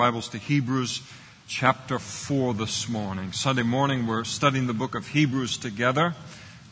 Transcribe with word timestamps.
Bibles 0.00 0.28
to 0.28 0.38
Hebrews 0.38 1.02
chapter 1.46 1.98
4 1.98 2.54
this 2.54 2.88
morning. 2.88 3.32
Sunday 3.32 3.64
morning, 3.64 4.06
we're 4.06 4.24
studying 4.24 4.66
the 4.66 4.72
book 4.72 4.94
of 4.94 5.06
Hebrews 5.08 5.58
together. 5.58 6.14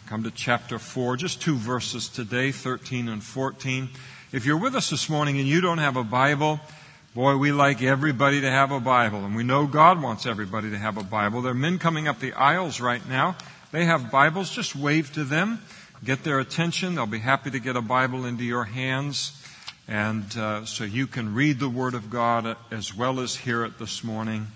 Come 0.06 0.22
to 0.22 0.30
chapter 0.30 0.78
4, 0.78 1.18
just 1.18 1.42
two 1.42 1.54
verses 1.54 2.08
today, 2.08 2.52
13 2.52 3.06
and 3.06 3.22
14. 3.22 3.90
If 4.32 4.46
you're 4.46 4.56
with 4.56 4.74
us 4.74 4.88
this 4.88 5.10
morning 5.10 5.38
and 5.38 5.46
you 5.46 5.60
don't 5.60 5.76
have 5.76 5.98
a 5.98 6.04
Bible, 6.04 6.58
boy, 7.14 7.36
we 7.36 7.52
like 7.52 7.82
everybody 7.82 8.40
to 8.40 8.50
have 8.50 8.72
a 8.72 8.80
Bible. 8.80 9.22
And 9.26 9.36
we 9.36 9.44
know 9.44 9.66
God 9.66 10.00
wants 10.00 10.24
everybody 10.24 10.70
to 10.70 10.78
have 10.78 10.96
a 10.96 11.04
Bible. 11.04 11.42
There 11.42 11.52
are 11.52 11.54
men 11.54 11.78
coming 11.78 12.08
up 12.08 12.20
the 12.20 12.32
aisles 12.32 12.80
right 12.80 13.06
now. 13.06 13.36
They 13.72 13.84
have 13.84 14.10
Bibles. 14.10 14.48
Just 14.48 14.74
wave 14.74 15.12
to 15.12 15.24
them. 15.24 15.60
Get 16.02 16.24
their 16.24 16.40
attention. 16.40 16.94
They'll 16.94 17.04
be 17.04 17.18
happy 17.18 17.50
to 17.50 17.58
get 17.58 17.76
a 17.76 17.82
Bible 17.82 18.24
into 18.24 18.44
your 18.44 18.64
hands. 18.64 19.37
And 19.88 20.36
uh, 20.36 20.66
so 20.66 20.84
you 20.84 21.06
can 21.06 21.34
read 21.34 21.58
the 21.58 21.68
Word 21.68 21.94
of 21.94 22.10
God 22.10 22.58
as 22.70 22.94
well 22.94 23.20
as 23.20 23.34
hear 23.34 23.64
it 23.64 23.78
this 23.78 24.04
morning. 24.04 24.48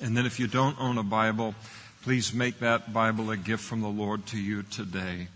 And 0.00 0.16
then 0.16 0.26
if 0.26 0.38
you 0.38 0.46
don't 0.46 0.80
own 0.80 0.96
a 0.96 1.02
Bible, 1.02 1.56
please 2.02 2.32
make 2.32 2.60
that 2.60 2.92
Bible 2.92 3.32
a 3.32 3.36
gift 3.36 3.64
from 3.64 3.80
the 3.80 3.88
Lord 3.88 4.26
to 4.26 4.38
you 4.38 4.62
today. 4.62 5.26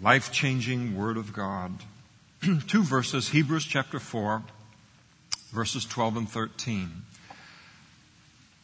Life 0.00 0.30
changing 0.30 0.96
Word 0.96 1.16
of 1.16 1.32
God. 1.32 1.72
Two 2.68 2.84
verses, 2.84 3.30
Hebrews 3.30 3.64
chapter 3.64 3.98
4, 3.98 4.42
verses 5.50 5.84
12 5.84 6.16
and 6.16 6.28
13. 6.28 6.90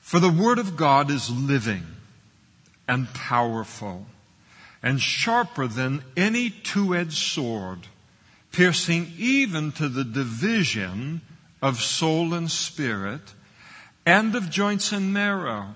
For 0.00 0.20
the 0.20 0.30
Word 0.30 0.60
of 0.60 0.76
God 0.76 1.10
is 1.10 1.30
living 1.30 1.82
and 2.86 3.12
powerful 3.12 4.06
and 4.84 5.00
sharper 5.00 5.66
than 5.66 6.04
any 6.16 6.50
two 6.50 6.94
edged 6.94 7.12
sword 7.12 7.88
piercing 8.52 9.12
even 9.18 9.72
to 9.72 9.88
the 9.88 10.04
division 10.04 11.22
of 11.60 11.80
soul 11.80 12.34
and 12.34 12.50
spirit, 12.50 13.34
and 14.04 14.34
of 14.34 14.50
joints 14.50 14.92
and 14.92 15.12
marrow, 15.12 15.74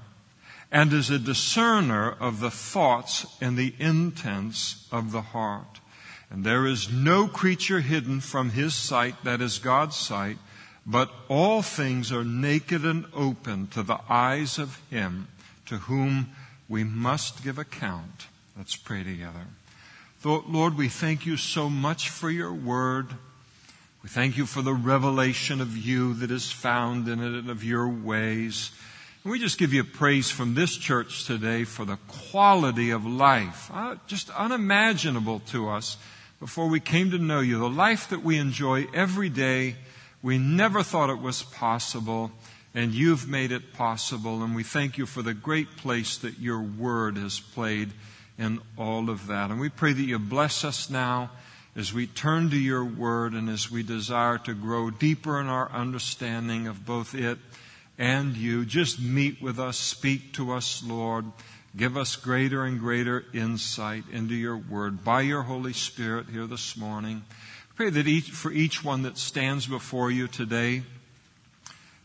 and 0.70 0.92
is 0.92 1.10
a 1.10 1.18
discerner 1.18 2.10
of 2.10 2.40
the 2.40 2.50
thoughts 2.50 3.26
and 3.40 3.56
the 3.56 3.74
intents 3.78 4.86
of 4.90 5.12
the 5.12 5.22
heart. 5.22 5.80
And 6.28 6.44
there 6.44 6.66
is 6.66 6.90
no 6.90 7.28
creature 7.28 7.80
hidden 7.80 8.20
from 8.20 8.50
his 8.50 8.74
sight, 8.74 9.14
that 9.24 9.40
is 9.40 9.58
God's 9.58 9.96
sight, 9.96 10.38
but 10.84 11.10
all 11.28 11.62
things 11.62 12.12
are 12.12 12.24
naked 12.24 12.84
and 12.84 13.06
open 13.14 13.68
to 13.68 13.82
the 13.82 14.00
eyes 14.08 14.58
of 14.58 14.80
him 14.90 15.28
to 15.66 15.78
whom 15.78 16.30
we 16.68 16.84
must 16.84 17.44
give 17.44 17.58
account. 17.58 18.26
Let's 18.56 18.76
pray 18.76 19.04
together. 19.04 19.46
Lord, 20.26 20.76
we 20.76 20.88
thank 20.88 21.24
you 21.24 21.36
so 21.36 21.70
much 21.70 22.10
for 22.10 22.28
your 22.28 22.52
word. 22.52 23.06
We 24.02 24.08
thank 24.08 24.36
you 24.36 24.44
for 24.44 24.60
the 24.60 24.74
revelation 24.74 25.60
of 25.60 25.76
you 25.76 26.14
that 26.14 26.32
is 26.32 26.50
found 26.50 27.06
in 27.06 27.20
it 27.20 27.38
and 27.38 27.48
of 27.48 27.62
your 27.62 27.86
ways. 27.86 28.72
And 29.22 29.30
we 29.30 29.38
just 29.38 29.56
give 29.56 29.72
you 29.72 29.84
praise 29.84 30.28
from 30.28 30.54
this 30.54 30.76
church 30.76 31.26
today 31.26 31.62
for 31.62 31.84
the 31.84 31.98
quality 32.08 32.90
of 32.90 33.06
life, 33.06 33.70
uh, 33.72 33.98
just 34.08 34.28
unimaginable 34.30 35.42
to 35.50 35.68
us 35.68 35.96
before 36.40 36.66
we 36.66 36.80
came 36.80 37.12
to 37.12 37.18
know 37.18 37.38
you. 37.38 37.60
The 37.60 37.70
life 37.70 38.08
that 38.08 38.24
we 38.24 38.36
enjoy 38.36 38.88
every 38.92 39.28
day, 39.28 39.76
we 40.24 40.38
never 40.38 40.82
thought 40.82 41.08
it 41.08 41.22
was 41.22 41.44
possible, 41.44 42.32
and 42.74 42.92
you've 42.92 43.28
made 43.28 43.52
it 43.52 43.74
possible. 43.74 44.42
And 44.42 44.56
we 44.56 44.64
thank 44.64 44.98
you 44.98 45.06
for 45.06 45.22
the 45.22 45.34
great 45.34 45.76
place 45.76 46.18
that 46.18 46.40
your 46.40 46.60
word 46.60 47.16
has 47.16 47.38
played 47.38 47.92
in 48.38 48.60
all 48.76 49.10
of 49.10 49.26
that. 49.28 49.50
And 49.50 49.60
we 49.60 49.68
pray 49.68 49.92
that 49.92 50.02
you 50.02 50.18
bless 50.18 50.64
us 50.64 50.90
now 50.90 51.30
as 51.74 51.92
we 51.92 52.06
turn 52.06 52.50
to 52.50 52.56
your 52.56 52.84
word 52.84 53.34
and 53.34 53.48
as 53.48 53.70
we 53.70 53.82
desire 53.82 54.38
to 54.38 54.54
grow 54.54 54.90
deeper 54.90 55.40
in 55.40 55.46
our 55.46 55.70
understanding 55.70 56.66
of 56.66 56.86
both 56.86 57.14
it 57.14 57.38
and 57.98 58.36
you. 58.36 58.64
Just 58.64 59.00
meet 59.00 59.40
with 59.42 59.58
us, 59.58 59.76
speak 59.76 60.32
to 60.34 60.52
us, 60.52 60.82
Lord. 60.84 61.26
Give 61.76 61.98
us 61.98 62.16
greater 62.16 62.64
and 62.64 62.80
greater 62.80 63.24
insight 63.34 64.04
into 64.10 64.34
your 64.34 64.56
word 64.56 65.04
by 65.04 65.20
your 65.20 65.42
Holy 65.42 65.74
Spirit 65.74 66.26
here 66.32 66.46
this 66.46 66.76
morning. 66.76 67.22
Pray 67.74 67.90
that 67.90 68.06
each, 68.06 68.30
for 68.30 68.50
each 68.50 68.82
one 68.82 69.02
that 69.02 69.18
stands 69.18 69.66
before 69.66 70.10
you 70.10 70.28
today 70.28 70.82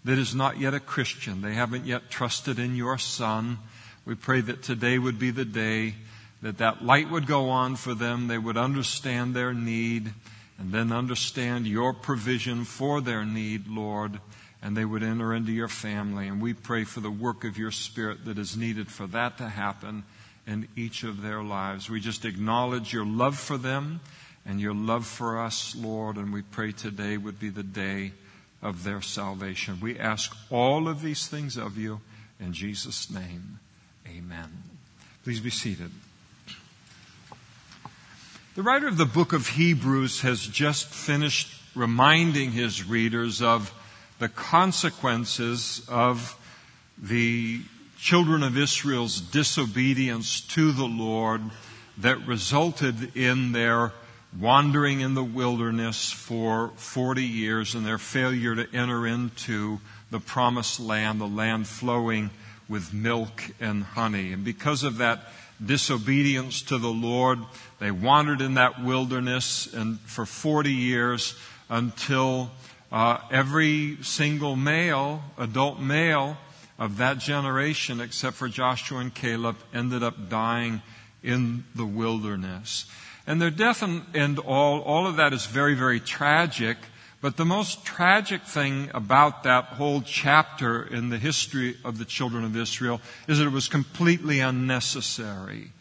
that 0.03 0.17
is 0.17 0.35
not 0.35 0.59
yet 0.59 0.73
a 0.73 0.79
Christian, 0.81 1.41
they 1.41 1.53
haven't 1.53 1.85
yet 1.85 2.09
trusted 2.09 2.59
in 2.59 2.75
your 2.75 2.97
Son. 2.97 3.59
We 4.05 4.15
pray 4.15 4.41
that 4.41 4.63
today 4.63 4.97
would 4.97 5.19
be 5.19 5.31
the 5.31 5.45
day 5.45 5.95
that 6.41 6.57
that 6.57 6.83
light 6.83 7.09
would 7.09 7.27
go 7.27 7.49
on 7.49 7.75
for 7.75 7.93
them. 7.93 8.27
They 8.27 8.37
would 8.37 8.57
understand 8.57 9.35
their 9.35 9.53
need 9.53 10.11
and 10.57 10.71
then 10.71 10.91
understand 10.91 11.67
your 11.67 11.93
provision 11.93 12.65
for 12.65 13.01
their 13.01 13.25
need, 13.25 13.67
Lord, 13.67 14.19
and 14.61 14.77
they 14.77 14.85
would 14.85 15.03
enter 15.03 15.33
into 15.33 15.51
your 15.51 15.67
family. 15.67 16.27
And 16.27 16.41
we 16.41 16.53
pray 16.53 16.83
for 16.83 16.99
the 16.99 17.11
work 17.11 17.43
of 17.43 17.57
your 17.57 17.71
Spirit 17.71 18.25
that 18.25 18.37
is 18.37 18.55
needed 18.55 18.87
for 18.89 19.07
that 19.07 19.37
to 19.39 19.49
happen 19.49 20.03
in 20.45 20.67
each 20.75 21.03
of 21.03 21.21
their 21.21 21.41
lives. 21.41 21.89
We 21.89 21.99
just 21.99 22.25
acknowledge 22.25 22.93
your 22.93 23.05
love 23.05 23.37
for 23.37 23.57
them 23.57 24.01
and 24.45 24.59
your 24.59 24.73
love 24.73 25.05
for 25.05 25.39
us, 25.39 25.75
Lord, 25.75 26.17
and 26.17 26.33
we 26.33 26.41
pray 26.41 26.71
today 26.71 27.17
would 27.17 27.39
be 27.39 27.49
the 27.49 27.63
day 27.63 28.11
of 28.61 28.83
their 28.83 29.01
salvation. 29.01 29.79
We 29.81 29.97
ask 29.97 30.35
all 30.49 30.87
of 30.87 31.01
these 31.01 31.27
things 31.27 31.57
of 31.57 31.77
you 31.77 32.01
in 32.39 32.53
Jesus' 32.53 33.09
name. 33.09 33.59
Amen. 34.07 34.49
Please 35.23 35.39
be 35.39 35.49
seated. 35.49 35.91
The 38.53 38.63
writer 38.63 38.89
of 38.89 38.97
the 38.97 39.05
book 39.05 39.31
of 39.31 39.47
Hebrews 39.47 40.21
has 40.21 40.45
just 40.45 40.87
finished 40.87 41.57
reminding 41.73 42.51
his 42.51 42.83
readers 42.83 43.41
of 43.41 43.73
the 44.19 44.27
consequences 44.27 45.85
of 45.87 46.37
the 47.01 47.61
children 47.97 48.43
of 48.43 48.57
Israel's 48.57 49.21
disobedience 49.21 50.41
to 50.47 50.73
the 50.73 50.83
Lord 50.83 51.39
that 51.99 52.27
resulted 52.27 53.15
in 53.15 53.53
their 53.53 53.93
wandering 54.37 54.99
in 54.99 55.13
the 55.13 55.23
wilderness 55.23 56.11
for 56.11 56.73
40 56.75 57.23
years 57.23 57.73
and 57.73 57.85
their 57.85 57.97
failure 57.97 58.53
to 58.53 58.75
enter 58.75 59.07
into 59.07 59.79
the 60.09 60.19
promised 60.19 60.77
land, 60.77 61.21
the 61.21 61.25
land 61.25 61.67
flowing 61.67 62.31
with 62.67 62.93
milk 62.93 63.45
and 63.61 63.83
honey. 63.83 64.33
And 64.33 64.43
because 64.43 64.83
of 64.83 64.97
that 64.97 65.31
disobedience 65.63 66.61
to 66.63 66.77
the 66.77 66.89
Lord. 66.89 67.39
They 67.79 67.91
wandered 67.91 68.41
in 68.41 68.55
that 68.55 68.83
wilderness 68.83 69.71
and 69.73 69.99
for 70.01 70.25
40 70.25 70.71
years 70.71 71.35
until 71.69 72.51
uh, 72.91 73.19
every 73.31 73.97
single 74.01 74.55
male, 74.55 75.23
adult 75.37 75.79
male 75.79 76.37
of 76.77 76.97
that 76.97 77.19
generation, 77.19 78.01
except 78.01 78.35
for 78.35 78.47
Joshua 78.47 78.99
and 78.99 79.13
Caleb, 79.13 79.55
ended 79.73 80.03
up 80.03 80.29
dying 80.29 80.81
in 81.23 81.63
the 81.75 81.85
wilderness. 81.85 82.85
And 83.27 83.41
their 83.41 83.51
death 83.51 83.83
and, 83.83 84.03
and 84.13 84.39
all, 84.39 84.81
all 84.81 85.05
of 85.05 85.17
that 85.17 85.31
is 85.31 85.45
very, 85.45 85.75
very 85.75 85.99
tragic. 85.99 86.77
But 87.21 87.37
the 87.37 87.45
most 87.45 87.85
tragic 87.85 88.41
thing 88.43 88.89
about 88.95 89.43
that 89.43 89.65
whole 89.65 90.01
chapter 90.01 90.83
in 90.83 91.09
the 91.09 91.19
history 91.19 91.77
of 91.85 91.99
the 91.99 92.05
children 92.05 92.43
of 92.43 92.57
Israel 92.57 92.99
is 93.27 93.37
that 93.37 93.45
it 93.45 93.51
was 93.51 93.67
completely 93.67 94.39
unnecessary. 94.39 95.71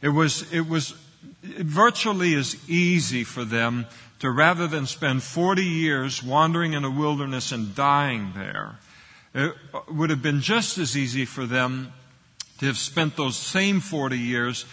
It 0.00 0.08
was, 0.08 0.50
it 0.52 0.66
was 0.66 0.94
virtually 1.42 2.34
as 2.34 2.56
easy 2.68 3.24
for 3.24 3.44
them 3.44 3.86
to 4.20 4.30
rather 4.30 4.66
than 4.66 4.86
spend 4.86 5.22
40 5.22 5.62
years 5.62 6.22
wandering 6.22 6.72
in 6.72 6.84
a 6.84 6.90
wilderness 6.90 7.52
and 7.52 7.74
dying 7.74 8.32
there, 8.34 8.78
it 9.34 9.54
would 9.88 10.08
have 10.08 10.22
been 10.22 10.40
just 10.40 10.78
as 10.78 10.96
easy 10.96 11.26
for 11.26 11.44
them 11.44 11.92
to 12.58 12.66
have 12.66 12.78
spent 12.78 13.16
those 13.16 13.36
same 13.36 13.80
40 13.80 14.18
years 14.18 14.64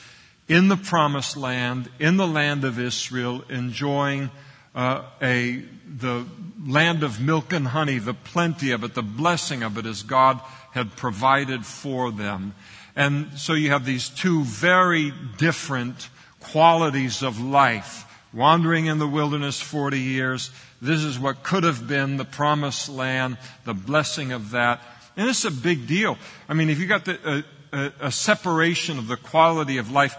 in 0.47 0.69
the 0.69 0.77
promised 0.77 1.35
land, 1.35 1.89
in 1.99 2.15
the 2.15 2.27
land 2.27 2.63
of 2.63 2.79
Israel, 2.79 3.43
enjoying 3.49 4.31
uh, 4.75 5.03
a 5.21 5.63
the 5.95 6.25
land 6.65 7.03
of 7.03 7.21
milk 7.21 7.53
and 7.53 7.67
honey, 7.67 7.99
the 7.99 8.13
plenty 8.13 8.71
of 8.71 8.83
it, 8.83 8.93
the 8.95 9.03
blessing 9.03 9.63
of 9.63 9.77
it 9.77 9.85
as 9.85 10.01
God 10.01 10.39
had 10.71 10.95
provided 10.95 11.65
for 11.65 12.11
them. 12.11 12.55
And 12.95 13.37
so 13.37 13.53
you 13.53 13.69
have 13.69 13.85
these 13.85 14.09
two 14.09 14.43
very 14.43 15.13
different 15.37 16.09
qualities 16.39 17.21
of 17.21 17.39
life. 17.39 18.05
Wandering 18.33 18.87
in 18.87 18.97
the 18.97 19.07
wilderness 19.07 19.61
40 19.61 19.99
years. 19.99 20.49
This 20.81 21.03
is 21.03 21.19
what 21.19 21.43
could 21.43 21.63
have 21.63 21.87
been 21.87 22.17
the 22.17 22.25
promised 22.25 22.89
land, 22.89 23.37
the 23.63 23.75
blessing 23.75 24.31
of 24.31 24.51
that. 24.51 24.81
And 25.15 25.29
it's 25.29 25.45
a 25.45 25.51
big 25.51 25.85
deal. 25.85 26.17
I 26.49 26.55
mean, 26.55 26.69
if 26.69 26.79
you 26.79 26.87
got 26.87 27.05
the, 27.05 27.43
a, 27.71 27.91
a 27.99 28.11
separation 28.11 28.97
of 28.97 29.07
the 29.07 29.17
quality 29.17 29.77
of 29.77 29.91
life 29.91 30.15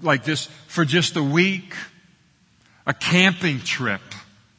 like 0.00 0.24
this 0.24 0.46
for 0.68 0.84
just 0.84 1.16
a 1.16 1.22
week, 1.22 1.74
a 2.88 2.94
camping 2.94 3.60
trip, 3.60 4.00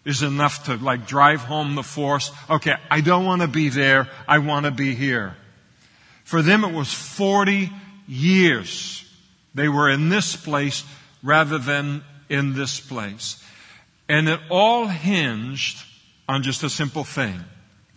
is 0.06 0.22
enough 0.22 0.66
to 0.66 0.76
like 0.76 1.08
drive 1.08 1.42
home 1.42 1.76
the 1.76 1.84
force. 1.84 2.32
Okay, 2.50 2.76
I 2.90 3.02
don't 3.02 3.26
want 3.26 3.42
to 3.42 3.48
be 3.48 3.70
there. 3.70 4.08
I 4.28 4.40
want 4.40 4.66
to 4.66 4.72
be 4.72 4.96
here. 4.96 5.36
For 6.24 6.42
them, 6.42 6.64
it 6.64 6.74
was 6.74 6.94
40 6.94 7.70
years. 8.08 9.04
They 9.56 9.68
were 9.68 9.90
in 9.90 10.10
this 10.10 10.36
place 10.36 10.86
rather 11.24 11.58
than 11.58 12.04
in 12.30 12.54
this 12.54 12.80
place. 12.80 13.44
And 14.08 14.30
it 14.30 14.40
all 14.50 14.88
hinged 14.88 15.84
on 16.28 16.44
just 16.44 16.64
a 16.64 16.70
simple 16.70 17.04
thing. 17.04 17.44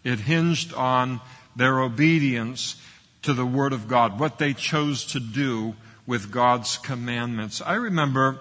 It 0.02 0.18
hinged 0.18 0.74
on 0.74 1.20
their 1.54 1.80
obedience 1.80 2.76
to 3.22 3.34
the 3.34 3.46
Word 3.46 3.72
of 3.72 3.86
God, 3.86 4.18
what 4.18 4.38
they 4.38 4.54
chose 4.54 5.04
to 5.12 5.20
do 5.20 5.76
with 6.06 6.32
God's 6.32 6.78
commandments. 6.78 7.60
I 7.60 7.74
remember 7.74 8.40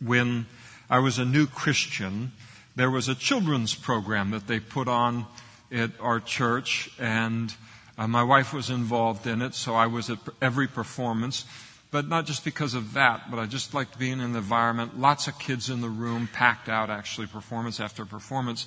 when 0.00 0.46
I 0.90 0.98
was 0.98 1.20
a 1.20 1.24
new 1.24 1.46
Christian, 1.46 2.32
there 2.74 2.90
was 2.90 3.08
a 3.08 3.14
children's 3.14 3.76
program 3.76 4.32
that 4.32 4.48
they 4.48 4.58
put 4.58 4.88
on 4.88 5.26
at 5.70 5.92
our 6.00 6.18
church, 6.18 6.90
and 6.98 7.54
uh, 7.96 8.08
my 8.08 8.24
wife 8.24 8.52
was 8.52 8.70
involved 8.70 9.24
in 9.24 9.40
it, 9.40 9.54
so 9.54 9.76
I 9.76 9.86
was 9.86 10.10
at 10.10 10.18
every 10.42 10.66
performance. 10.66 11.44
But 11.92 12.08
not 12.08 12.26
just 12.26 12.44
because 12.44 12.74
of 12.74 12.94
that, 12.94 13.30
but 13.30 13.38
I 13.38 13.46
just 13.46 13.72
liked 13.72 14.00
being 14.00 14.18
in 14.20 14.32
the 14.32 14.38
environment. 14.38 14.98
Lots 14.98 15.28
of 15.28 15.38
kids 15.38 15.70
in 15.70 15.80
the 15.80 15.88
room, 15.88 16.28
packed 16.32 16.68
out 16.68 16.90
actually, 16.90 17.28
performance 17.28 17.78
after 17.78 18.04
performance. 18.04 18.66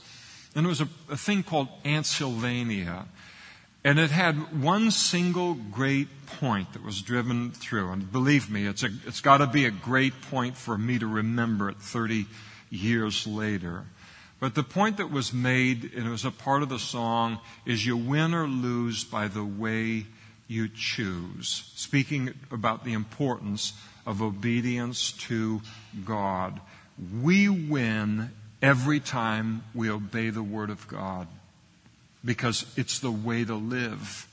And 0.55 0.65
there 0.65 0.69
was 0.69 0.81
a, 0.81 0.87
a 1.09 1.17
thing 1.17 1.43
called 1.43 1.67
Sylvania. 2.03 3.05
And 3.85 3.99
it 3.99 4.11
had 4.11 4.61
one 4.61 4.91
single 4.91 5.55
great 5.55 6.07
point 6.39 6.71
that 6.73 6.83
was 6.83 7.01
driven 7.01 7.51
through. 7.51 7.91
And 7.91 8.09
believe 8.09 8.49
me, 8.49 8.65
it's, 8.65 8.83
a, 8.83 8.89
it's 9.05 9.19
got 9.19 9.37
to 9.37 9.47
be 9.47 9.65
a 9.65 9.71
great 9.71 10.21
point 10.29 10.55
for 10.55 10.77
me 10.77 10.99
to 10.99 11.07
remember 11.07 11.69
it 11.69 11.77
30 11.77 12.25
years 12.69 13.27
later. 13.27 13.83
But 14.39 14.55
the 14.55 14.63
point 14.63 14.97
that 14.97 15.11
was 15.11 15.33
made, 15.33 15.91
and 15.95 16.07
it 16.07 16.09
was 16.09 16.25
a 16.25 16.31
part 16.31 16.63
of 16.63 16.69
the 16.69 16.79
song, 16.79 17.39
is 17.65 17.85
you 17.85 17.97
win 17.97 18.33
or 18.33 18.47
lose 18.47 19.03
by 19.03 19.27
the 19.27 19.43
way 19.43 20.05
you 20.47 20.69
choose. 20.69 21.69
Speaking 21.75 22.33
about 22.51 22.85
the 22.85 22.93
importance 22.93 23.73
of 24.05 24.21
obedience 24.21 25.11
to 25.13 25.61
God. 26.05 26.59
We 27.21 27.49
win 27.49 28.31
every 28.61 28.99
time 28.99 29.63
we 29.73 29.89
obey 29.89 30.29
the 30.29 30.43
Word 30.43 30.69
of 30.69 30.87
God 30.87 31.27
because 32.23 32.65
it's 32.77 32.99
the 32.99 33.11
way 33.11 33.43
to 33.43 33.55
live. 33.55 34.27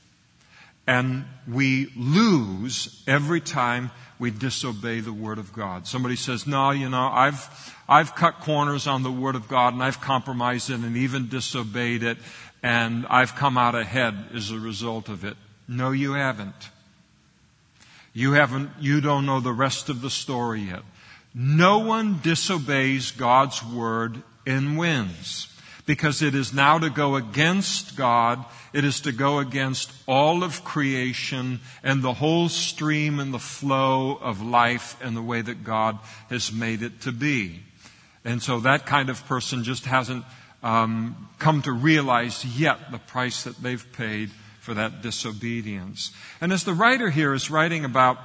And 0.87 1.25
we 1.47 1.93
lose 1.97 3.03
every 3.07 3.41
time 3.41 3.91
we 4.19 4.31
disobey 4.31 5.01
the 5.01 5.13
Word 5.13 5.39
of 5.39 5.53
God. 5.53 5.87
Somebody 5.87 6.17
says, 6.17 6.47
no, 6.47 6.71
you 6.71 6.89
know, 6.89 7.09
I've, 7.09 7.75
I've 7.89 8.15
cut 8.15 8.41
corners 8.41 8.87
on 8.87 9.03
the 9.03 9.11
Word 9.11 9.35
of 9.35 9.49
God 9.49 9.73
and 9.73 9.83
I've 9.83 10.01
compromised 10.01 10.71
it 10.71 10.81
and 10.81 10.97
even 10.97 11.29
disobeyed 11.29 12.03
it 12.03 12.19
and 12.63 13.07
I've 13.09 13.35
come 13.35 13.57
out 13.57 13.75
ahead 13.75 14.15
as 14.35 14.51
a 14.51 14.59
result 14.59 15.09
of 15.09 15.25
it. 15.25 15.37
No, 15.67 15.93
you 15.93 16.15
haven't. 16.15 16.71
You 18.13 18.33
haven't, 18.33 18.71
you 18.81 19.01
don't 19.01 19.27
know 19.27 19.41
the 19.41 19.53
rest 19.53 19.89
of 19.89 20.03
the 20.03 20.11
story 20.11 20.63
yet. 20.63 20.83
No 21.33 21.79
one 21.79 22.21
disobeys 22.23 23.13
God's 23.13 23.65
Word 23.65 24.23
and 24.47 24.77
wins 24.77 25.47
because 25.91 26.23
it 26.23 26.37
is 26.37 26.55
now 26.55 26.79
to 26.79 26.89
go 26.89 27.17
against 27.17 27.97
God. 27.97 28.45
It 28.73 28.85
is 28.85 29.01
to 29.01 29.11
go 29.11 29.41
against 29.41 29.91
all 30.07 30.45
of 30.45 30.63
creation 30.63 31.59
and 31.83 32.01
the 32.01 32.13
whole 32.13 32.49
stream 32.49 33.19
and 33.19 33.35
the 33.35 33.41
flow 33.41 34.15
of 34.15 34.41
life 34.41 34.97
and 35.03 35.17
the 35.17 35.23
way 35.23 35.43
that 35.43 35.65
God 35.65 35.99
has 36.29 36.53
made 36.53 36.83
it 36.83 37.01
to 37.01 37.11
be. 37.11 37.63
And 38.25 38.41
so 38.41 38.61
that 38.61 38.87
kind 38.87 39.11
of 39.11 39.27
person 39.27 39.65
just 39.65 39.85
hasn't 39.85 40.25
um, 40.63 41.29
come 41.41 41.61
to 41.63 41.73
realize 41.73 42.45
yet 42.45 42.93
the 42.93 42.99
price 42.99 43.43
that 43.43 43.61
they've 43.61 43.93
paid 43.95 44.31
for 44.61 44.75
that 44.75 45.03
disobedience. 45.03 46.13
And 46.41 46.53
as 46.53 46.63
the 46.63 46.73
writer 46.73 47.11
here 47.11 47.35
is 47.35 47.51
writing 47.51 47.85
about, 47.85 48.17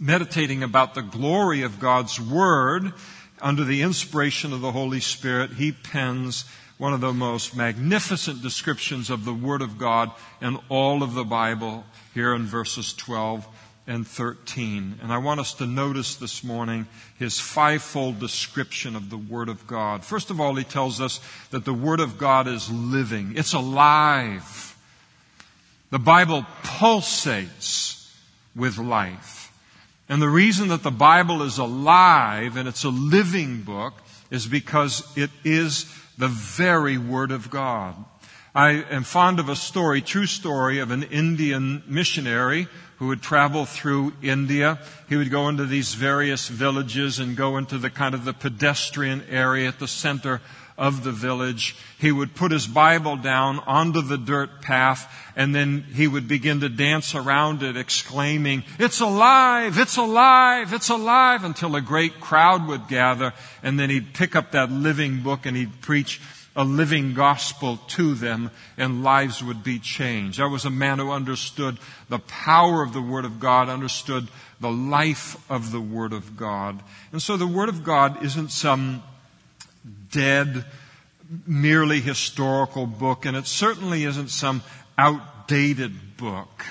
meditating 0.00 0.62
about 0.62 0.94
the 0.94 1.02
glory 1.02 1.60
of 1.60 1.78
God's 1.78 2.18
Word, 2.18 2.94
under 3.42 3.64
the 3.64 3.82
inspiration 3.82 4.54
of 4.54 4.62
the 4.62 4.72
Holy 4.72 5.00
Spirit, 5.00 5.50
he 5.50 5.72
pens 5.72 6.46
one 6.78 6.92
of 6.92 7.00
the 7.00 7.12
most 7.12 7.56
magnificent 7.56 8.42
descriptions 8.42 9.08
of 9.08 9.24
the 9.24 9.34
Word 9.34 9.62
of 9.62 9.78
God 9.78 10.10
in 10.42 10.58
all 10.68 11.02
of 11.02 11.14
the 11.14 11.24
Bible 11.24 11.84
here 12.12 12.34
in 12.34 12.44
verses 12.44 12.92
12 12.92 13.46
and 13.86 14.06
13. 14.06 14.98
And 15.02 15.12
I 15.12 15.18
want 15.18 15.40
us 15.40 15.54
to 15.54 15.66
notice 15.66 16.16
this 16.16 16.44
morning 16.44 16.86
his 17.18 17.38
fivefold 17.38 18.18
description 18.18 18.94
of 18.94 19.08
the 19.10 19.16
Word 19.16 19.48
of 19.48 19.66
God. 19.66 20.04
First 20.04 20.30
of 20.30 20.40
all, 20.40 20.54
he 20.54 20.64
tells 20.64 21.00
us 21.00 21.20
that 21.50 21.64
the 21.64 21.74
Word 21.74 22.00
of 22.00 22.18
God 22.18 22.46
is 22.46 22.70
living. 22.70 23.34
It's 23.36 23.54
alive. 23.54 24.76
The 25.90 25.98
Bible 25.98 26.44
pulsates 26.62 28.12
with 28.54 28.76
life. 28.76 29.52
And 30.08 30.20
the 30.20 30.28
reason 30.28 30.68
that 30.68 30.82
the 30.82 30.90
Bible 30.90 31.42
is 31.42 31.58
alive 31.58 32.56
and 32.56 32.68
it's 32.68 32.84
a 32.84 32.90
living 32.90 33.62
book 33.62 33.94
is 34.30 34.46
because 34.46 35.06
it 35.16 35.30
is 35.44 35.86
the 36.18 36.28
very 36.28 36.98
Word 36.98 37.30
of 37.30 37.50
God. 37.50 37.96
I 38.54 38.84
am 38.90 39.04
fond 39.04 39.38
of 39.38 39.50
a 39.50 39.56
story, 39.56 40.00
true 40.00 40.26
story, 40.26 40.78
of 40.78 40.90
an 40.90 41.02
Indian 41.02 41.82
missionary 41.86 42.68
who 42.96 43.08
would 43.08 43.20
travel 43.20 43.66
through 43.66 44.14
India. 44.22 44.78
He 45.08 45.16
would 45.16 45.30
go 45.30 45.48
into 45.48 45.66
these 45.66 45.92
various 45.92 46.48
villages 46.48 47.18
and 47.18 47.36
go 47.36 47.58
into 47.58 47.76
the 47.76 47.90
kind 47.90 48.14
of 48.14 48.24
the 48.24 48.32
pedestrian 48.32 49.22
area 49.28 49.68
at 49.68 49.78
the 49.78 49.88
center 49.88 50.40
of 50.78 51.04
the 51.04 51.12
village. 51.12 51.76
He 51.98 52.12
would 52.12 52.34
put 52.34 52.52
his 52.52 52.66
Bible 52.66 53.16
down 53.16 53.60
onto 53.60 54.02
the 54.02 54.18
dirt 54.18 54.60
path 54.62 55.12
and 55.34 55.54
then 55.54 55.84
he 55.94 56.06
would 56.06 56.28
begin 56.28 56.60
to 56.60 56.68
dance 56.68 57.14
around 57.14 57.62
it 57.62 57.76
exclaiming, 57.76 58.64
it's 58.78 59.00
alive, 59.00 59.78
it's 59.78 59.96
alive, 59.96 60.72
it's 60.72 60.88
alive 60.88 61.44
until 61.44 61.76
a 61.76 61.80
great 61.80 62.20
crowd 62.20 62.66
would 62.66 62.88
gather 62.88 63.32
and 63.62 63.78
then 63.78 63.90
he'd 63.90 64.14
pick 64.14 64.36
up 64.36 64.52
that 64.52 64.70
living 64.70 65.22
book 65.22 65.46
and 65.46 65.56
he'd 65.56 65.80
preach 65.80 66.20
a 66.56 66.64
living 66.64 67.12
gospel 67.12 67.76
to 67.86 68.14
them 68.14 68.50
and 68.78 69.04
lives 69.04 69.44
would 69.44 69.62
be 69.62 69.78
changed. 69.78 70.38
That 70.38 70.48
was 70.48 70.64
a 70.64 70.70
man 70.70 70.98
who 70.98 71.10
understood 71.10 71.78
the 72.08 72.18
power 72.18 72.82
of 72.82 72.94
the 72.94 73.02
Word 73.02 73.26
of 73.26 73.38
God, 73.38 73.68
understood 73.68 74.26
the 74.58 74.70
life 74.70 75.36
of 75.50 75.70
the 75.70 75.80
Word 75.80 76.14
of 76.14 76.34
God. 76.34 76.82
And 77.12 77.20
so 77.20 77.36
the 77.36 77.46
Word 77.46 77.68
of 77.68 77.84
God 77.84 78.24
isn't 78.24 78.50
some 78.50 79.02
dead, 80.10 80.64
merely 81.46 82.00
historical 82.00 82.86
book, 82.86 83.26
and 83.26 83.36
it 83.36 83.46
certainly 83.46 84.04
isn't 84.04 84.28
some 84.28 84.62
outdated 84.96 86.16
book. 86.16 86.64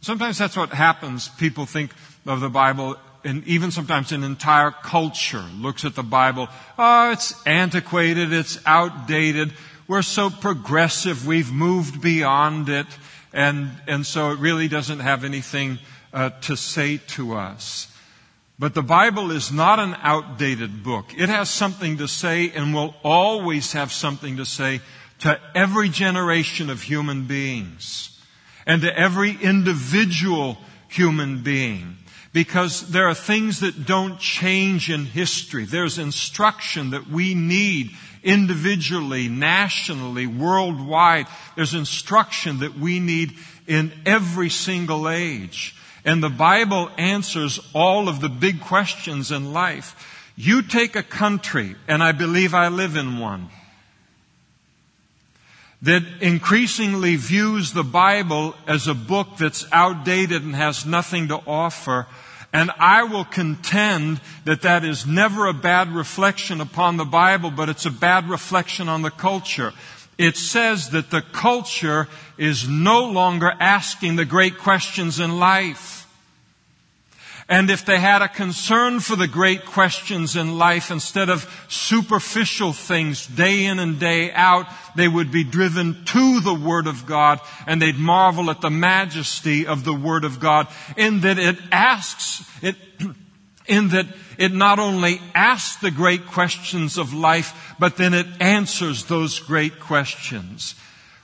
Sometimes 0.00 0.38
that's 0.38 0.56
what 0.56 0.70
happens. 0.70 1.28
People 1.28 1.66
think 1.66 1.92
of 2.26 2.40
the 2.40 2.48
Bible, 2.48 2.96
and 3.24 3.46
even 3.46 3.70
sometimes 3.70 4.12
an 4.12 4.24
entire 4.24 4.70
culture 4.70 5.44
looks 5.54 5.84
at 5.84 5.94
the 5.94 6.02
Bible. 6.02 6.48
Oh, 6.78 7.10
it's 7.10 7.34
antiquated, 7.46 8.32
it's 8.32 8.58
outdated. 8.64 9.52
We're 9.86 10.02
so 10.02 10.30
progressive, 10.30 11.26
we've 11.26 11.52
moved 11.52 12.00
beyond 12.00 12.68
it, 12.68 12.86
and, 13.32 13.70
and 13.86 14.06
so 14.06 14.30
it 14.32 14.38
really 14.38 14.68
doesn't 14.68 15.00
have 15.00 15.24
anything 15.24 15.78
uh, 16.12 16.30
to 16.42 16.56
say 16.56 16.98
to 17.08 17.34
us. 17.34 17.88
But 18.58 18.74
the 18.74 18.82
Bible 18.82 19.30
is 19.30 19.52
not 19.52 19.78
an 19.78 19.96
outdated 20.02 20.82
book. 20.82 21.14
It 21.16 21.28
has 21.28 21.48
something 21.48 21.98
to 21.98 22.08
say 22.08 22.50
and 22.50 22.74
will 22.74 22.94
always 23.04 23.72
have 23.72 23.92
something 23.92 24.38
to 24.38 24.44
say 24.44 24.80
to 25.20 25.40
every 25.54 25.88
generation 25.88 26.68
of 26.68 26.82
human 26.82 27.26
beings 27.26 28.18
and 28.66 28.82
to 28.82 28.98
every 28.98 29.36
individual 29.40 30.58
human 30.88 31.42
being. 31.42 31.98
Because 32.32 32.90
there 32.90 33.08
are 33.08 33.14
things 33.14 33.60
that 33.60 33.86
don't 33.86 34.18
change 34.18 34.90
in 34.90 35.06
history. 35.06 35.64
There's 35.64 35.98
instruction 35.98 36.90
that 36.90 37.08
we 37.08 37.34
need 37.34 37.92
individually, 38.22 39.28
nationally, 39.28 40.26
worldwide. 40.26 41.26
There's 41.56 41.74
instruction 41.74 42.58
that 42.58 42.76
we 42.76 43.00
need 43.00 43.34
in 43.66 43.92
every 44.04 44.50
single 44.50 45.08
age. 45.08 45.74
And 46.04 46.22
the 46.22 46.28
Bible 46.28 46.90
answers 46.96 47.60
all 47.74 48.08
of 48.08 48.20
the 48.20 48.28
big 48.28 48.60
questions 48.60 49.30
in 49.30 49.52
life. 49.52 49.94
You 50.36 50.62
take 50.62 50.94
a 50.94 51.02
country, 51.02 51.74
and 51.88 52.02
I 52.02 52.12
believe 52.12 52.54
I 52.54 52.68
live 52.68 52.96
in 52.96 53.18
one, 53.18 53.50
that 55.82 56.02
increasingly 56.20 57.16
views 57.16 57.72
the 57.72 57.84
Bible 57.84 58.54
as 58.66 58.86
a 58.86 58.94
book 58.94 59.36
that's 59.38 59.66
outdated 59.72 60.42
and 60.42 60.54
has 60.54 60.86
nothing 60.86 61.28
to 61.28 61.40
offer. 61.46 62.06
And 62.52 62.70
I 62.78 63.02
will 63.02 63.24
contend 63.24 64.20
that 64.44 64.62
that 64.62 64.84
is 64.84 65.06
never 65.06 65.46
a 65.46 65.52
bad 65.52 65.92
reflection 65.92 66.60
upon 66.60 66.96
the 66.96 67.04
Bible, 67.04 67.50
but 67.50 67.68
it's 67.68 67.86
a 67.86 67.90
bad 67.90 68.28
reflection 68.28 68.88
on 68.88 69.02
the 69.02 69.10
culture. 69.10 69.72
It 70.18 70.36
says 70.36 70.90
that 70.90 71.10
the 71.10 71.22
culture 71.22 72.08
is 72.36 72.68
no 72.68 73.04
longer 73.04 73.52
asking 73.60 74.16
the 74.16 74.24
great 74.24 74.58
questions 74.58 75.20
in 75.20 75.38
life. 75.38 75.98
And 77.50 77.70
if 77.70 77.86
they 77.86 77.98
had 77.98 78.20
a 78.20 78.28
concern 78.28 79.00
for 79.00 79.16
the 79.16 79.26
great 79.26 79.64
questions 79.64 80.36
in 80.36 80.58
life 80.58 80.90
instead 80.90 81.30
of 81.30 81.50
superficial 81.68 82.74
things 82.74 83.26
day 83.26 83.64
in 83.64 83.78
and 83.78 83.98
day 83.98 84.30
out, 84.32 84.66
they 84.96 85.08
would 85.08 85.32
be 85.32 85.44
driven 85.44 86.04
to 86.06 86.40
the 86.40 86.54
Word 86.54 86.86
of 86.86 87.06
God 87.06 87.40
and 87.66 87.80
they'd 87.80 87.96
marvel 87.96 88.50
at 88.50 88.60
the 88.60 88.70
majesty 88.70 89.66
of 89.66 89.84
the 89.84 89.94
Word 89.94 90.24
of 90.24 90.40
God 90.40 90.68
in 90.94 91.20
that 91.20 91.38
it 91.38 91.56
asks, 91.72 92.44
it, 92.60 92.76
in 93.68 93.88
that 93.90 94.06
it 94.38 94.52
not 94.52 94.78
only 94.78 95.20
asks 95.34 95.76
the 95.80 95.90
great 95.90 96.26
questions 96.26 96.96
of 96.96 97.12
life, 97.12 97.74
but 97.78 97.96
then 97.96 98.14
it 98.14 98.26
answers 98.40 99.04
those 99.04 99.38
great 99.38 99.80
questions. 99.80 100.74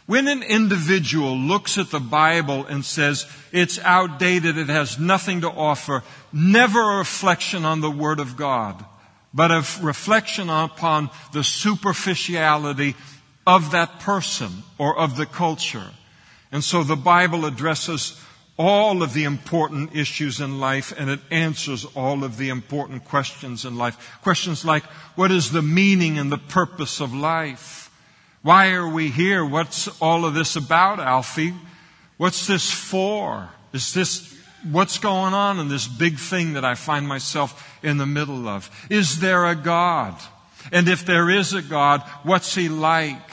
When 0.06 0.28
an 0.28 0.42
individual 0.42 1.36
looks 1.36 1.78
at 1.78 1.90
the 1.90 2.00
Bible 2.00 2.66
and 2.66 2.84
says 2.84 3.26
it's 3.52 3.78
outdated, 3.78 4.58
it 4.58 4.68
has 4.68 4.98
nothing 4.98 5.40
to 5.40 5.50
offer, 5.50 6.02
never 6.32 6.80
a 6.80 6.98
reflection 6.98 7.64
on 7.64 7.80
the 7.80 7.90
Word 7.90 8.20
of 8.20 8.36
God, 8.36 8.84
but 9.32 9.50
a 9.50 9.64
reflection 9.82 10.50
upon 10.50 11.08
the 11.32 11.42
superficiality 11.42 12.96
of 13.46 13.70
that 13.70 14.00
person 14.00 14.50
or 14.76 14.96
of 14.96 15.16
the 15.16 15.26
culture. 15.26 15.90
And 16.52 16.62
so 16.62 16.82
the 16.82 16.96
Bible 16.96 17.46
addresses 17.46 18.20
all 18.56 19.02
of 19.02 19.14
the 19.14 19.25
important 19.25 19.96
issues 19.96 20.40
in 20.40 20.61
life 20.61 20.92
and 20.96 21.11
it 21.11 21.20
answers 21.30 21.84
all 21.96 22.23
of 22.23 22.37
the 22.37 22.49
important 22.49 23.04
questions 23.04 23.64
in 23.64 23.76
life. 23.76 24.18
Questions 24.23 24.64
like, 24.64 24.84
what 25.16 25.32
is 25.32 25.50
the 25.50 25.62
meaning 25.62 26.18
and 26.18 26.30
the 26.30 26.38
purpose 26.38 27.00
of 27.00 27.12
life? 27.12 27.90
Why 28.42 28.73
are 28.73 28.88
we 28.88 29.11
here? 29.11 29.44
What's 29.44 29.88
all 30.00 30.25
of 30.25 30.34
this 30.34 30.54
about, 30.54 31.00
Alfie? 31.00 31.54
What's 32.16 32.46
this 32.46 32.70
for? 32.70 33.49
Is 33.73 33.92
this 33.92 34.32
what's 34.70 34.99
going 34.99 35.34
on 35.34 35.58
in 35.58 35.68
this 35.68 35.88
big 35.88 36.18
thing 36.18 36.54
that 36.54 36.64
I 36.64 36.75
find 36.75 37.08
myself 37.08 37.78
in 37.82 37.96
the 37.96 38.06
middle 38.06 38.49
of? 38.49 38.70
Is 38.88 39.20
there 39.20 39.46
a 39.46 39.54
God? 39.54 40.14
And 40.73 40.88
if 40.88 41.04
there 41.04 41.28
is 41.28 41.52
a 41.52 41.62
God, 41.62 42.02
what's 42.23 42.54
he 42.54 42.68
like? 42.68 43.30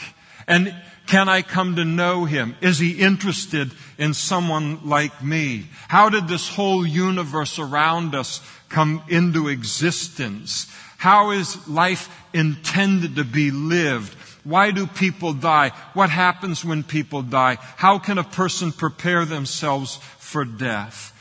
And 0.47 0.75
can 1.11 1.27
I 1.27 1.41
come 1.41 1.75
to 1.75 1.83
know 1.83 2.23
him? 2.23 2.55
Is 2.61 2.79
he 2.79 2.91
interested 2.91 3.69
in 3.97 4.13
someone 4.13 4.87
like 4.87 5.21
me? 5.21 5.65
How 5.89 6.07
did 6.07 6.29
this 6.29 6.47
whole 6.47 6.87
universe 6.87 7.59
around 7.59 8.15
us 8.15 8.39
come 8.69 9.03
into 9.09 9.49
existence? 9.49 10.71
How 10.95 11.31
is 11.31 11.67
life 11.67 12.07
intended 12.31 13.17
to 13.17 13.25
be 13.25 13.51
lived? 13.51 14.13
Why 14.45 14.71
do 14.71 14.87
people 14.87 15.33
die? 15.33 15.73
What 15.95 16.09
happens 16.09 16.63
when 16.63 16.81
people 16.81 17.23
die? 17.23 17.57
How 17.75 17.99
can 17.99 18.17
a 18.17 18.23
person 18.23 18.71
prepare 18.71 19.25
themselves 19.25 19.97
for 20.17 20.45
death? 20.45 21.11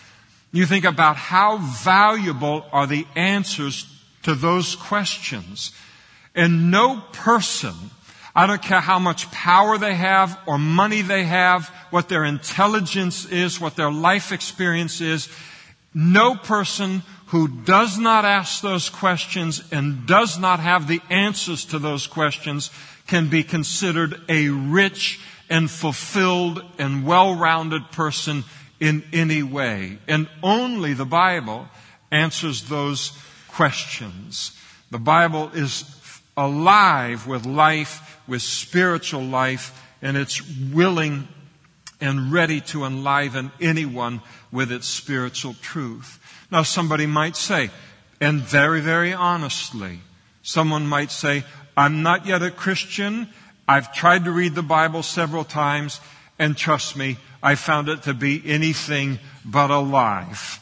You 0.52 0.66
think 0.66 0.84
about 0.84 1.16
how 1.16 1.56
valuable 1.56 2.64
are 2.72 2.86
the 2.86 3.08
answers 3.16 3.92
to 4.22 4.36
those 4.36 4.76
questions. 4.76 5.72
And 6.32 6.70
no 6.70 7.02
person, 7.10 7.74
I 8.34 8.46
don't 8.46 8.62
care 8.62 8.80
how 8.80 8.98
much 8.98 9.30
power 9.30 9.76
they 9.78 9.94
have 9.94 10.38
or 10.46 10.58
money 10.58 11.02
they 11.02 11.24
have, 11.24 11.68
what 11.90 12.08
their 12.08 12.24
intelligence 12.24 13.24
is, 13.24 13.60
what 13.60 13.76
their 13.76 13.90
life 13.90 14.32
experience 14.32 15.00
is, 15.00 15.28
no 15.92 16.36
person 16.36 17.02
who 17.26 17.48
does 17.48 17.98
not 17.98 18.24
ask 18.24 18.60
those 18.60 18.88
questions 18.88 19.62
and 19.72 20.06
does 20.06 20.38
not 20.38 20.60
have 20.60 20.86
the 20.86 21.00
answers 21.10 21.64
to 21.66 21.78
those 21.78 22.06
questions 22.06 22.70
can 23.06 23.28
be 23.28 23.42
considered 23.42 24.20
a 24.28 24.48
rich 24.48 25.20
and 25.48 25.70
fulfilled 25.70 26.62
and 26.78 27.04
well-rounded 27.04 27.90
person 27.90 28.44
in 28.78 29.04
any 29.12 29.42
way. 29.42 29.98
And 30.06 30.28
only 30.42 30.94
the 30.94 31.04
Bible 31.04 31.68
answers 32.10 32.64
those 32.64 33.12
questions. 33.48 34.56
The 34.90 34.98
Bible 34.98 35.50
is 35.54 35.82
alive 36.36 37.26
with 37.26 37.46
life, 37.46 38.20
with 38.26 38.42
spiritual 38.42 39.22
life, 39.22 39.78
and 40.02 40.16
it's 40.16 40.42
willing 40.72 41.28
and 42.00 42.32
ready 42.32 42.60
to 42.60 42.84
enliven 42.84 43.52
anyone 43.60 44.22
with 44.50 44.72
its 44.72 44.86
spiritual 44.86 45.54
truth. 45.60 46.18
Now 46.50 46.62
somebody 46.62 47.06
might 47.06 47.36
say, 47.36 47.70
and 48.20 48.40
very, 48.40 48.80
very 48.80 49.12
honestly, 49.12 50.00
someone 50.42 50.86
might 50.86 51.10
say, 51.10 51.44
I'm 51.76 52.02
not 52.02 52.26
yet 52.26 52.42
a 52.42 52.50
Christian. 52.50 53.28
I've 53.68 53.92
tried 53.94 54.24
to 54.24 54.32
read 54.32 54.54
the 54.54 54.62
Bible 54.62 55.02
several 55.02 55.44
times, 55.44 56.00
and 56.38 56.56
trust 56.56 56.96
me, 56.96 57.18
I 57.42 57.54
found 57.54 57.88
it 57.88 58.02
to 58.02 58.14
be 58.14 58.42
anything 58.44 59.18
but 59.44 59.70
alive. 59.70 60.58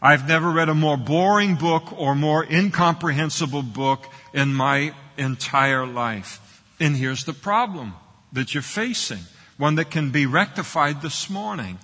I've 0.00 0.28
never 0.28 0.50
read 0.50 0.68
a 0.68 0.74
more 0.74 0.96
boring 0.96 1.56
book 1.56 1.98
or 1.98 2.14
more 2.14 2.44
incomprehensible 2.44 3.62
book 3.62 4.06
in 4.32 4.54
my 4.54 4.94
entire 5.16 5.86
life. 5.86 6.62
And 6.78 6.96
here's 6.96 7.24
the 7.24 7.32
problem 7.32 7.94
that 8.32 8.54
you're 8.54 8.62
facing, 8.62 9.20
one 9.56 9.74
that 9.74 9.90
can 9.90 10.10
be 10.10 10.26
rectified 10.26 11.02
this 11.02 11.28
morning. 11.28 11.78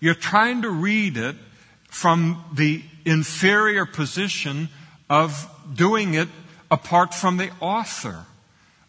You're 0.00 0.14
trying 0.14 0.62
to 0.62 0.70
read 0.70 1.18
it 1.18 1.36
from 1.90 2.42
the 2.54 2.82
inferior 3.04 3.84
position 3.84 4.68
of 5.10 5.46
doing 5.74 6.14
it 6.14 6.28
apart 6.70 7.12
from 7.12 7.36
the 7.36 7.50
author. 7.60 8.24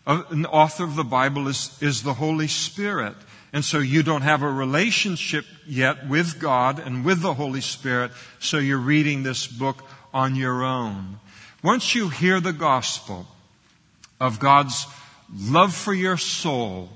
Uh, 0.07 0.23
an 0.29 0.45
author 0.45 0.83
of 0.83 0.95
the 0.95 1.03
Bible 1.03 1.47
is, 1.47 1.77
is 1.81 2.03
the 2.03 2.13
Holy 2.13 2.47
Spirit. 2.47 3.15
And 3.53 3.65
so 3.65 3.79
you 3.79 4.01
don't 4.01 4.21
have 4.21 4.43
a 4.43 4.51
relationship 4.51 5.45
yet 5.67 6.07
with 6.07 6.39
God 6.39 6.79
and 6.79 7.03
with 7.03 7.21
the 7.21 7.33
Holy 7.33 7.61
Spirit, 7.61 8.11
so 8.39 8.57
you're 8.57 8.77
reading 8.77 9.23
this 9.23 9.45
book 9.45 9.83
on 10.13 10.35
your 10.35 10.63
own. 10.63 11.19
Once 11.61 11.93
you 11.93 12.09
hear 12.09 12.39
the 12.39 12.53
gospel 12.53 13.27
of 14.19 14.39
God's 14.39 14.85
love 15.33 15.73
for 15.75 15.93
your 15.93 16.17
soul, 16.17 16.89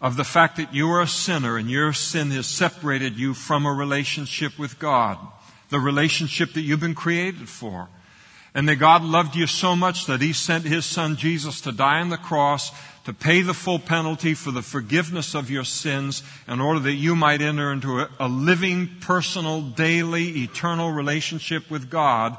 of 0.00 0.16
the 0.16 0.24
fact 0.24 0.56
that 0.56 0.72
you 0.72 0.90
are 0.90 1.02
a 1.02 1.06
sinner 1.06 1.58
and 1.58 1.70
your 1.70 1.92
sin 1.92 2.30
has 2.30 2.46
separated 2.46 3.18
you 3.18 3.34
from 3.34 3.66
a 3.66 3.72
relationship 3.72 4.58
with 4.58 4.78
God, 4.78 5.18
the 5.68 5.78
relationship 5.78 6.54
that 6.54 6.62
you've 6.62 6.80
been 6.80 6.94
created 6.94 7.48
for, 7.48 7.88
and 8.54 8.68
that 8.68 8.76
God 8.76 9.02
loved 9.02 9.36
you 9.36 9.46
so 9.46 9.76
much 9.76 10.06
that 10.06 10.20
He 10.20 10.32
sent 10.32 10.64
His 10.64 10.84
Son 10.84 11.16
Jesus 11.16 11.60
to 11.62 11.72
die 11.72 12.00
on 12.00 12.08
the 12.08 12.16
cross 12.16 12.72
to 13.04 13.12
pay 13.14 13.42
the 13.42 13.54
full 13.54 13.78
penalty 13.78 14.34
for 14.34 14.50
the 14.50 14.62
forgiveness 14.62 15.34
of 15.34 15.50
your 15.50 15.64
sins 15.64 16.22
in 16.46 16.60
order 16.60 16.80
that 16.80 16.92
you 16.92 17.16
might 17.16 17.40
enter 17.40 17.72
into 17.72 18.06
a, 18.18 18.28
living, 18.28 18.88
personal, 19.00 19.62
daily, 19.62 20.42
eternal 20.42 20.92
relationship 20.92 21.70
with 21.70 21.90
God. 21.90 22.36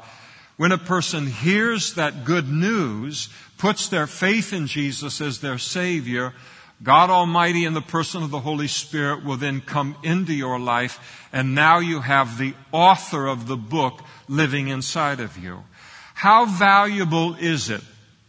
When 0.56 0.70
a 0.70 0.78
person 0.78 1.26
hears 1.26 1.94
that 1.94 2.24
good 2.24 2.48
news, 2.48 3.28
puts 3.58 3.88
their 3.88 4.06
faith 4.06 4.52
in 4.52 4.66
Jesus 4.66 5.20
as 5.20 5.40
their 5.40 5.58
Savior, 5.58 6.32
God 6.82 7.10
Almighty 7.10 7.64
in 7.64 7.74
the 7.74 7.80
person 7.80 8.22
of 8.22 8.30
the 8.30 8.40
Holy 8.40 8.68
Spirit 8.68 9.24
will 9.24 9.36
then 9.36 9.60
come 9.60 9.96
into 10.02 10.32
your 10.32 10.58
life, 10.58 11.28
and 11.32 11.54
now 11.54 11.78
you 11.78 12.00
have 12.00 12.38
the 12.38 12.54
author 12.72 13.26
of 13.26 13.46
the 13.46 13.56
book 13.56 14.00
living 14.28 14.68
inside 14.68 15.20
of 15.20 15.38
you. 15.38 15.64
How 16.14 16.44
valuable 16.44 17.34
is 17.34 17.70
it 17.70 17.82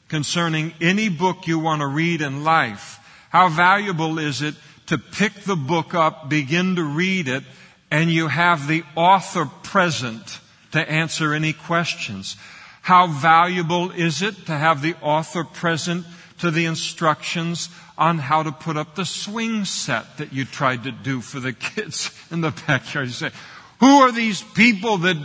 concerning 0.08 0.74
any 0.82 1.10
book 1.10 1.48
you 1.48 1.60
want 1.60 1.82
to 1.82 1.88
read 1.88 2.22
in 2.22 2.44
life? 2.44 3.00
How 3.30 3.50
valuable 3.50 4.20
is 4.20 4.42
it 4.42 4.56
to 4.88 4.98
pick 4.98 5.34
the 5.34 5.56
book 5.56 5.94
up, 5.94 6.30
begin 6.30 6.76
to 6.76 6.84
read 6.84 7.28
it, 7.28 7.44
and 7.90 8.10
you 8.12 8.28
have 8.28 8.68
the 8.68 8.84
author 8.96 9.46
present 9.46 10.40
to 10.72 10.90
answer 10.90 11.34
any 11.34 11.54
questions? 11.54 12.36
How 12.82 13.08
valuable 13.08 13.92
is 13.92 14.22
it 14.22 14.46
to 14.48 14.52
have 14.52 14.82
the 14.82 14.96
author 15.02 15.44
present 15.44 16.06
to 16.40 16.52
the 16.52 16.66
instructions 16.66 17.70
on 17.98 18.18
how 18.18 18.44
to 18.44 18.52
put 18.52 18.76
up 18.76 18.96
the 18.96 19.06
swing 19.06 19.66
set 19.66 20.18
that 20.18 20.34
you 20.34 20.44
tried 20.44 20.84
to 20.84 20.92
do 20.92 21.22
for 21.22 21.40
the 21.40 21.54
kids 21.76 22.12
in 22.30 22.42
the 22.42 22.52
backyard? 22.68 23.08
You 23.08 23.14
say, 23.14 23.32
who 23.80 24.02
are 24.02 24.12
these 24.12 24.42
people 24.42 24.98
that 25.00 25.18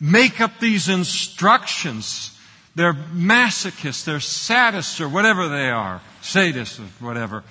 make 0.00 0.40
up 0.40 0.58
these 0.60 0.88
instructions. 0.88 2.38
They're 2.74 2.92
masochists, 2.92 4.04
they're 4.04 4.18
sadists, 4.18 5.00
or 5.00 5.08
whatever 5.08 5.48
they 5.48 5.70
are, 5.70 6.00
sadists, 6.22 6.78
or 6.78 7.06
whatever. 7.06 7.42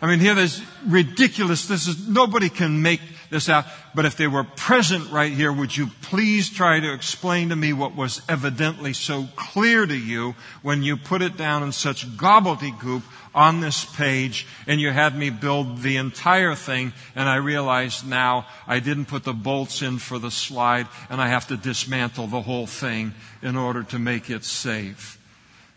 I 0.00 0.06
mean, 0.06 0.20
here 0.20 0.34
there's 0.34 0.62
ridiculous. 0.86 1.66
This 1.66 1.88
is, 1.88 2.06
nobody 2.08 2.48
can 2.48 2.82
make 2.82 3.00
this 3.30 3.48
out. 3.48 3.64
But 3.98 4.06
if 4.06 4.16
they 4.16 4.28
were 4.28 4.44
present 4.44 5.10
right 5.10 5.32
here, 5.32 5.52
would 5.52 5.76
you 5.76 5.88
please 6.02 6.50
try 6.50 6.78
to 6.78 6.92
explain 6.92 7.48
to 7.48 7.56
me 7.56 7.72
what 7.72 7.96
was 7.96 8.22
evidently 8.28 8.92
so 8.92 9.26
clear 9.34 9.86
to 9.86 9.96
you 9.96 10.36
when 10.62 10.84
you 10.84 10.96
put 10.96 11.20
it 11.20 11.36
down 11.36 11.64
in 11.64 11.72
such 11.72 12.06
gobbledygook 12.16 13.02
on 13.34 13.58
this 13.58 13.84
page 13.84 14.46
and 14.68 14.80
you 14.80 14.92
had 14.92 15.18
me 15.18 15.30
build 15.30 15.82
the 15.82 15.96
entire 15.96 16.54
thing 16.54 16.92
and 17.16 17.28
I 17.28 17.38
realized 17.38 18.06
now 18.06 18.46
I 18.68 18.78
didn't 18.78 19.06
put 19.06 19.24
the 19.24 19.32
bolts 19.32 19.82
in 19.82 19.98
for 19.98 20.20
the 20.20 20.30
slide 20.30 20.86
and 21.10 21.20
I 21.20 21.26
have 21.26 21.48
to 21.48 21.56
dismantle 21.56 22.28
the 22.28 22.42
whole 22.42 22.68
thing 22.68 23.14
in 23.42 23.56
order 23.56 23.82
to 23.82 23.98
make 23.98 24.30
it 24.30 24.44
safe. 24.44 25.18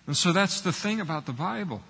And 0.05 0.15
so 0.15 0.31
that's 0.31 0.61
the 0.61 0.71
thing 0.71 1.01
about 1.01 1.25
the 1.25 1.33
Bible 1.33 1.81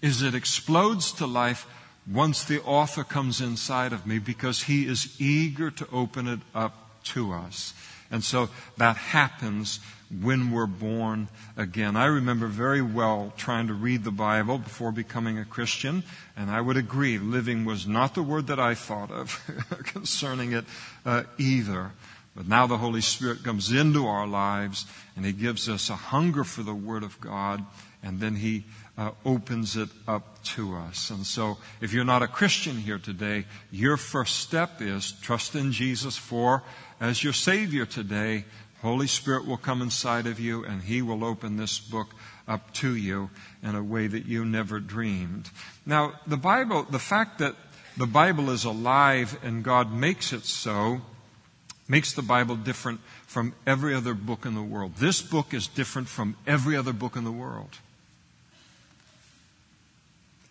is 0.00 0.22
it 0.22 0.34
explodes 0.34 1.12
to 1.12 1.26
life 1.26 1.66
once 2.10 2.44
the 2.44 2.62
author 2.62 3.04
comes 3.04 3.40
inside 3.40 3.92
of 3.92 4.06
me 4.06 4.18
because 4.18 4.64
he 4.64 4.86
is 4.86 5.20
eager 5.20 5.70
to 5.70 5.88
open 5.92 6.26
it 6.26 6.40
up 6.54 7.02
to 7.04 7.32
us. 7.32 7.74
And 8.10 8.22
so 8.22 8.50
that 8.76 8.96
happens 8.96 9.80
when 10.20 10.50
we're 10.50 10.66
born 10.66 11.28
again. 11.56 11.96
I 11.96 12.04
remember 12.06 12.46
very 12.46 12.82
well 12.82 13.32
trying 13.36 13.68
to 13.68 13.74
read 13.74 14.04
the 14.04 14.10
Bible 14.10 14.58
before 14.58 14.92
becoming 14.92 15.38
a 15.38 15.44
Christian, 15.44 16.02
and 16.36 16.50
I 16.50 16.60
would 16.60 16.76
agree, 16.76 17.18
living 17.18 17.64
was 17.64 17.86
not 17.86 18.14
the 18.14 18.22
word 18.22 18.48
that 18.48 18.60
I 18.60 18.74
thought 18.74 19.10
of 19.10 19.40
concerning 19.86 20.52
it 20.52 20.66
uh, 21.06 21.22
either. 21.38 21.92
But 22.36 22.48
now 22.48 22.66
the 22.66 22.78
Holy 22.78 23.00
Spirit 23.00 23.44
comes 23.44 23.72
into 23.72 24.06
our 24.06 24.26
lives, 24.26 24.86
and 25.16 25.24
He 25.24 25.32
gives 25.32 25.68
us 25.68 25.90
a 25.90 25.96
hunger 25.96 26.44
for 26.44 26.62
the 26.62 26.74
Word 26.74 27.02
of 27.02 27.20
God, 27.20 27.64
and 28.02 28.20
then 28.20 28.36
He 28.36 28.64
uh, 28.98 29.10
opens 29.24 29.76
it 29.76 29.88
up 30.06 30.42
to 30.44 30.76
us. 30.76 31.10
And 31.10 31.26
so, 31.26 31.58
if 31.80 31.92
you're 31.92 32.04
not 32.04 32.22
a 32.22 32.28
Christian 32.28 32.76
here 32.76 32.98
today, 32.98 33.46
your 33.70 33.96
first 33.96 34.40
step 34.40 34.80
is 34.80 35.12
trust 35.12 35.54
in 35.54 35.72
Jesus 35.72 36.16
for 36.16 36.62
as 37.00 37.24
your 37.24 37.32
Savior 37.32 37.86
today. 37.86 38.44
Holy 38.82 39.06
Spirit 39.06 39.46
will 39.46 39.56
come 39.56 39.80
inside 39.80 40.26
of 40.26 40.40
you 40.40 40.64
and 40.64 40.82
He 40.82 41.02
will 41.02 41.24
open 41.24 41.56
this 41.56 41.78
book 41.78 42.08
up 42.48 42.72
to 42.74 42.94
you 42.94 43.30
in 43.62 43.74
a 43.74 43.82
way 43.82 44.08
that 44.08 44.26
you 44.26 44.44
never 44.44 44.80
dreamed. 44.80 45.48
Now, 45.86 46.14
the 46.26 46.36
Bible, 46.36 46.82
the 46.82 46.98
fact 46.98 47.38
that 47.38 47.54
the 47.96 48.06
Bible 48.06 48.50
is 48.50 48.64
alive 48.64 49.38
and 49.42 49.62
God 49.62 49.92
makes 49.92 50.32
it 50.32 50.44
so, 50.44 51.00
makes 51.88 52.12
the 52.12 52.22
Bible 52.22 52.56
different 52.56 53.00
from 53.26 53.54
every 53.66 53.94
other 53.94 54.14
book 54.14 54.44
in 54.44 54.54
the 54.54 54.62
world. 54.62 54.96
This 54.96 55.22
book 55.22 55.54
is 55.54 55.68
different 55.68 56.08
from 56.08 56.36
every 56.46 56.76
other 56.76 56.92
book 56.92 57.16
in 57.16 57.24
the 57.24 57.32
world. 57.32 57.78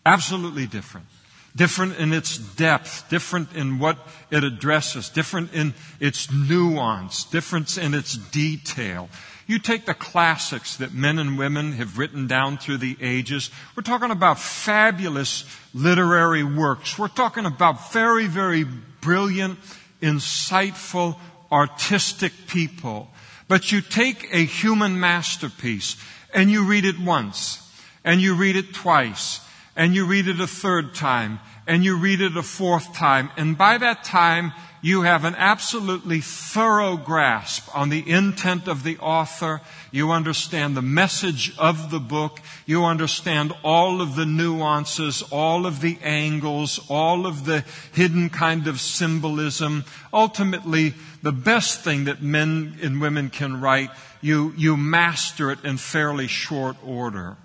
Absolutely 0.06 0.68
different. 0.68 1.08
Different 1.56 1.98
in 1.98 2.14
its 2.14 2.38
depth, 2.38 3.10
different 3.10 3.54
in 3.54 3.78
what 3.78 3.98
it 4.30 4.44
addresses, 4.44 5.10
different 5.10 5.54
in 5.54 5.74
its 6.00 6.32
nuance, 6.32 7.26
different 7.26 7.78
in 7.78 7.94
its 7.94 8.16
detail. 8.16 9.10
You 9.48 9.60
take 9.60 9.86
the 9.86 9.94
classics 9.94 10.78
that 10.78 10.94
men 10.94 11.20
and 11.20 11.38
women 11.38 11.74
have 11.74 11.98
written 11.98 12.26
down 12.26 12.58
through 12.58 12.78
the 12.78 12.96
ages. 13.02 13.52
We're 13.76 13.84
talking 13.84 14.12
about 14.12 14.40
fabulous 14.40 15.44
literary 15.74 16.44
works. 16.44 16.98
We're 16.98 17.10
talking 17.10 17.46
about 17.46 17.92
very, 17.92 18.28
very 18.28 18.66
brilliant, 19.02 19.60
insightful, 20.02 21.18
artistic 21.52 22.32
people. 22.48 23.10
But 23.50 23.74
you 23.74 23.82
take 23.82 24.30
a 24.32 24.46
human 24.46 25.02
masterpiece 25.02 25.98
and 26.34 26.50
you 26.50 26.64
read 26.64 26.86
it 26.86 26.98
once 26.98 27.70
and 28.06 28.22
you 28.22 28.36
read 28.36 28.56
it 28.56 28.74
twice 28.74 29.42
and 29.76 29.96
you 29.96 30.06
read 30.06 30.28
it 30.28 30.40
a 30.40 30.48
third 30.48 30.94
time, 30.96 31.40
and 31.68 31.84
you 31.84 31.98
read 31.98 32.22
it 32.22 32.36
a 32.38 32.44
fourth 32.44 32.94
time, 32.94 33.30
and 33.38 33.58
by 33.58 33.78
that 33.78 34.04
time, 34.04 34.54
you 34.84 35.04
have 35.04 35.26
an 35.26 35.36
absolutely 35.36 36.22
thorough 36.22 36.98
grasp 36.98 37.70
on 37.76 37.90
the 37.90 38.10
intent 38.10 38.68
of 38.68 38.84
the 38.84 38.98
author. 38.98 39.62
You 39.92 40.12
understand 40.12 40.76
the 40.76 40.82
message 40.82 41.56
of 41.60 41.92
the 41.92 42.00
book. 42.00 42.40
You 42.66 42.86
understand 42.86 43.54
all 43.64 44.02
of 44.02 44.16
the 44.16 44.26
nuances, 44.26 45.22
all 45.32 45.68
of 45.68 45.82
the 45.82 46.00
angles, 46.02 46.80
all 46.90 47.28
of 47.28 47.46
the 47.46 47.64
hidden 47.94 48.32
kind 48.32 48.68
of 48.68 48.82
symbolism. 48.82 49.86
Ultimately, 50.12 50.96
the 51.22 51.32
best 51.32 51.82
thing 51.82 52.06
that 52.06 52.24
men 52.24 52.80
and 52.82 53.00
women 53.00 53.30
can 53.30 53.62
write, 53.62 53.92
you, 54.20 54.52
you 54.58 54.76
master 54.76 55.52
it 55.52 55.64
in 55.64 55.78
fairly 55.78 56.28
short 56.28 56.76
order. 56.84 57.38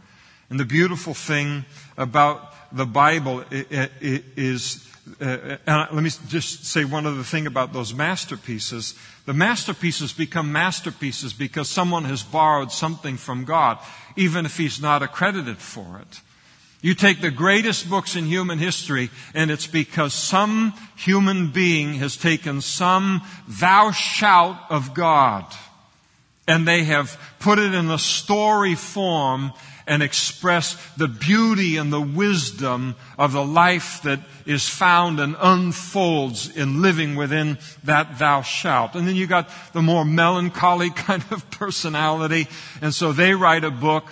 And 0.48 0.58
the 0.58 0.64
beautiful 0.64 1.12
thing 1.12 1.66
about 1.96 2.52
the 2.72 2.86
Bible 2.86 3.44
is, 3.50 4.86
uh, 5.20 5.56
let 5.66 6.02
me 6.02 6.10
just 6.28 6.66
say 6.66 6.84
one 6.84 7.06
other 7.06 7.22
thing 7.22 7.46
about 7.46 7.72
those 7.72 7.94
masterpieces. 7.94 8.94
The 9.24 9.34
masterpieces 9.34 10.12
become 10.12 10.52
masterpieces 10.52 11.32
because 11.32 11.68
someone 11.68 12.04
has 12.04 12.22
borrowed 12.22 12.72
something 12.72 13.16
from 13.16 13.44
God, 13.44 13.78
even 14.16 14.46
if 14.46 14.56
he's 14.56 14.80
not 14.80 15.02
accredited 15.02 15.58
for 15.58 15.98
it. 16.00 16.20
You 16.82 16.94
take 16.94 17.20
the 17.20 17.30
greatest 17.30 17.88
books 17.88 18.16
in 18.16 18.26
human 18.26 18.58
history, 18.58 19.10
and 19.34 19.50
it's 19.50 19.66
because 19.66 20.12
some 20.12 20.74
human 20.96 21.50
being 21.50 21.94
has 21.94 22.16
taken 22.16 22.60
some 22.60 23.22
thou 23.48 23.90
shalt 23.90 24.58
of 24.68 24.94
God, 24.94 25.44
and 26.46 26.68
they 26.68 26.84
have 26.84 27.18
put 27.40 27.58
it 27.58 27.74
in 27.74 27.90
a 27.90 27.98
story 27.98 28.74
form 28.74 29.52
and 29.86 30.02
express 30.02 30.76
the 30.96 31.08
beauty 31.08 31.76
and 31.76 31.92
the 31.92 32.00
wisdom 32.00 32.96
of 33.18 33.32
the 33.32 33.44
life 33.44 34.02
that 34.02 34.20
is 34.44 34.68
found 34.68 35.20
and 35.20 35.36
unfolds 35.38 36.54
in 36.56 36.82
living 36.82 37.14
within 37.14 37.58
that 37.84 38.18
thou 38.18 38.42
shalt. 38.42 38.94
And 38.94 39.06
then 39.06 39.14
you 39.14 39.26
got 39.26 39.48
the 39.72 39.82
more 39.82 40.04
melancholy 40.04 40.90
kind 40.94 41.24
of 41.30 41.48
personality. 41.50 42.48
And 42.80 42.94
so 42.94 43.12
they 43.12 43.34
write 43.34 43.64
a 43.64 43.70
book 43.70 44.04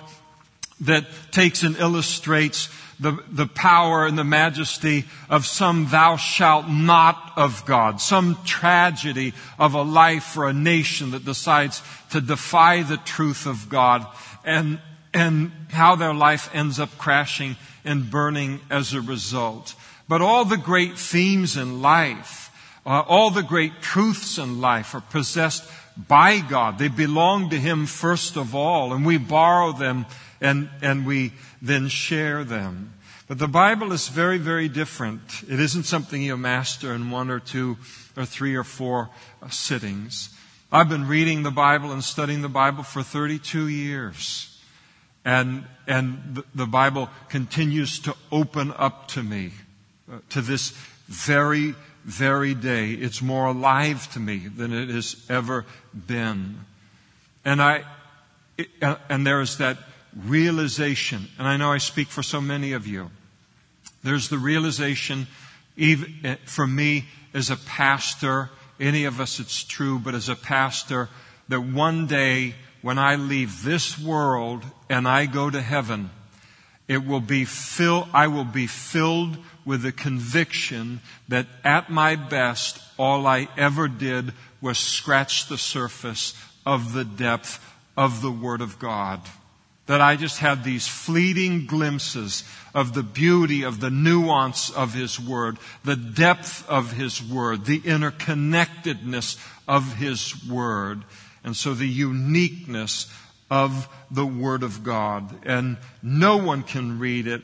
that 0.81 1.07
takes 1.31 1.63
and 1.63 1.77
illustrates 1.77 2.69
the, 3.01 3.19
the 3.29 3.47
power 3.47 4.07
and 4.07 4.17
the 4.17 4.25
majesty 4.25 5.05
of 5.29 5.47
some 5.47 5.89
thou 5.89 6.17
shalt 6.17 6.69
not 6.69 7.33
of 7.37 7.65
God, 7.67 8.01
some 8.01 8.39
tragedy 8.45 9.35
of 9.59 9.75
a 9.75 9.83
life 9.83 10.37
or 10.37 10.49
a 10.49 10.53
nation 10.53 11.11
that 11.11 11.25
decides 11.25 11.83
to 12.11 12.21
defy 12.21 12.83
the 12.83 12.97
truth 12.99 13.47
of 13.47 13.69
God. 13.69 14.07
And 14.45 14.79
and 15.15 15.53
how 15.71 15.95
their 15.95 16.13
life 16.13 16.51
ends 16.53 16.81
up 16.81 16.99
crashing 16.99 17.57
and 17.85 18.11
burning 18.11 18.61
as 18.69 18.93
a 18.93 19.01
result. 19.01 19.75
But 20.09 20.21
all 20.21 20.45
the 20.45 20.59
great 20.59 20.99
themes 20.99 21.57
in 21.57 21.81
life, 21.81 22.51
uh, 22.85 23.01
all 23.09 23.31
the 23.31 23.43
great 23.43 23.81
truths 23.81 24.37
in 24.37 24.61
life 24.61 24.95
are 24.95 25.01
possessed 25.01 25.65
by 25.97 26.41
God. 26.41 26.79
They 26.79 26.89
belong 26.89 27.51
to 27.51 27.59
Him 27.59 27.87
first 27.87 28.37
of 28.37 28.55
all, 28.55 28.93
and 28.93 29.07
we 29.07 29.17
borrow 29.17 29.73
them 29.73 30.07
and, 30.41 30.69
and 30.83 31.07
we 31.07 31.33
then 31.63 31.89
share 31.89 32.45
them. 32.45 32.93
But 33.27 33.39
the 33.39 33.49
Bible 33.49 33.93
is 33.93 34.09
very, 34.09 34.37
very 34.37 34.69
different. 34.69 35.23
It 35.49 35.59
isn't 35.59 35.85
something 35.85 36.21
you 36.21 36.37
master 36.37 36.93
in 36.93 37.11
one 37.11 37.31
or 37.31 37.41
two 37.41 37.79
or 38.17 38.27
three 38.27 38.55
or 38.55 38.65
four 38.65 39.09
uh, 39.43 39.49
sittings. 39.49 40.29
I've 40.71 40.91
been 40.91 41.09
reading 41.09 41.43
the 41.43 41.51
Bible 41.51 41.93
and 41.93 42.05
studying 42.05 42.43
the 42.43 42.49
Bible 42.51 42.83
for 42.83 43.03
32 43.03 43.69
years. 43.69 44.54
And, 45.25 45.65
and 45.87 46.43
the 46.55 46.67
Bible 46.67 47.09
continues 47.29 47.99
to 48.01 48.15
open 48.31 48.73
up 48.77 49.09
to 49.09 49.23
me 49.23 49.53
uh, 50.13 50.19
to 50.31 50.43
this 50.43 50.71
very, 51.09 51.75
very 52.05 52.55
day. 52.55 52.93
It's 52.93 53.23
more 53.23 53.47
alive 53.47 54.13
to 54.13 54.21
me 54.21 54.49
than 54.49 54.73
it 54.73 54.91
has 54.91 55.17
ever 55.31 55.65
been. 55.95 56.61
And 57.45 57.63
I, 57.63 57.85
uh, 58.83 58.97
and 59.09 59.27
there 59.27 59.41
is 59.41 59.59
that 59.59 59.79
realization, 60.27 61.29
and 61.39 61.49
I 61.49 61.57
know 61.57 61.73
I 61.73 61.79
speak 61.79 62.09
for 62.09 62.23
so 62.23 62.41
many 62.41 62.73
of 62.73 62.87
you. 62.87 63.11
There's 64.03 64.29
the 64.29 64.39
realization, 64.39 65.27
even 65.77 66.15
uh, 66.25 66.37
for 66.45 66.67
me 66.67 67.07
as 67.33 67.51
a 67.51 67.57
pastor, 67.57 68.51
any 68.79 69.05
of 69.05 69.21
us 69.21 69.41
it's 69.41 69.65
true, 69.65 69.99
but 69.99 70.15
as 70.15 70.29
a 70.29 70.37
pastor, 70.37 71.09
that 71.49 71.61
one 71.61 72.07
day 72.07 72.55
when 72.85 72.99
I 72.99 73.15
leave 73.15 73.63
this 73.63 73.99
world 73.99 74.63
and 74.91 75.09
I 75.09 75.25
go 75.25 75.49
to 75.49 75.63
heaven, 75.63 76.11
it 76.87 77.07
will 77.07 77.19
be 77.19 77.47
fill, 77.47 78.07
I 78.13 78.27
will 78.27 78.45
be 78.45 78.67
filled 78.67 79.39
with 79.65 79.81
the 79.81 79.91
conviction 79.91 81.01
that 81.29 81.47
at 81.65 81.89
my 81.89 82.15
best, 82.15 82.83
all 82.99 83.27
I 83.27 83.49
ever 83.57 83.89
did 83.89 84.35
was 84.61 84.77
scratch 84.77 85.47
the 85.49 85.57
surface 85.57 86.35
of 86.67 86.93
the 86.93 87.07
depth 87.07 87.59
of 87.97 88.21
the 88.21 88.31
Word 88.31 88.61
of 88.61 88.79
God. 88.79 89.23
That 89.87 90.03
I 90.03 90.17
just 90.17 90.41
had 90.41 90.63
these 90.63 90.87
fleeting 90.87 91.65
glimpses 91.65 92.45
of 92.75 92.93
the 92.93 93.03
beauty 93.03 93.63
of 93.63 93.81
the 93.81 93.91
nuance 93.91 94.69
of 94.69 94.93
His 94.93 95.19
Word, 95.19 95.57
the 95.85 95.97
depth 95.97 96.69
of 96.69 96.93
His 96.93 97.23
Word, 97.23 97.65
the 97.65 97.81
interconnectedness 97.81 99.39
of 99.67 99.95
His 99.95 100.47
Word 100.47 101.03
and 101.45 101.57
so 101.57 101.75
the 101.75 101.89
uniqueness 101.89 103.13
of 103.51 103.89
the 104.11 104.27
Word 104.27 104.63
of 104.63 104.83
God. 104.83 105.31
And 105.47 105.77
no 106.03 106.39
one 106.39 106.63
can 106.63 106.99
read 106.99 107.27
it 107.27 107.43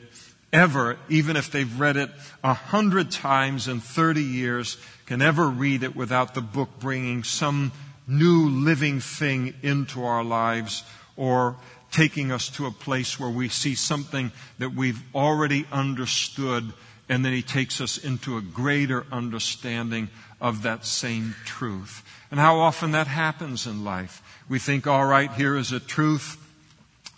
ever, 0.51 0.97
even 1.07 1.35
if 1.37 1.51
they've 1.51 1.79
read 1.79 1.97
it 1.97 2.09
a 2.43 2.53
hundred 2.53 3.11
times 3.11 3.67
in 3.67 3.79
30 3.79 4.21
years, 4.21 4.77
can 5.05 5.21
ever 5.21 5.47
read 5.47 5.83
it 5.83 5.95
without 5.95 6.33
the 6.33 6.41
book 6.41 6.69
bringing 6.79 7.23
some 7.23 7.71
new 8.07 8.49
living 8.49 8.99
thing 8.99 9.53
into 9.61 10.03
our 10.03 10.23
lives 10.23 10.83
or 11.15 11.55
taking 11.91 12.31
us 12.31 12.49
to 12.49 12.65
a 12.65 12.71
place 12.71 13.19
where 13.19 13.29
we 13.29 13.49
see 13.49 13.75
something 13.75 14.31
that 14.59 14.73
we've 14.73 15.01
already 15.13 15.65
understood 15.71 16.73
and 17.09 17.25
then 17.25 17.33
he 17.33 17.41
takes 17.41 17.81
us 17.81 17.97
into 17.97 18.37
a 18.37 18.41
greater 18.41 19.05
understanding 19.11 20.07
of 20.41 20.63
that 20.63 20.85
same 20.85 21.35
truth. 21.45 22.03
And 22.31 22.39
how 22.39 22.59
often 22.59 22.91
that 22.91 23.07
happens 23.07 23.67
in 23.67 23.83
life. 23.83 24.21
We 24.49 24.59
think, 24.59 24.87
all 24.87 25.05
right, 25.05 25.31
here 25.31 25.55
is 25.55 25.71
a 25.71 25.79
truth. 25.79 26.37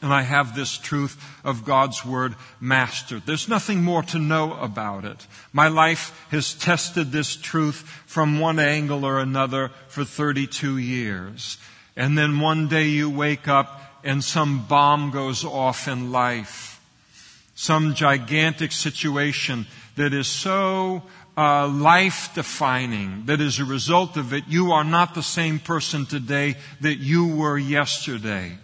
And 0.02 0.14
I 0.14 0.24
have 0.24 0.54
this 0.54 0.78
truth 0.78 1.24
of 1.46 1.64
God's 1.64 2.06
Word 2.06 2.36
mastered. 2.60 3.24
There's 3.26 3.48
nothing 3.48 3.84
more 3.84 4.04
to 4.04 4.20
know 4.20 4.54
about 4.56 5.06
it. 5.06 5.26
My 5.54 5.70
life 5.70 6.28
has 6.30 6.54
tested 6.54 7.12
this 7.12 7.38
truth 7.38 7.88
from 8.06 8.40
one 8.40 8.60
angle 8.60 9.06
or 9.06 9.20
another 9.20 9.72
for 9.88 10.04
32 10.04 10.78
years. 10.78 11.58
And 11.96 12.18
then 12.18 12.42
one 12.42 12.68
day 12.68 12.88
you 12.88 13.10
wake 13.10 13.48
up 13.48 13.82
and 14.04 14.22
some 14.22 14.66
bomb 14.66 15.12
goes 15.12 15.46
off 15.46 15.88
in 15.88 16.12
life. 16.12 16.82
Some 17.56 17.94
gigantic 17.94 18.74
situation 18.74 19.68
that 19.96 20.14
is 20.14 20.28
so 20.28 21.04
uh, 21.36 21.68
life 21.68 22.30
defining 22.36 23.26
that 23.26 23.42
as 23.42 23.60
a 23.60 23.66
result 23.66 24.18
of 24.18 24.34
it, 24.34 24.44
you 24.48 24.72
are 24.72 24.84
not 24.84 25.16
the 25.16 25.24
same 25.24 25.60
person 25.60 26.06
today 26.06 26.56
that 26.82 26.98
you 26.98 27.36
were 27.36 27.58
yesterday. 27.58 28.58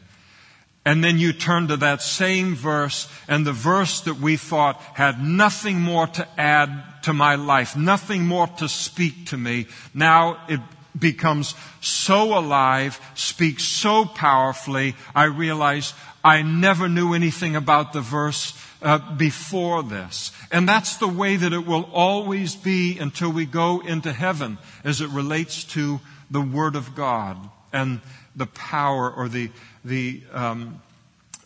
And 0.85 1.03
then 1.03 1.19
you 1.19 1.33
turn 1.33 1.67
to 1.67 1.77
that 1.77 2.01
same 2.01 2.55
verse, 2.55 3.07
and 3.27 3.45
the 3.45 3.53
verse 3.53 4.01
that 4.01 4.19
we 4.19 4.37
thought 4.37 4.81
had 4.93 5.21
nothing 5.21 5.79
more 5.79 6.07
to 6.07 6.27
add 6.39 7.03
to 7.03 7.13
my 7.13 7.35
life, 7.35 7.75
nothing 7.75 8.25
more 8.25 8.47
to 8.47 8.67
speak 8.67 9.27
to 9.27 9.37
me, 9.37 9.67
now 9.93 10.39
it 10.47 10.59
becomes 10.97 11.55
so 11.81 12.37
alive, 12.37 12.99
speaks 13.15 13.63
so 13.63 14.05
powerfully, 14.05 14.95
I 15.13 15.25
realize 15.25 15.93
I 16.23 16.41
never 16.41 16.89
knew 16.89 17.13
anything 17.13 17.55
about 17.55 17.93
the 17.93 18.01
verse 18.01 18.53
uh, 18.81 19.15
before 19.15 19.83
this. 19.83 20.31
And 20.51 20.67
that's 20.67 20.97
the 20.97 21.07
way 21.07 21.35
that 21.35 21.53
it 21.53 21.65
will 21.65 21.89
always 21.93 22.55
be 22.55 22.97
until 22.97 23.31
we 23.31 23.45
go 23.45 23.81
into 23.81 24.11
heaven 24.11 24.57
as 24.83 25.01
it 25.01 25.09
relates 25.09 25.63
to 25.65 25.99
the 26.31 26.41
Word 26.41 26.75
of 26.75 26.95
God 26.95 27.37
and 27.73 28.01
the 28.35 28.45
power 28.45 29.11
or 29.11 29.27
the, 29.27 29.51
the, 29.83 30.21
um, 30.31 30.81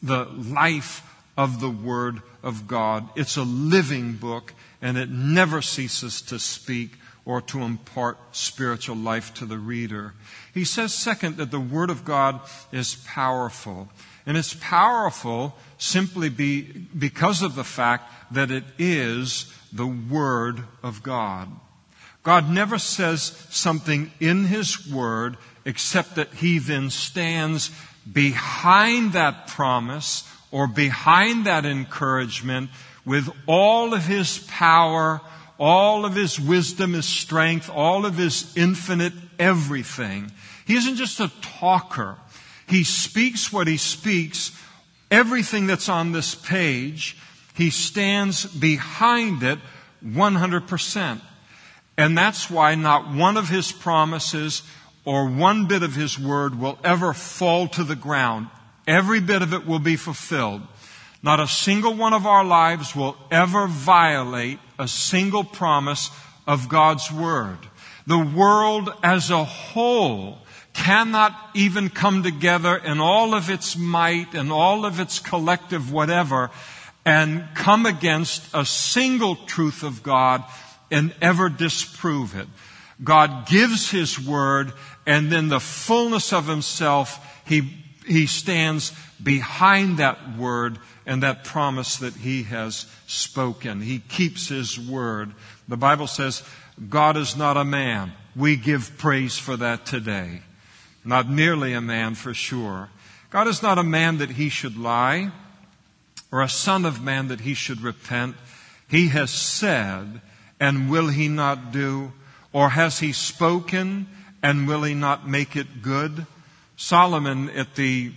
the 0.02 0.26
life 0.26 1.02
of 1.38 1.60
the 1.60 1.70
Word 1.70 2.22
of 2.44 2.68
God. 2.68 3.08
It's 3.16 3.38
a 3.38 3.44
living 3.44 4.14
book 4.14 4.54
and 4.82 4.98
it 4.98 5.10
never 5.10 5.62
ceases 5.62 6.22
to 6.24 6.40
speak 6.40 6.92
or 7.26 7.42
to 7.42 7.62
impart 7.62 8.18
spiritual 8.34 8.98
life 8.98 9.34
to 9.36 9.46
the 9.46 9.58
reader. 9.58 10.14
He 10.54 10.66
says, 10.66 10.94
second, 10.94 11.38
that 11.38 11.52
the 11.52 11.60
Word 11.60 11.90
of 11.90 12.04
God 12.04 12.42
is 12.72 12.96
powerful. 13.06 13.88
And 14.26 14.38
it's 14.38 14.54
powerful 14.56 15.56
simply 15.78 16.30
be, 16.30 16.62
because 16.98 17.42
of 17.42 17.56
the 17.56 17.64
fact 17.64 18.12
that 18.32 18.52
it 18.52 18.64
is 18.78 19.54
the 19.72 19.88
Word 19.88 20.64
of 20.82 21.04
God. 21.04 21.50
God 22.24 22.50
never 22.50 22.80
says 22.80 23.24
something 23.50 24.12
in 24.20 24.46
His 24.46 24.90
Word 24.90 25.38
except 25.66 26.16
that 26.16 26.34
He 26.34 26.60
then 26.60 26.90
stands 26.90 27.70
behind 28.12 29.14
that 29.14 29.48
promise 29.48 30.28
or 30.52 30.68
behind 30.68 31.46
that 31.46 31.66
encouragement 31.66 32.70
with 33.06 33.30
all 33.46 33.94
of 33.94 34.06
His 34.06 34.40
power, 34.40 35.20
all 35.60 36.06
of 36.06 36.16
His 36.16 36.40
wisdom, 36.40 36.94
His 36.94 37.06
strength, 37.06 37.70
all 37.70 38.06
of 38.06 38.16
His 38.16 38.56
infinite 38.56 39.14
everything. 39.38 40.32
He 40.66 40.76
isn't 40.76 40.96
just 40.96 41.20
a 41.20 41.32
talker. 41.42 42.18
He 42.74 42.84
speaks 42.84 43.54
what 43.54 43.68
He 43.68 43.78
speaks, 43.78 44.52
everything 45.12 45.68
that's 45.68 45.90
on 45.90 46.12
this 46.12 46.34
page, 46.34 47.16
He 47.54 47.70
stands 47.70 48.46
behind 48.46 49.44
it 49.44 49.60
100%. 50.04 51.22
And 52.00 52.18
that's 52.18 52.50
why 52.50 52.74
not 52.74 53.14
one 53.14 53.38
of 53.38 53.48
His 53.48 53.72
promises 53.72 54.64
or 55.06 55.30
one 55.30 55.68
bit 55.68 55.84
of 55.84 55.94
His 55.94 56.18
word 56.18 56.60
will 56.60 56.80
ever 56.84 57.14
fall 57.14 57.68
to 57.68 57.84
the 57.84 57.96
ground. 57.96 58.48
Every 58.88 59.20
bit 59.20 59.44
of 59.44 59.54
it 59.54 59.68
will 59.68 59.78
be 59.78 59.96
fulfilled. 59.96 60.64
Not 61.22 61.40
a 61.40 61.48
single 61.48 61.94
one 61.94 62.14
of 62.14 62.26
our 62.26 62.44
lives 62.44 62.96
will 62.96 63.16
ever 63.30 63.68
violate 63.68 64.58
a 64.80 64.88
single 64.88 65.44
promise 65.44 66.10
of 66.48 66.70
God's 66.70 67.12
Word. 67.12 67.60
The 68.08 68.18
world 68.18 68.92
as 69.04 69.30
a 69.30 69.44
whole 69.44 70.40
cannot 70.74 71.34
even 71.54 71.90
come 71.90 72.24
together 72.24 72.76
in 72.76 73.00
all 73.00 73.34
of 73.34 73.50
its 73.50 73.78
might 73.78 74.34
and 74.34 74.52
all 74.52 74.86
of 74.86 75.00
its 75.00 75.20
collective 75.20 75.92
whatever 75.92 76.50
and 77.06 77.48
come 77.54 77.86
against 77.86 78.44
a 78.54 78.66
single 78.66 79.36
truth 79.36 79.84
of 79.84 80.04
God 80.04 80.44
and 80.92 81.14
ever 81.22 81.50
disprove 81.50 82.36
it. 82.36 82.48
God 83.04 83.48
gives 83.48 83.92
His 83.92 84.20
Word 84.20 84.74
and 85.06 85.32
then 85.32 85.50
the 85.50 85.60
fullness 85.60 86.32
of 86.32 86.48
Himself, 86.48 87.42
He, 87.46 87.62
He 88.06 88.26
stands 88.26 88.94
behind 89.22 89.98
that 89.98 90.38
Word 90.38 90.80
and 91.06 91.24
that 91.24 91.44
promise 91.44 91.98
that 91.98 92.16
He 92.16 92.44
has 92.44 92.86
spoken. 93.08 93.82
He 93.82 94.00
keeps 94.00 94.48
His 94.48 94.80
Word. 94.80 95.34
The 95.68 95.78
Bible 95.78 96.08
says, 96.08 96.44
God 96.90 97.18
is 97.18 97.36
not 97.36 97.58
a 97.58 97.66
man. 97.66 98.14
We 98.36 98.56
give 98.56 98.98
praise 98.98 99.38
for 99.38 99.58
that 99.58 99.86
today. 99.86 100.42
Not 101.06 101.30
merely 101.30 101.74
a 101.74 101.82
man 101.82 102.16
for 102.16 102.34
sure. 102.34 102.90
God 103.30 103.48
is 103.48 103.62
not 103.62 103.78
a 103.78 103.84
man 103.84 104.20
that 104.20 104.32
he 104.32 104.50
should 104.50 104.78
lie, 104.78 105.32
or 106.32 106.42
a 106.42 106.50
son 106.50 106.86
of 106.86 107.04
man 107.04 107.28
that 107.28 107.42
he 107.42 107.54
should 107.54 107.82
repent. 107.82 108.36
He 108.88 109.10
has 109.10 109.32
said, 109.32 110.22
and 110.60 110.90
will 110.90 111.08
he 111.08 111.28
not 111.28 111.72
do? 111.72 112.14
Or 112.52 112.70
has 112.70 113.00
he 113.00 113.12
spoken, 113.12 114.08
and 114.42 114.68
will 114.68 114.84
he 114.84 114.94
not 114.94 115.28
make 115.28 115.56
it 115.56 115.82
good? 115.82 116.26
Solomon, 116.76 117.50
at 117.50 117.76
the 117.76 118.12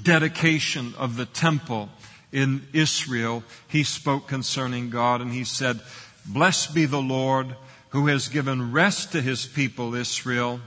dedication 0.00 0.94
of 0.98 1.16
the 1.16 1.26
temple 1.26 1.88
in 2.32 2.66
Israel, 2.72 3.42
he 3.66 3.84
spoke 3.84 4.28
concerning 4.28 4.90
God, 4.90 5.20
and 5.20 5.32
he 5.32 5.44
said, 5.44 5.80
Blessed 6.26 6.74
be 6.74 6.84
the 6.84 7.02
Lord 7.02 7.56
who 7.90 8.06
has 8.06 8.28
given 8.28 8.72
rest 8.72 9.12
to 9.12 9.22
his 9.22 9.46
people 9.46 9.94
Israel 9.94 10.60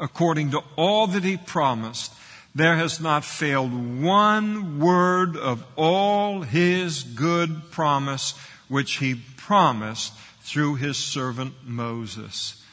according 0.00 0.50
to 0.50 0.62
all 0.76 1.06
that 1.08 1.22
he 1.22 1.36
promised. 1.36 2.12
There 2.54 2.76
has 2.76 3.00
not 3.00 3.24
failed 3.24 4.02
one 4.02 4.80
word 4.80 5.36
of 5.36 5.64
all 5.76 6.42
his 6.42 7.04
good 7.04 7.70
promise 7.70 8.34
which 8.68 8.96
he 8.96 9.14
promised 9.36 10.12
through 10.40 10.76
his 10.76 10.96
servant 10.96 11.54
Moses. 11.64 12.64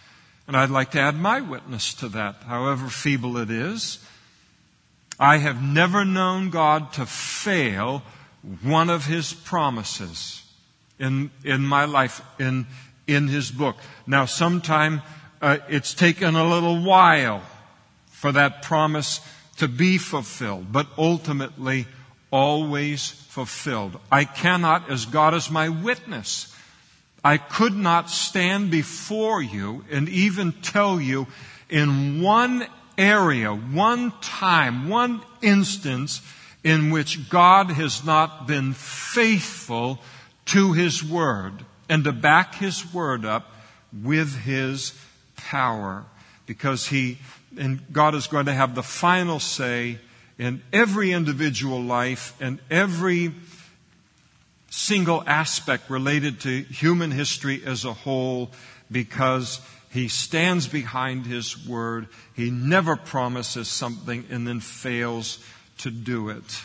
And 0.47 0.55
I'd 0.55 0.69
like 0.69 0.91
to 0.91 0.99
add 0.99 1.15
my 1.15 1.41
witness 1.41 1.93
to 1.95 2.09
that, 2.09 2.43
however 2.43 2.87
feeble 2.87 3.37
it 3.37 3.51
is. 3.51 3.99
I 5.19 5.37
have 5.37 5.61
never 5.61 6.05
known 6.05 6.49
God 6.49 6.93
to 6.93 7.05
fail 7.05 8.03
one 8.63 8.89
of 8.89 9.05
his 9.05 9.33
promises 9.33 10.43
in, 10.99 11.31
in 11.43 11.63
my 11.63 11.85
life, 11.85 12.21
in, 12.39 12.67
in 13.07 13.27
his 13.27 13.51
book. 13.51 13.77
Now, 14.05 14.25
sometime 14.25 15.01
uh, 15.41 15.57
it's 15.69 15.93
taken 15.93 16.35
a 16.35 16.47
little 16.47 16.81
while 16.81 17.41
for 18.09 18.31
that 18.31 18.61
promise 18.63 19.21
to 19.57 19.67
be 19.67 19.97
fulfilled, 19.97 20.71
but 20.71 20.87
ultimately 20.97 21.87
always 22.31 23.09
fulfilled. 23.09 23.99
I 24.11 24.25
cannot, 24.25 24.89
as 24.89 25.05
God 25.05 25.33
is 25.33 25.49
my 25.49 25.69
witness, 25.69 26.53
I 27.23 27.37
could 27.37 27.75
not 27.75 28.09
stand 28.09 28.71
before 28.71 29.41
you 29.41 29.83
and 29.91 30.07
even 30.09 30.51
tell 30.51 30.99
you 30.99 31.27
in 31.69 32.21
one 32.21 32.65
area, 32.97 33.53
one 33.53 34.13
time, 34.21 34.89
one 34.89 35.21
instance 35.41 36.21
in 36.63 36.89
which 36.91 37.29
God 37.29 37.71
has 37.71 38.03
not 38.03 38.47
been 38.47 38.73
faithful 38.73 39.99
to 40.45 40.73
His 40.73 41.03
Word 41.03 41.65
and 41.89 42.03
to 42.03 42.11
back 42.11 42.55
His 42.55 42.93
Word 42.93 43.25
up 43.25 43.53
with 43.93 44.39
His 44.39 44.93
power 45.37 46.05
because 46.45 46.87
he 46.87 47.19
and 47.57 47.81
God 47.91 48.15
is 48.15 48.27
going 48.27 48.45
to 48.47 48.53
have 48.53 48.75
the 48.75 48.83
final 48.83 49.39
say 49.39 49.99
in 50.37 50.61
every 50.71 51.11
individual 51.11 51.81
life 51.81 52.35
and 52.39 52.59
every 52.69 53.33
single 54.69 55.23
aspect 55.25 55.89
related 55.89 56.41
to 56.41 56.61
human 56.63 57.11
history 57.11 57.63
as 57.65 57.85
a 57.85 57.93
whole 57.93 58.51
because 58.91 59.59
he 59.89 60.07
stands 60.07 60.67
behind 60.67 61.25
his 61.25 61.65
word. 61.65 62.07
He 62.35 62.51
never 62.51 62.95
promises 62.95 63.67
something 63.67 64.25
and 64.29 64.47
then 64.47 64.59
fails 64.59 65.43
to 65.79 65.89
do 65.89 66.29
it. 66.29 66.61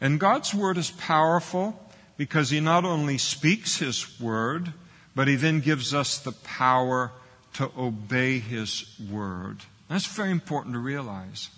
And 0.00 0.20
God's 0.20 0.54
word 0.54 0.78
is 0.78 0.90
powerful 0.92 1.78
because 2.16 2.50
he 2.50 2.60
not 2.60 2.84
only 2.84 3.18
speaks 3.18 3.78
his 3.78 4.20
word, 4.20 4.72
but 5.14 5.28
he 5.28 5.34
then 5.34 5.60
gives 5.60 5.92
us 5.92 6.18
the 6.18 6.32
power 6.32 7.12
to 7.58 7.70
obey 7.76 8.38
His 8.38 8.86
Word. 9.10 9.58
That's 9.88 10.06
very 10.06 10.30
important 10.30 10.74
to 10.74 10.78
realize. 10.78 11.50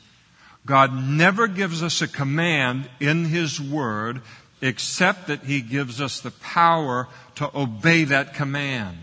God 0.65 0.95
never 0.95 1.47
gives 1.47 1.83
us 1.83 2.01
a 2.01 2.09
command 2.09 2.89
in 3.01 3.27
His 3.27 3.61
Word 3.61 4.23
except 4.63 5.29
that 5.29 5.45
He 5.45 5.61
gives 5.61 6.01
us 6.01 6.21
the 6.21 6.31
power 6.31 7.07
to 7.35 7.51
obey 7.55 8.05
that 8.05 8.33
command. 8.33 8.99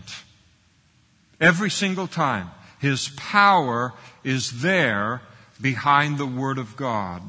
Every 1.40 1.70
single 1.70 2.08
time. 2.08 2.50
His 2.80 3.08
power 3.16 3.92
is 4.24 4.60
there 4.60 5.22
behind 5.60 6.18
the 6.18 6.26
Word 6.26 6.58
of 6.58 6.76
God. 6.76 7.22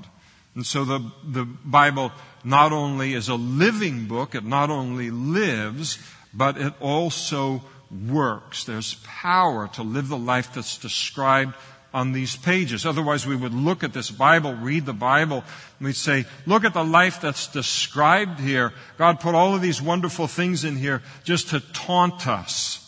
And 0.56 0.66
so 0.66 0.84
the, 0.84 1.12
the 1.24 1.46
Bible 1.46 2.12
not 2.44 2.72
only 2.72 3.14
is 3.14 3.30
a 3.30 3.36
living 3.36 4.06
book, 4.08 4.34
it 4.34 4.44
not 4.44 4.72
only 4.72 5.12
lives, 5.12 6.00
but 6.34 6.58
it 6.58 6.74
also 6.80 7.62
works. 8.08 8.64
There's 8.64 8.96
power 9.04 9.68
to 9.74 9.84
live 9.84 10.10
the 10.10 10.18
life 10.18 10.54
that's 10.54 10.78
described 10.78 11.56
on 11.94 12.12
these 12.12 12.36
pages. 12.36 12.86
Otherwise, 12.86 13.26
we 13.26 13.36
would 13.36 13.54
look 13.54 13.84
at 13.84 13.94
this 13.94 14.12
Bible, 14.12 14.54
read 14.54 14.86
the 14.86 14.94
Bible, 14.94 15.38
and 15.80 15.86
we'd 15.86 15.96
say, 15.96 16.26
look 16.46 16.64
at 16.64 16.74
the 16.74 16.84
life 16.84 17.20
that's 17.20 17.48
described 17.48 18.40
here. 18.40 18.74
God 18.98 19.20
put 19.20 19.36
all 19.36 19.56
of 19.56 19.62
these 19.62 19.82
wonderful 19.82 20.28
things 20.28 20.64
in 20.64 20.76
here 20.76 21.02
just 21.24 21.50
to 21.50 21.60
taunt 21.60 22.28
us 22.28 22.86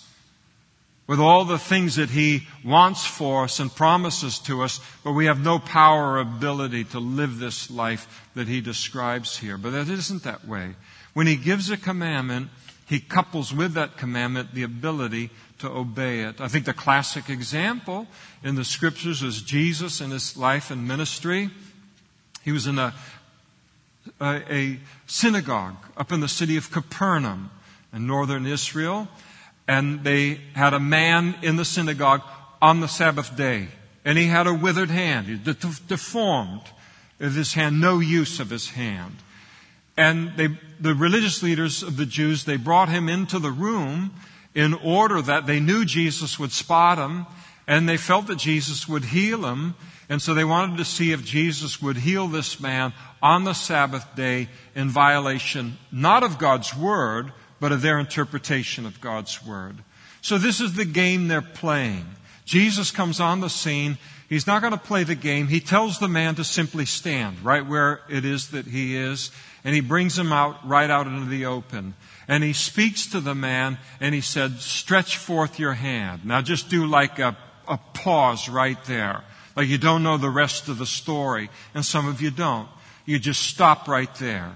with 1.08 1.20
all 1.20 1.46
the 1.46 1.58
things 1.58 1.96
that 1.96 2.10
He 2.10 2.48
wants 2.64 3.06
for 3.06 3.44
us 3.46 3.60
and 3.60 3.74
promises 3.74 4.40
to 4.40 4.62
us, 4.62 4.80
but 5.04 5.12
we 5.12 5.26
have 5.26 5.44
no 5.44 5.60
power 5.60 6.12
or 6.14 6.20
ability 6.20 6.86
to 6.86 7.00
live 7.00 7.38
this 7.40 7.70
life 7.70 8.30
that 8.36 8.48
He 8.48 8.62
describes 8.62 9.38
here. 9.38 9.58
But 9.58 9.72
that 9.72 9.90
isn't 9.90 10.24
that 10.24 10.48
way. 10.48 10.76
When 11.14 11.28
He 11.28 11.36
gives 11.36 11.70
a 11.70 11.76
commandment, 11.76 12.50
He 12.92 13.00
couples 13.00 13.54
with 13.54 13.76
that 13.76 13.96
commandment 13.96 14.54
the 14.54 14.64
ability 14.64 15.30
to 15.60 15.70
obey 15.70 16.24
it. 16.24 16.42
I 16.42 16.50
think 16.50 16.66
the 16.66 16.74
classic 16.74 17.30
example 17.30 18.06
in 18.44 18.56
the 18.56 18.66
scriptures 18.66 19.24
is 19.24 19.42
Jesus 19.42 20.02
in 20.02 20.12
his 20.12 20.36
life 20.36 20.72
and 20.72 20.86
ministry. 20.86 21.50
He 22.44 22.52
was 22.52 22.68
in 22.68 22.78
a, 22.78 22.94
a, 24.20 24.54
a 24.54 24.80
synagogue 25.08 25.78
up 25.96 26.12
in 26.12 26.20
the 26.20 26.28
city 26.28 26.58
of 26.58 26.70
Capernaum 26.70 27.50
in 27.94 28.08
northern 28.08 28.46
Israel, 28.46 29.08
and 29.70 30.04
they 30.04 30.42
had 30.54 30.74
a 30.74 30.80
man 30.82 31.36
in 31.42 31.56
the 31.56 31.64
synagogue 31.64 32.24
on 32.62 32.82
the 32.82 32.90
Sabbath 32.90 33.38
day, 33.38 33.70
and 34.04 34.18
he 34.18 34.26
had 34.26 34.48
a 34.48 34.54
withered 34.54 34.90
hand, 34.90 35.28
he 35.28 35.38
deformed 35.88 36.64
of 37.22 37.36
his 37.36 37.54
hand, 37.54 37.80
no 37.80 38.00
use 38.00 38.42
of 38.42 38.50
his 38.50 38.72
hand. 38.72 39.16
And 39.98 40.36
they, 40.36 40.48
the 40.80 40.96
religious 40.96 41.44
leaders 41.44 41.84
of 41.84 41.98
the 41.98 42.06
Jews, 42.06 42.46
they 42.46 42.58
brought 42.58 42.90
him 42.90 43.10
into 43.10 43.40
the 43.40 43.52
room 43.52 44.12
in 44.54 44.74
order 44.74 45.22
that 45.22 45.46
they 45.46 45.60
knew 45.60 45.86
Jesus 45.86 46.40
would 46.40 46.52
spot 46.52 46.98
him 46.98 47.26
and 47.68 47.88
they 47.88 47.98
felt 47.98 48.28
that 48.28 48.38
Jesus 48.38 48.88
would 48.88 49.06
heal 49.06 49.46
him. 49.46 49.76
And 50.10 50.22
so 50.22 50.34
they 50.34 50.44
wanted 50.44 50.78
to 50.78 50.86
see 50.86 51.12
if 51.12 51.24
Jesus 51.24 51.82
would 51.82 51.98
heal 51.98 52.28
this 52.28 52.60
man 52.60 52.94
on 53.22 53.44
the 53.44 53.54
Sabbath 53.54 54.16
day 54.16 54.50
in 54.76 54.90
violation 54.90 55.78
not 55.92 56.24
of 56.24 56.38
God's 56.38 56.76
word, 56.76 57.32
but 57.60 57.72
of 57.72 57.82
their 57.82 58.00
interpretation 58.00 58.86
of 58.86 59.00
God's 59.00 59.46
word. 59.46 59.78
So 60.22 60.38
this 60.38 60.60
is 60.60 60.74
the 60.74 60.86
game 60.86 61.28
they're 61.28 61.42
playing. 61.42 62.06
Jesus 62.46 62.92
comes 62.92 63.20
on 63.20 63.40
the 63.40 63.50
scene. 63.50 63.98
He's 64.28 64.48
not 64.48 64.62
going 64.62 64.74
to 64.74 64.80
play 64.80 65.04
the 65.04 65.16
game. 65.16 65.48
He 65.48 65.60
tells 65.60 66.00
the 66.00 66.08
man 66.08 66.36
to 66.36 66.44
simply 66.44 66.86
stand 66.86 67.44
right 67.44 67.66
where 67.66 68.02
it 68.10 68.26
is 68.26 68.50
that 68.50 68.66
he 68.66 68.98
is, 68.98 69.32
and 69.64 69.76
he 69.76 69.82
brings 69.82 70.18
him 70.18 70.34
out 70.34 70.68
right 70.68 70.90
out 70.90 71.08
into 71.08 71.30
the 71.30 71.46
open. 71.46 71.94
And 72.28 72.44
he 72.44 72.54
speaks 72.54 73.08
to 73.08 73.20
the 73.20 73.36
man 73.36 73.78
and 74.00 74.16
he 74.16 74.22
said, 74.22 74.60
stretch 74.60 75.18
forth 75.18 75.60
your 75.60 75.74
hand. 75.74 76.26
Now 76.26 76.42
just 76.42 76.70
do 76.70 76.86
like 76.86 77.20
a, 77.20 77.38
a 77.68 77.78
pause 77.94 78.50
right 78.50 78.84
there. 78.86 79.24
Like 79.56 79.68
you 79.68 79.78
don't 79.78 80.04
know 80.04 80.18
the 80.18 80.30
rest 80.30 80.68
of 80.68 80.78
the 80.78 80.86
story. 80.86 81.50
And 81.74 81.86
some 81.86 82.08
of 82.08 82.22
you 82.22 82.32
don't. 82.32 82.70
You 83.06 83.20
just 83.20 83.42
stop 83.42 83.88
right 83.88 84.14
there. 84.16 84.54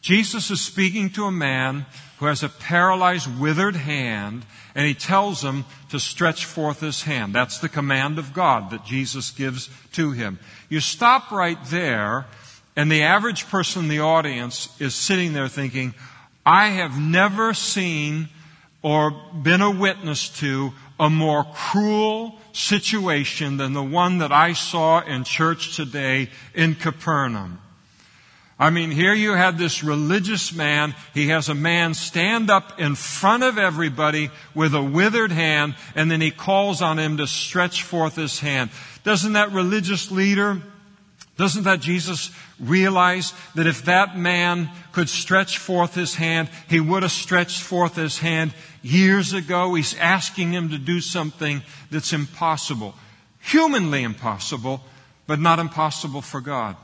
Jesus 0.00 0.50
is 0.50 0.60
speaking 0.60 1.10
to 1.10 1.24
a 1.24 1.32
man 1.32 1.84
who 2.18 2.26
has 2.26 2.42
a 2.42 2.48
paralyzed, 2.48 3.40
withered 3.40 3.76
hand, 3.76 4.46
and 4.74 4.86
he 4.86 4.94
tells 4.94 5.42
him 5.42 5.64
to 5.90 5.98
stretch 5.98 6.44
forth 6.44 6.80
his 6.80 7.02
hand. 7.02 7.34
That's 7.34 7.58
the 7.58 7.68
command 7.68 8.18
of 8.18 8.32
God 8.32 8.70
that 8.70 8.84
Jesus 8.84 9.30
gives 9.32 9.68
to 9.92 10.12
him. 10.12 10.38
You 10.68 10.80
stop 10.80 11.30
right 11.30 11.58
there, 11.66 12.26
and 12.76 12.92
the 12.92 13.02
average 13.02 13.48
person 13.48 13.84
in 13.84 13.88
the 13.88 14.00
audience 14.00 14.68
is 14.78 14.94
sitting 14.94 15.32
there 15.32 15.48
thinking, 15.48 15.94
I 16.44 16.68
have 16.68 17.00
never 17.00 17.54
seen 17.54 18.28
or 18.82 19.10
been 19.10 19.62
a 19.62 19.70
witness 19.70 20.28
to 20.40 20.72
a 21.00 21.08
more 21.10 21.44
cruel 21.54 22.38
situation 22.52 23.56
than 23.56 23.72
the 23.72 23.82
one 23.82 24.18
that 24.18 24.30
I 24.30 24.52
saw 24.52 25.00
in 25.00 25.24
church 25.24 25.74
today 25.74 26.28
in 26.54 26.74
Capernaum. 26.74 27.60
I 28.58 28.70
mean, 28.70 28.90
here 28.90 29.12
you 29.12 29.32
had 29.32 29.58
this 29.58 29.82
religious 29.82 30.54
man. 30.54 30.94
He 31.12 31.28
has 31.28 31.48
a 31.50 31.54
man 31.54 31.92
stand 31.92 32.48
up 32.48 32.80
in 32.80 32.94
front 32.94 33.42
of 33.42 33.58
everybody 33.58 34.30
with 34.54 34.74
a 34.74 34.82
withered 34.82 35.32
hand, 35.32 35.74
and 35.94 36.10
then 36.10 36.22
he 36.22 36.30
calls 36.30 36.80
on 36.80 36.98
him 36.98 37.18
to 37.18 37.26
stretch 37.26 37.82
forth 37.82 38.16
his 38.16 38.40
hand. 38.40 38.70
Doesn't 39.04 39.34
that 39.34 39.52
religious 39.52 40.10
leader 40.10 40.62
doesn't 41.36 41.64
that 41.64 41.80
Jesus 41.80 42.30
realize 42.58 43.34
that 43.54 43.66
if 43.66 43.84
that 43.84 44.16
man 44.16 44.70
could 44.92 45.08
stretch 45.08 45.58
forth 45.58 45.94
his 45.94 46.14
hand, 46.14 46.48
he 46.68 46.80
would 46.80 47.02
have 47.02 47.12
stretched 47.12 47.62
forth 47.62 47.96
his 47.96 48.18
hand 48.18 48.54
years 48.82 49.32
ago? 49.32 49.74
He's 49.74 49.96
asking 49.98 50.52
him 50.52 50.70
to 50.70 50.78
do 50.78 51.00
something 51.00 51.62
that's 51.90 52.12
impossible. 52.12 52.94
Humanly 53.40 54.02
impossible, 54.02 54.82
but 55.26 55.38
not 55.38 55.58
impossible 55.58 56.22
for 56.22 56.40
God. 56.40 56.76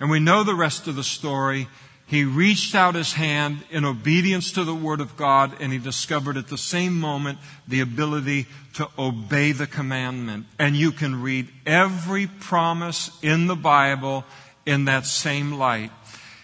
And 0.00 0.10
we 0.10 0.20
know 0.20 0.44
the 0.44 0.54
rest 0.54 0.88
of 0.88 0.96
the 0.96 1.04
story. 1.04 1.68
He 2.06 2.24
reached 2.24 2.74
out 2.74 2.94
his 2.94 3.14
hand 3.14 3.64
in 3.70 3.84
obedience 3.84 4.52
to 4.52 4.62
the 4.62 4.74
Word 4.74 5.00
of 5.00 5.16
God 5.16 5.56
and 5.60 5.72
he 5.72 5.78
discovered 5.78 6.36
at 6.36 6.46
the 6.48 6.58
same 6.58 6.98
moment 7.00 7.38
the 7.66 7.80
ability 7.80 8.46
to 8.74 8.88
obey 8.96 9.52
the 9.52 9.66
commandment. 9.66 10.46
And 10.58 10.76
you 10.76 10.92
can 10.92 11.20
read 11.20 11.48
every 11.66 12.28
promise 12.28 13.10
in 13.22 13.48
the 13.48 13.56
Bible 13.56 14.24
in 14.66 14.84
that 14.86 15.06
same 15.06 15.52
light. 15.52 15.90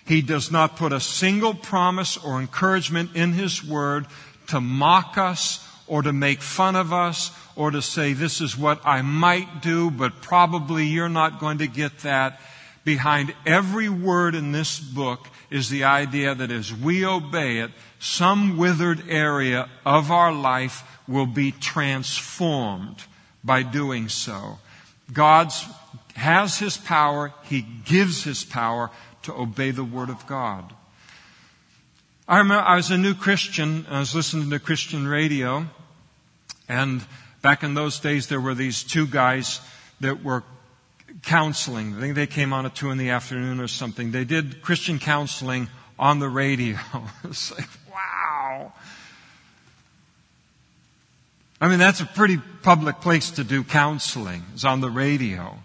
He 0.06 0.22
does 0.22 0.50
not 0.50 0.76
put 0.76 0.92
a 0.92 1.00
single 1.00 1.54
promise 1.54 2.16
or 2.16 2.40
encouragement 2.40 3.14
in 3.14 3.32
His 3.32 3.64
Word 3.64 4.06
to 4.48 4.60
mock 4.60 5.18
us 5.18 5.66
or 5.86 6.02
to 6.02 6.12
make 6.12 6.40
fun 6.40 6.76
of 6.76 6.92
us 6.92 7.30
or 7.56 7.70
to 7.70 7.82
say, 7.82 8.12
this 8.12 8.40
is 8.40 8.56
what 8.56 8.80
I 8.84 9.02
might 9.02 9.60
do, 9.60 9.90
but 9.90 10.22
probably 10.22 10.84
you're 10.84 11.08
not 11.08 11.38
going 11.38 11.58
to 11.58 11.66
get 11.66 11.98
that. 11.98 12.40
Behind 12.84 13.34
every 13.46 13.88
word 13.88 14.34
in 14.34 14.52
this 14.52 14.80
book 14.80 15.28
is 15.50 15.68
the 15.68 15.84
idea 15.84 16.34
that 16.34 16.50
as 16.50 16.72
we 16.74 17.04
obey 17.06 17.58
it, 17.58 17.70
some 18.00 18.56
withered 18.56 19.08
area 19.08 19.68
of 19.86 20.10
our 20.10 20.32
life 20.32 20.82
will 21.06 21.26
be 21.26 21.52
transformed 21.52 23.04
by 23.44 23.62
doing 23.62 24.08
so. 24.08 24.58
God 25.12 25.52
has 26.14 26.58
His 26.58 26.76
power. 26.76 27.32
He 27.44 27.62
gives 27.84 28.24
His 28.24 28.44
power 28.44 28.90
to 29.22 29.34
obey 29.34 29.70
the 29.70 29.84
Word 29.84 30.10
of 30.10 30.26
God. 30.26 30.72
I 32.28 32.38
remember 32.38 32.64
I 32.64 32.76
was 32.76 32.90
a 32.90 32.98
new 32.98 33.14
Christian. 33.14 33.86
I 33.90 33.98
was 33.98 34.14
listening 34.14 34.50
to 34.50 34.58
Christian 34.58 35.06
radio. 35.06 35.66
And 36.68 37.04
back 37.42 37.62
in 37.62 37.74
those 37.74 37.98
days, 37.98 38.28
there 38.28 38.40
were 38.40 38.54
these 38.54 38.82
two 38.82 39.06
guys 39.06 39.60
that 40.00 40.22
were 40.22 40.44
counseling. 41.22 41.96
I 41.96 42.00
think 42.00 42.14
they 42.14 42.26
came 42.26 42.52
on 42.52 42.64
at 42.64 42.74
two 42.74 42.90
in 42.90 42.98
the 42.98 43.10
afternoon 43.10 43.60
or 43.60 43.68
something. 43.68 44.12
They 44.12 44.24
did 44.24 44.62
Christian 44.62 44.98
counseling 44.98 45.68
on 45.98 46.18
the 46.18 46.28
radio. 46.28 46.78
it's 47.24 47.52
like, 47.52 47.68
wow. 47.90 48.72
I 51.60 51.68
mean, 51.68 51.78
that's 51.78 52.00
a 52.00 52.06
pretty 52.06 52.38
public 52.62 53.00
place 53.00 53.32
to 53.32 53.44
do 53.44 53.62
counseling. 53.62 54.42
It's 54.54 54.64
on 54.64 54.80
the 54.80 54.90
radio. 54.90 55.58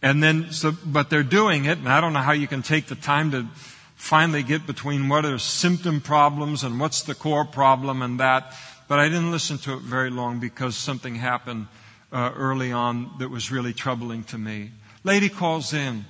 And 0.00 0.22
then, 0.22 0.52
so, 0.52 0.72
but 0.84 1.10
they're 1.10 1.22
doing 1.22 1.64
it, 1.64 1.78
and 1.78 1.88
I 1.88 2.00
don't 2.00 2.12
know 2.12 2.20
how 2.20 2.32
you 2.32 2.46
can 2.46 2.62
take 2.62 2.86
the 2.86 2.94
time 2.94 3.32
to 3.32 3.46
finally 3.96 4.44
get 4.44 4.66
between 4.66 5.08
what 5.08 5.24
are 5.24 5.38
symptom 5.38 6.00
problems 6.00 6.62
and 6.62 6.78
what's 6.78 7.02
the 7.02 7.14
core 7.14 7.44
problem 7.44 8.00
and 8.00 8.20
that. 8.20 8.54
But 8.86 9.00
I 9.00 9.08
didn't 9.08 9.32
listen 9.32 9.58
to 9.58 9.74
it 9.74 9.80
very 9.80 10.10
long 10.10 10.38
because 10.38 10.76
something 10.76 11.16
happened 11.16 11.66
uh, 12.12 12.32
early 12.36 12.72
on 12.72 13.10
that 13.18 13.28
was 13.28 13.50
really 13.50 13.72
troubling 13.72 14.24
to 14.24 14.38
me. 14.38 14.70
Lady 15.04 15.28
calls 15.28 15.74
in. 15.74 16.04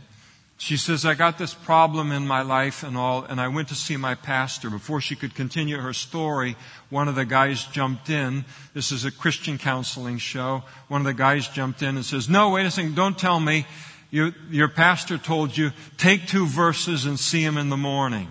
She 0.61 0.77
says, 0.77 1.07
I 1.07 1.15
got 1.15 1.39
this 1.39 1.55
problem 1.55 2.11
in 2.11 2.27
my 2.27 2.43
life 2.43 2.83
and 2.83 2.97
all, 2.97 3.23
and 3.23 3.41
I 3.41 3.47
went 3.47 3.69
to 3.69 3.77
see 3.77 3.97
my 3.97 4.17
pastor. 4.17 4.69
Before 4.69 5.01
she 5.01 5.15
could 5.15 5.37
continue 5.37 5.79
her 5.79 5.93
story, 5.93 6.57
one 6.91 7.07
of 7.07 7.15
the 7.15 7.25
guys 7.25 7.63
jumped 7.67 8.11
in. 8.11 8.45
This 8.75 8.91
is 8.91 9.05
a 9.05 9.13
Christian 9.13 9.57
counseling 9.57 10.19
show. 10.19 10.65
One 10.89 11.01
of 11.01 11.05
the 11.05 11.15
guys 11.15 11.47
jumped 11.47 11.81
in 11.83 11.95
and 11.95 12.05
says, 12.05 12.29
No, 12.29 12.51
wait 12.51 12.67
a 12.67 12.73
second, 12.73 12.97
don't 12.97 13.17
tell 13.17 13.39
me. 13.39 13.67
Your, 14.11 14.35
your 14.51 14.69
pastor 14.69 15.17
told 15.17 15.57
you, 15.57 15.71
take 15.97 16.27
two 16.27 16.47
verses 16.47 17.05
and 17.05 17.21
see 17.21 17.43
him 17.43 17.57
in 17.57 17.69
the 17.69 17.77
morning. 17.77 18.29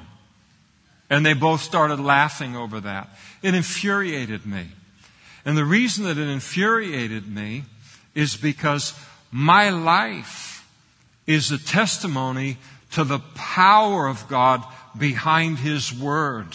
And 1.09 1.25
they 1.25 1.33
both 1.33 1.61
started 1.61 1.99
laughing 1.99 2.57
over 2.57 2.81
that. 2.81 3.09
It 3.41 3.53
infuriated 3.53 4.45
me. 4.45 4.65
And 5.45 5.55
the 5.55 5.63
reason 5.63 6.03
that 6.05 6.17
it 6.17 6.27
infuriated 6.27 7.25
me 7.25 7.63
is 8.15 8.35
because 8.35 8.93
my 9.31 9.69
life 9.69 10.56
is 11.27 11.51
a 11.51 11.57
testimony 11.57 12.57
to 12.91 13.03
the 13.03 13.19
power 13.35 14.07
of 14.07 14.27
God 14.27 14.63
behind 14.97 15.59
His 15.59 15.93
Word. 15.93 16.47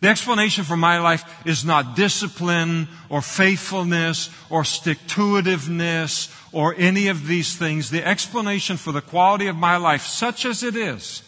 The 0.00 0.08
explanation 0.08 0.64
for 0.64 0.78
my 0.78 0.98
life 0.98 1.24
is 1.44 1.64
not 1.64 1.94
discipline 1.94 2.88
or 3.10 3.20
faithfulness 3.20 4.30
or 4.48 4.64
stick 4.64 4.96
to 5.08 5.42
itiveness 5.42 6.34
or 6.52 6.74
any 6.78 7.08
of 7.08 7.26
these 7.26 7.56
things. 7.56 7.90
The 7.90 8.06
explanation 8.06 8.78
for 8.78 8.92
the 8.92 9.02
quality 9.02 9.48
of 9.48 9.56
my 9.56 9.76
life, 9.76 10.06
such 10.06 10.46
as 10.46 10.62
it 10.62 10.74
is, 10.74 11.22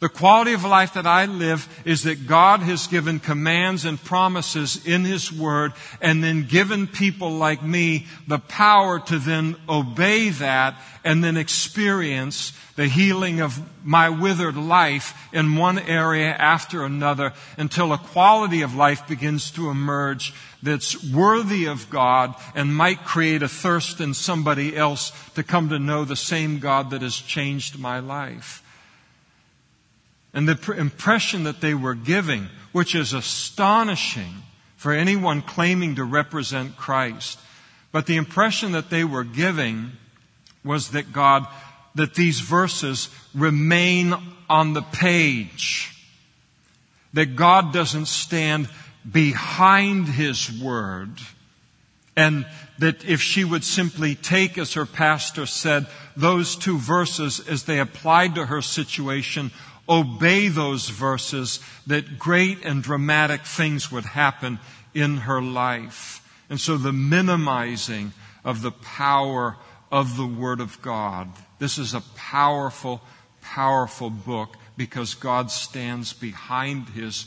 The 0.00 0.08
quality 0.08 0.54
of 0.54 0.64
life 0.64 0.94
that 0.94 1.06
I 1.06 1.26
live 1.26 1.68
is 1.84 2.04
that 2.04 2.26
God 2.26 2.60
has 2.60 2.86
given 2.86 3.20
commands 3.20 3.84
and 3.84 4.02
promises 4.02 4.86
in 4.86 5.04
His 5.04 5.30
Word 5.30 5.74
and 6.00 6.24
then 6.24 6.46
given 6.46 6.86
people 6.86 7.32
like 7.32 7.62
me 7.62 8.06
the 8.26 8.38
power 8.38 8.98
to 8.98 9.18
then 9.18 9.56
obey 9.68 10.30
that 10.30 10.80
and 11.04 11.22
then 11.22 11.36
experience 11.36 12.52
the 12.76 12.86
healing 12.86 13.42
of 13.42 13.60
my 13.84 14.08
withered 14.08 14.56
life 14.56 15.14
in 15.34 15.56
one 15.56 15.78
area 15.78 16.30
after 16.30 16.82
another 16.82 17.34
until 17.58 17.92
a 17.92 17.98
quality 17.98 18.62
of 18.62 18.74
life 18.74 19.06
begins 19.06 19.50
to 19.50 19.68
emerge 19.68 20.32
that's 20.62 21.04
worthy 21.12 21.66
of 21.66 21.90
God 21.90 22.34
and 22.54 22.74
might 22.74 23.04
create 23.04 23.42
a 23.42 23.48
thirst 23.48 24.00
in 24.00 24.14
somebody 24.14 24.74
else 24.74 25.12
to 25.34 25.42
come 25.42 25.68
to 25.68 25.78
know 25.78 26.06
the 26.06 26.16
same 26.16 26.58
God 26.58 26.88
that 26.90 27.02
has 27.02 27.16
changed 27.16 27.78
my 27.78 27.98
life. 27.98 28.62
And 30.32 30.48
the 30.48 30.72
impression 30.72 31.44
that 31.44 31.60
they 31.60 31.74
were 31.74 31.94
giving, 31.94 32.48
which 32.72 32.94
is 32.94 33.12
astonishing 33.12 34.32
for 34.76 34.92
anyone 34.92 35.42
claiming 35.42 35.96
to 35.96 36.04
represent 36.04 36.76
Christ, 36.76 37.38
but 37.92 38.06
the 38.06 38.16
impression 38.16 38.72
that 38.72 38.90
they 38.90 39.04
were 39.04 39.24
giving 39.24 39.92
was 40.64 40.90
that 40.90 41.12
God, 41.12 41.46
that 41.94 42.14
these 42.14 42.40
verses 42.40 43.08
remain 43.34 44.14
on 44.48 44.74
the 44.74 44.82
page. 44.82 45.92
That 47.14 47.34
God 47.36 47.72
doesn't 47.72 48.06
stand 48.06 48.68
behind 49.10 50.06
His 50.06 50.50
Word. 50.60 51.10
And 52.16 52.46
that 52.78 53.04
if 53.04 53.20
she 53.20 53.44
would 53.44 53.64
simply 53.64 54.14
take, 54.14 54.58
as 54.58 54.74
her 54.74 54.86
pastor 54.86 55.46
said, 55.46 55.86
those 56.16 56.56
two 56.56 56.78
verses 56.78 57.40
as 57.48 57.64
they 57.64 57.80
applied 57.80 58.34
to 58.34 58.46
her 58.46 58.62
situation, 58.62 59.50
obey 59.90 60.48
those 60.48 60.88
verses, 60.88 61.58
that 61.88 62.18
great 62.18 62.64
and 62.64 62.82
dramatic 62.82 63.42
things 63.42 63.90
would 63.90 64.04
happen 64.04 64.60
in 64.94 65.18
her 65.18 65.42
life. 65.42 66.24
And 66.48 66.60
so 66.60 66.76
the 66.76 66.92
minimizing 66.92 68.12
of 68.44 68.62
the 68.62 68.70
power 68.70 69.56
of 69.90 70.16
the 70.16 70.26
Word 70.26 70.60
of 70.60 70.80
God. 70.80 71.28
This 71.58 71.78
is 71.78 71.94
a 71.94 72.00
powerful, 72.16 73.00
powerful 73.42 74.10
book 74.10 74.56
because 74.76 75.14
God 75.14 75.50
stands 75.50 76.12
behind 76.12 76.88
His 76.90 77.26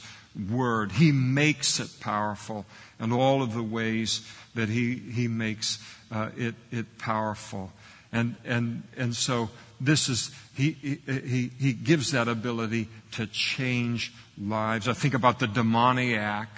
Word. 0.49 0.91
He 0.93 1.11
makes 1.11 1.79
it 1.79 1.89
powerful 1.99 2.65
and 2.99 3.13
all 3.13 3.43
of 3.43 3.53
the 3.53 3.63
ways 3.63 4.27
that 4.55 4.69
He, 4.69 4.95
he 4.95 5.27
makes 5.27 5.79
uh, 6.11 6.29
it, 6.37 6.55
it 6.71 6.97
powerful. 6.97 7.71
And, 8.11 8.35
and, 8.45 8.83
and 8.95 9.15
so 9.15 9.49
this 9.81 10.07
is, 10.07 10.31
he, 10.55 10.99
he, 11.05 11.51
he 11.59 11.73
gives 11.73 12.11
that 12.11 12.27
ability 12.27 12.87
to 13.13 13.25
change 13.27 14.13
lives. 14.39 14.87
I 14.87 14.93
think 14.93 15.13
about 15.13 15.39
the 15.39 15.47
demoniac. 15.47 16.49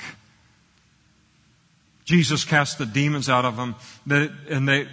Jesus 2.03 2.43
cast 2.43 2.77
the 2.77 2.86
demons 2.86 3.29
out 3.29 3.45
of 3.45 3.55
him, 3.55 3.75
and 4.49 4.67
they, 4.67 4.88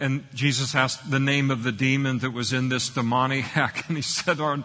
and 0.00 0.24
Jesus 0.34 0.74
asked 0.74 1.10
the 1.10 1.20
name 1.20 1.50
of 1.50 1.62
the 1.62 1.72
demon 1.72 2.18
that 2.18 2.32
was 2.32 2.52
in 2.52 2.68
this 2.68 2.88
demoniac, 2.90 3.84
and 3.88 3.96
he 3.96 4.02
said, 4.02 4.40
our, 4.40 4.62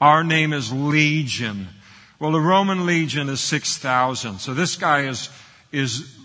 our 0.00 0.24
name 0.24 0.52
is 0.52 0.72
Legion. 0.72 1.68
Well, 2.18 2.32
the 2.32 2.40
Roman 2.40 2.84
legion 2.84 3.28
is 3.28 3.40
6,000. 3.40 4.40
So 4.40 4.52
this 4.52 4.74
guy 4.74 5.02
is, 5.02 5.28
is 5.70 6.16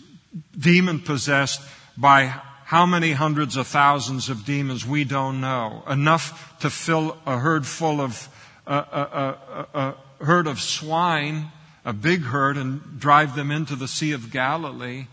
demon 0.57 0.99
possessed 0.99 1.61
by 1.95 2.33
how 2.73 2.88
many 2.88 3.12
hundreds 3.12 3.55
of 3.55 3.67
thousands 3.67 4.29
of 4.29 4.45
demons 4.45 4.83
we 4.83 5.03
don't 5.03 5.39
know. 5.39 5.83
Enough 5.88 6.57
to 6.57 6.71
fill 6.71 7.15
a 7.23 7.38
herd 7.38 7.67
full 7.67 8.01
of 8.01 8.27
a, 8.65 8.73
a, 8.73 9.67
a, 9.75 9.95
herd 10.25 10.47
of 10.47 10.59
swine, 10.59 11.51
a 11.86 11.93
big 11.93 12.23
herd, 12.23 12.57
and 12.57 12.99
drive 12.99 13.36
them 13.36 13.51
into 13.51 13.75
the 13.75 13.88
Sea 13.88 14.13
of 14.13 14.31
Galilee. 14.31 15.05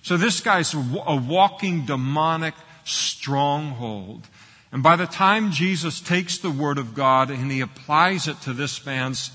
So 0.00 0.16
this 0.16 0.38
guy's 0.38 0.72
a 0.74 1.16
walking 1.16 1.86
demonic 1.86 2.54
stronghold. 2.84 4.28
And 4.70 4.84
by 4.84 4.94
the 4.94 5.06
time 5.06 5.50
Jesus 5.50 6.00
takes 6.00 6.38
the 6.38 6.52
Word 6.52 6.78
of 6.78 6.94
God 6.94 7.30
and 7.30 7.50
he 7.50 7.62
applies 7.62 8.28
it 8.28 8.40
to 8.42 8.52
this 8.52 8.86
man's 8.86 9.32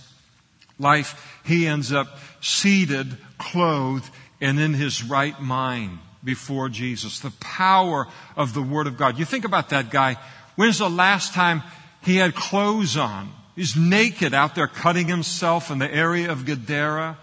life, 0.80 1.42
he 1.44 1.68
ends 1.68 1.92
up 1.92 2.18
seated, 2.40 3.18
clothed, 3.38 4.10
and 4.40 4.58
in 4.58 4.74
his 4.74 5.04
right 5.04 5.38
mind 5.42 6.00
before 6.24 6.70
Jesus. 6.70 7.20
The 7.20 7.32
power 7.40 8.08
of 8.36 8.54
the 8.54 8.62
Word 8.62 8.88
of 8.88 8.98
God. 8.98 9.20
You 9.20 9.26
think 9.26 9.46
about 9.46 9.70
that 9.70 9.90
guy. 9.90 10.18
When's 10.56 10.78
the 10.78 10.90
last 10.90 11.34
time 11.34 11.64
he 12.02 12.18
had 12.18 12.36
clothes 12.36 12.98
on? 12.98 13.32
He's 13.56 13.76
naked 13.76 14.34
out 14.34 14.56
there 14.56 14.68
cutting 14.68 15.08
himself 15.08 15.70
in 15.70 15.80
the 15.80 15.94
area 15.94 16.32
of 16.32 16.46
Gadara. 16.46 17.18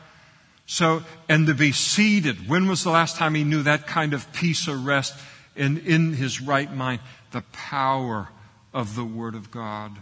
So, 0.67 1.03
and 1.29 1.49
to 1.49 1.55
be 1.55 1.73
seated. 1.73 2.49
When 2.49 2.69
was 2.69 2.85
the 2.85 2.91
last 2.91 3.17
time 3.17 3.35
he 3.35 3.43
knew 3.43 3.65
that 3.65 3.89
kind 3.89 4.15
of 4.15 4.33
peace 4.33 4.69
or 4.69 4.77
rest 4.77 5.15
and 5.57 5.79
in 5.79 6.13
his 6.13 6.41
right 6.41 6.73
mind? 6.73 7.01
The 7.33 7.43
power 7.53 8.29
of 8.73 8.95
the 8.95 9.05
Word 9.05 9.35
of 9.35 9.51
God. 9.51 9.97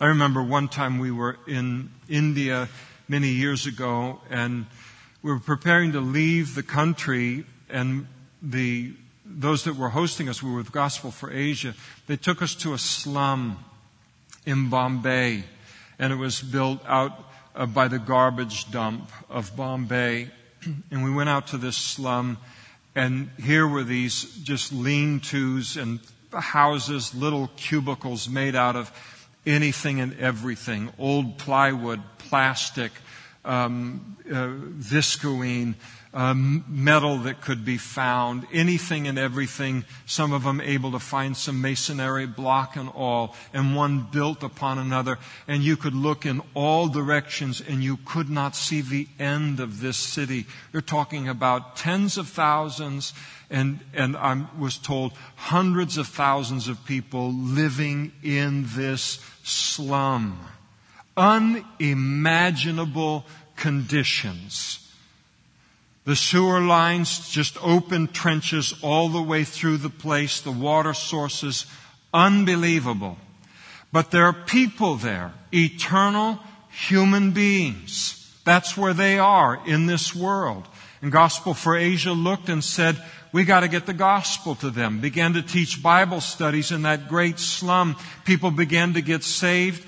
I 0.00 0.06
remember 0.06 0.42
one 0.42 0.68
time 0.68 0.98
we 0.98 1.10
were 1.10 1.38
in 1.48 1.90
India 2.08 2.68
many 3.08 3.30
years 3.30 3.66
ago 3.66 4.20
and 4.30 4.66
we 5.22 5.32
were 5.32 5.40
preparing 5.40 5.92
to 5.92 6.00
leave 6.00 6.54
the 6.54 6.62
country 6.62 7.44
and 7.68 8.06
the, 8.50 8.92
those 9.24 9.64
that 9.64 9.76
were 9.76 9.88
hosting 9.88 10.28
us, 10.28 10.42
we 10.42 10.50
were 10.50 10.58
with 10.58 10.72
Gospel 10.72 11.10
for 11.10 11.30
Asia, 11.32 11.74
they 12.06 12.16
took 12.16 12.42
us 12.42 12.54
to 12.56 12.74
a 12.74 12.78
slum 12.78 13.58
in 14.44 14.70
Bombay, 14.70 15.44
and 15.98 16.12
it 16.12 16.16
was 16.16 16.40
built 16.40 16.80
out 16.86 17.12
uh, 17.54 17.66
by 17.66 17.88
the 17.88 17.98
garbage 17.98 18.70
dump 18.70 19.10
of 19.28 19.56
Bombay. 19.56 20.30
And 20.90 21.04
we 21.04 21.12
went 21.12 21.28
out 21.28 21.48
to 21.48 21.58
this 21.58 21.76
slum, 21.76 22.38
and 22.96 23.30
here 23.38 23.68
were 23.68 23.84
these 23.84 24.24
just 24.42 24.72
lean 24.72 25.20
tos 25.20 25.76
and 25.76 26.00
houses, 26.32 27.14
little 27.14 27.50
cubicles 27.56 28.28
made 28.28 28.56
out 28.56 28.74
of 28.74 28.90
anything 29.46 30.00
and 30.00 30.18
everything 30.18 30.92
old 30.98 31.38
plywood, 31.38 32.00
plastic, 32.18 32.90
um, 33.44 34.16
uh, 34.28 34.48
Visqueen, 34.78 35.76
metal 36.16 37.18
that 37.18 37.42
could 37.42 37.62
be 37.62 37.76
found, 37.76 38.46
anything 38.50 39.06
and 39.06 39.18
everything, 39.18 39.84
some 40.06 40.32
of 40.32 40.44
them 40.44 40.62
able 40.62 40.92
to 40.92 40.98
find 40.98 41.36
some 41.36 41.60
masonry 41.60 42.26
block 42.26 42.76
and 42.76 42.88
all, 42.88 43.34
and 43.52 43.76
one 43.76 44.06
built 44.10 44.42
upon 44.42 44.78
another, 44.78 45.18
and 45.46 45.62
you 45.62 45.76
could 45.76 45.94
look 45.94 46.24
in 46.24 46.40
all 46.54 46.88
directions 46.88 47.60
and 47.60 47.84
you 47.84 47.98
could 48.06 48.30
not 48.30 48.56
see 48.56 48.80
the 48.80 49.06
end 49.18 49.60
of 49.60 49.80
this 49.80 49.98
city. 49.98 50.46
You're 50.72 50.80
talking 50.80 51.28
about 51.28 51.76
tens 51.76 52.16
of 52.16 52.28
thousands 52.28 53.12
and, 53.50 53.80
and 53.92 54.16
I 54.16 54.46
was 54.58 54.78
told 54.78 55.12
hundreds 55.36 55.98
of 55.98 56.08
thousands 56.08 56.66
of 56.66 56.82
people 56.84 57.32
living 57.32 58.10
in 58.22 58.64
this 58.68 59.20
slum. 59.44 60.40
Unimaginable 61.16 63.24
conditions. 63.56 64.85
The 66.06 66.16
sewer 66.16 66.60
lines, 66.60 67.28
just 67.28 67.62
open 67.62 68.06
trenches 68.08 68.72
all 68.80 69.08
the 69.08 69.20
way 69.20 69.44
through 69.44 69.78
the 69.78 69.90
place, 69.90 70.40
the 70.40 70.52
water 70.52 70.94
sources, 70.94 71.66
unbelievable. 72.14 73.18
But 73.92 74.12
there 74.12 74.24
are 74.24 74.32
people 74.32 74.96
there, 74.96 75.32
eternal 75.52 76.38
human 76.70 77.32
beings. 77.32 78.40
That's 78.44 78.76
where 78.76 78.94
they 78.94 79.18
are 79.18 79.60
in 79.66 79.86
this 79.86 80.14
world. 80.14 80.68
And 81.02 81.10
Gospel 81.10 81.54
for 81.54 81.76
Asia 81.76 82.12
looked 82.12 82.48
and 82.48 82.62
said, 82.62 83.02
we 83.32 83.44
got 83.44 83.60
to 83.60 83.68
get 83.68 83.84
the 83.84 83.92
gospel 83.92 84.54
to 84.56 84.70
them. 84.70 85.00
Began 85.00 85.34
to 85.34 85.42
teach 85.42 85.82
Bible 85.82 86.20
studies 86.22 86.72
in 86.72 86.82
that 86.82 87.08
great 87.08 87.38
slum. 87.38 87.96
People 88.24 88.50
began 88.50 88.94
to 88.94 89.02
get 89.02 89.24
saved 89.24 89.84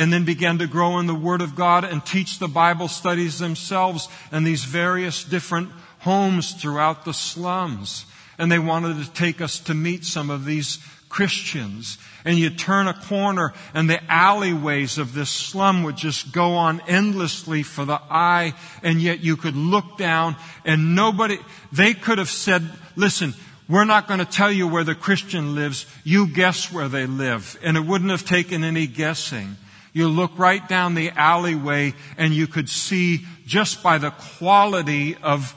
and 0.00 0.10
then 0.10 0.24
began 0.24 0.56
to 0.56 0.66
grow 0.66 0.98
in 0.98 1.06
the 1.06 1.14
Word 1.14 1.42
of 1.42 1.54
God 1.54 1.84
and 1.84 2.04
teach 2.06 2.38
the 2.38 2.48
Bible 2.48 2.88
studies 2.88 3.38
themselves 3.38 4.08
in 4.32 4.44
these 4.44 4.64
various 4.64 5.24
different 5.24 5.68
homes 5.98 6.54
throughout 6.54 7.04
the 7.04 7.12
slums. 7.12 8.06
And 8.38 8.50
they 8.50 8.58
wanted 8.58 9.04
to 9.04 9.12
take 9.12 9.42
us 9.42 9.58
to 9.58 9.74
meet 9.74 10.06
some 10.06 10.30
of 10.30 10.46
these 10.46 10.78
Christians. 11.10 11.98
And 12.24 12.38
you 12.38 12.48
turn 12.48 12.88
a 12.88 12.94
corner 12.94 13.52
and 13.74 13.90
the 13.90 14.02
alleyways 14.10 14.96
of 14.96 15.12
this 15.12 15.28
slum 15.28 15.82
would 15.82 15.98
just 15.98 16.32
go 16.32 16.54
on 16.54 16.80
endlessly 16.88 17.62
for 17.62 17.84
the 17.84 18.00
eye. 18.08 18.54
And 18.82 19.02
yet 19.02 19.20
you 19.20 19.36
could 19.36 19.54
look 19.54 19.98
down 19.98 20.34
and 20.64 20.94
nobody, 20.94 21.36
they 21.72 21.92
could 21.92 22.16
have 22.16 22.30
said, 22.30 22.62
listen, 22.96 23.34
we're 23.68 23.84
not 23.84 24.08
going 24.08 24.20
to 24.20 24.24
tell 24.24 24.50
you 24.50 24.66
where 24.66 24.82
the 24.82 24.94
Christian 24.94 25.54
lives. 25.54 25.84
You 26.04 26.26
guess 26.26 26.72
where 26.72 26.88
they 26.88 27.04
live. 27.04 27.58
And 27.62 27.76
it 27.76 27.84
wouldn't 27.84 28.10
have 28.10 28.24
taken 28.24 28.64
any 28.64 28.86
guessing. 28.86 29.56
You 29.92 30.08
look 30.08 30.38
right 30.38 30.66
down 30.68 30.94
the 30.94 31.10
alleyway 31.10 31.94
and 32.16 32.32
you 32.32 32.46
could 32.46 32.68
see 32.68 33.26
just 33.46 33.82
by 33.82 33.98
the 33.98 34.10
quality 34.10 35.16
of 35.16 35.54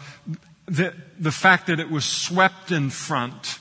the, 0.65 0.93
the 1.19 1.31
fact 1.31 1.67
that 1.67 1.79
it 1.79 1.89
was 1.89 2.05
swept 2.05 2.71
in 2.71 2.89
front, 2.89 3.59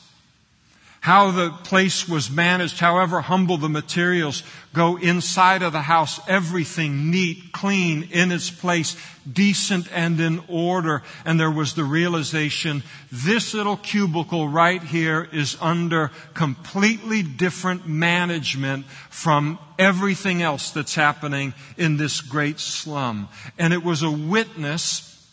how 1.03 1.32
the 1.32 1.50
place 1.50 2.09
was 2.09 2.30
managed, 2.30 2.78
however 2.78 3.20
humble 3.20 3.57
the 3.57 3.68
materials, 3.68 4.44
go 4.72 4.96
inside 4.96 5.61
of 5.61 5.72
the 5.72 5.82
house, 5.82 6.20
everything 6.28 7.11
neat, 7.11 7.50
clean, 7.50 8.09
in 8.12 8.30
its 8.30 8.53
place, 8.53 8.96
decent 9.30 9.88
and 9.92 10.20
in 10.20 10.40
order. 10.46 11.03
And 11.24 11.40
there 11.40 11.50
was 11.50 11.74
the 11.74 11.82
realization, 11.82 12.84
this 13.11 13.53
little 13.53 13.76
cubicle 13.76 14.46
right 14.46 14.80
here 14.80 15.28
is 15.32 15.57
under 15.61 16.12
completely 16.34 17.24
different 17.24 17.88
management 17.88 18.86
from 19.11 19.59
everything 19.80 20.40
else 20.40 20.70
that's 20.70 20.94
happening 20.94 21.53
in 21.76 21.96
this 21.96 22.20
great 22.20 22.61
slum. 22.61 23.28
And 23.59 23.72
it 23.72 23.82
was 23.82 24.05
a 24.05 24.11
witness, 24.11 25.28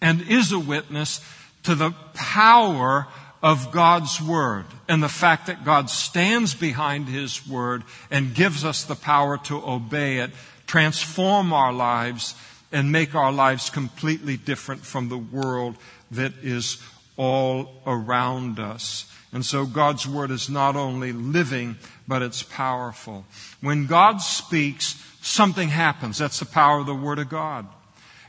and 0.00 0.22
is 0.22 0.52
a 0.52 0.60
witness, 0.60 1.20
to 1.64 1.74
the 1.74 1.90
power 2.14 3.08
of 3.42 3.70
God's 3.72 4.20
Word 4.20 4.64
and 4.88 5.02
the 5.02 5.08
fact 5.08 5.46
that 5.46 5.64
God 5.64 5.90
stands 5.90 6.54
behind 6.54 7.08
His 7.08 7.46
Word 7.46 7.84
and 8.10 8.34
gives 8.34 8.64
us 8.64 8.84
the 8.84 8.96
power 8.96 9.38
to 9.44 9.56
obey 9.64 10.18
it, 10.18 10.30
transform 10.66 11.52
our 11.52 11.72
lives, 11.72 12.34
and 12.72 12.92
make 12.92 13.14
our 13.14 13.32
lives 13.32 13.70
completely 13.70 14.36
different 14.36 14.84
from 14.84 15.08
the 15.08 15.18
world 15.18 15.76
that 16.10 16.32
is 16.42 16.82
all 17.16 17.82
around 17.86 18.58
us. 18.58 19.10
And 19.32 19.44
so 19.44 19.66
God's 19.66 20.06
Word 20.06 20.30
is 20.30 20.48
not 20.48 20.76
only 20.76 21.12
living, 21.12 21.76
but 22.06 22.22
it's 22.22 22.42
powerful. 22.42 23.24
When 23.60 23.86
God 23.86 24.20
speaks, 24.20 25.02
something 25.20 25.68
happens. 25.68 26.18
That's 26.18 26.40
the 26.40 26.46
power 26.46 26.80
of 26.80 26.86
the 26.86 26.94
Word 26.94 27.18
of 27.18 27.28
God. 27.28 27.66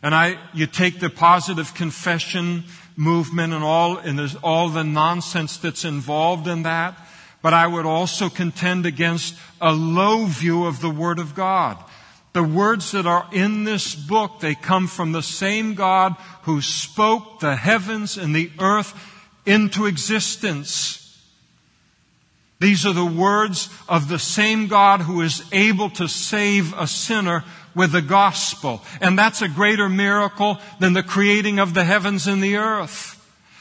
And 0.01 0.15
I, 0.15 0.37
you 0.53 0.65
take 0.65 0.99
the 0.99 1.09
positive 1.09 1.73
confession 1.73 2.63
movement 2.99 3.53
and 3.53 3.63
all, 3.63 3.97
and 3.97 4.37
all 4.43 4.67
the 4.67 4.83
nonsense 4.83 5.57
that's 5.57 5.85
involved 5.85 6.47
in 6.47 6.63
that. 6.63 6.97
But 7.41 7.53
I 7.53 7.65
would 7.65 7.85
also 7.85 8.27
contend 8.27 8.85
against 8.85 9.35
a 9.61 9.71
low 9.71 10.25
view 10.25 10.65
of 10.65 10.81
the 10.81 10.89
Word 10.89 11.17
of 11.17 11.33
God. 11.33 11.77
The 12.33 12.43
words 12.43 12.91
that 12.91 13.07
are 13.07 13.27
in 13.31 13.63
this 13.63 13.95
book, 13.95 14.41
they 14.41 14.53
come 14.53 14.87
from 14.87 15.13
the 15.13 15.23
same 15.23 15.73
God 15.73 16.15
who 16.43 16.61
spoke 16.61 17.39
the 17.39 17.55
heavens 17.55 18.17
and 18.17 18.35
the 18.35 18.51
earth 18.59 18.93
into 19.45 19.85
existence. 19.85 21.17
These 22.59 22.85
are 22.85 22.93
the 22.93 23.05
words 23.05 23.69
of 23.87 24.09
the 24.09 24.19
same 24.19 24.67
God 24.67 24.99
who 24.99 25.21
is 25.21 25.41
able 25.53 25.89
to 25.91 26.09
save 26.09 26.77
a 26.77 26.85
sinner 26.85 27.45
with 27.75 27.91
the 27.91 28.01
gospel. 28.01 28.81
And 29.01 29.17
that's 29.17 29.41
a 29.41 29.47
greater 29.47 29.89
miracle 29.89 30.59
than 30.79 30.93
the 30.93 31.03
creating 31.03 31.59
of 31.59 31.73
the 31.73 31.83
heavens 31.83 32.27
and 32.27 32.41
the 32.43 32.57
earth. 32.57 33.15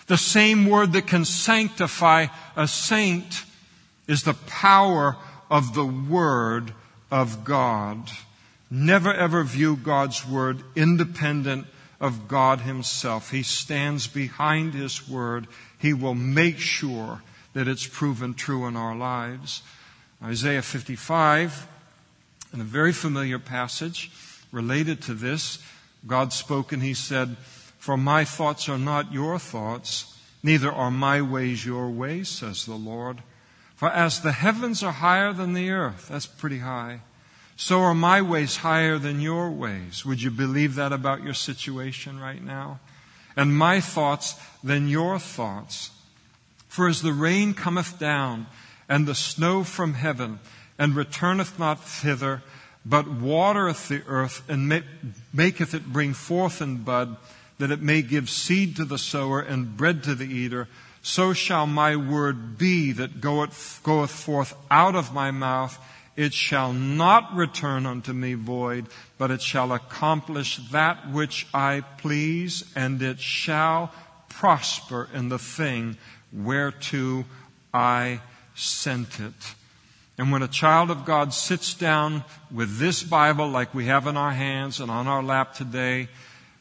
The 0.06 0.16
same 0.16 0.66
word 0.66 0.92
that 0.94 1.06
can 1.06 1.24
sanctify 1.24 2.26
a 2.56 2.66
saint 2.66 3.44
is 4.06 4.22
the 4.22 4.34
power 4.34 5.16
of 5.50 5.74
the 5.74 5.84
Word 5.84 6.72
of 7.10 7.44
God. 7.44 8.10
Never 8.70 9.12
ever 9.12 9.44
view 9.44 9.76
God's 9.76 10.26
Word 10.26 10.62
independent 10.74 11.66
of 12.00 12.28
God 12.28 12.60
Himself. 12.60 13.30
He 13.30 13.42
stands 13.42 14.06
behind 14.06 14.74
His 14.74 15.08
Word. 15.08 15.46
He 15.78 15.92
will 15.92 16.14
make 16.14 16.58
sure 16.58 17.22
that 17.54 17.68
it's 17.68 17.86
proven 17.86 18.34
true 18.34 18.66
in 18.66 18.76
our 18.76 18.96
lives. 18.96 19.62
Isaiah 20.22 20.62
55, 20.62 21.66
in 22.52 22.60
a 22.60 22.64
very 22.64 22.92
familiar 22.92 23.38
passage 23.38 24.10
related 24.52 25.02
to 25.02 25.14
this, 25.14 25.58
God 26.06 26.32
spoke 26.32 26.72
and 26.72 26.82
He 26.82 26.94
said, 26.94 27.36
For 27.78 27.96
my 27.96 28.24
thoughts 28.24 28.68
are 28.68 28.78
not 28.78 29.12
your 29.12 29.38
thoughts, 29.38 30.18
neither 30.42 30.72
are 30.72 30.90
my 30.90 31.20
ways 31.20 31.66
your 31.66 31.90
ways, 31.90 32.28
says 32.28 32.64
the 32.64 32.74
Lord. 32.74 33.22
For 33.76 33.90
as 33.90 34.20
the 34.20 34.32
heavens 34.32 34.82
are 34.82 34.92
higher 34.92 35.32
than 35.32 35.52
the 35.52 35.70
earth, 35.70 36.08
that's 36.08 36.26
pretty 36.26 36.58
high, 36.58 37.00
so 37.56 37.80
are 37.80 37.94
my 37.94 38.22
ways 38.22 38.56
higher 38.56 38.98
than 38.98 39.20
your 39.20 39.50
ways. 39.50 40.04
Would 40.06 40.22
you 40.22 40.30
believe 40.30 40.76
that 40.76 40.92
about 40.92 41.22
your 41.22 41.34
situation 41.34 42.20
right 42.20 42.42
now? 42.42 42.80
And 43.36 43.56
my 43.56 43.80
thoughts 43.80 44.34
than 44.64 44.88
your 44.88 45.18
thoughts. 45.18 45.90
For 46.68 46.88
as 46.88 47.02
the 47.02 47.12
rain 47.12 47.54
cometh 47.54 47.98
down, 47.98 48.46
and 48.88 49.06
the 49.06 49.14
snow 49.14 49.64
from 49.64 49.94
heaven, 49.94 50.40
and 50.78 50.94
returneth 50.94 51.58
not 51.58 51.84
thither, 51.84 52.42
but 52.86 53.08
watereth 53.08 53.88
the 53.88 54.02
earth, 54.06 54.42
and 54.48 54.82
maketh 55.32 55.74
it 55.74 55.92
bring 55.92 56.14
forth 56.14 56.60
and 56.60 56.84
bud, 56.84 57.16
that 57.58 57.70
it 57.70 57.82
may 57.82 58.02
give 58.02 58.30
seed 58.30 58.76
to 58.76 58.84
the 58.84 58.98
sower 58.98 59.40
and 59.40 59.76
bread 59.76 60.02
to 60.04 60.14
the 60.14 60.26
eater, 60.26 60.68
so 61.02 61.32
shall 61.32 61.66
my 61.66 61.96
word 61.96 62.56
be 62.58 62.92
that 62.92 63.20
goeth, 63.20 63.80
goeth 63.82 64.10
forth 64.10 64.54
out 64.70 64.94
of 64.94 65.12
my 65.12 65.30
mouth. 65.30 65.78
It 66.16 66.34
shall 66.34 66.72
not 66.72 67.34
return 67.34 67.86
unto 67.86 68.12
me 68.12 68.34
void, 68.34 68.86
but 69.18 69.30
it 69.30 69.40
shall 69.40 69.72
accomplish 69.72 70.56
that 70.72 71.10
which 71.10 71.46
I 71.54 71.82
please, 71.98 72.64
and 72.74 73.00
it 73.00 73.20
shall 73.20 73.92
prosper 74.28 75.08
in 75.14 75.28
the 75.28 75.38
thing 75.38 75.96
whereto 76.32 77.24
I 77.72 78.20
sent 78.54 79.20
it. 79.20 79.54
And 80.18 80.32
when 80.32 80.42
a 80.42 80.48
child 80.48 80.90
of 80.90 81.04
God 81.04 81.32
sits 81.32 81.74
down 81.74 82.24
with 82.50 82.78
this 82.78 83.04
Bible 83.04 83.48
like 83.48 83.72
we 83.72 83.86
have 83.86 84.08
in 84.08 84.16
our 84.16 84.32
hands 84.32 84.80
and 84.80 84.90
on 84.90 85.06
our 85.06 85.22
lap 85.22 85.54
today, 85.54 86.08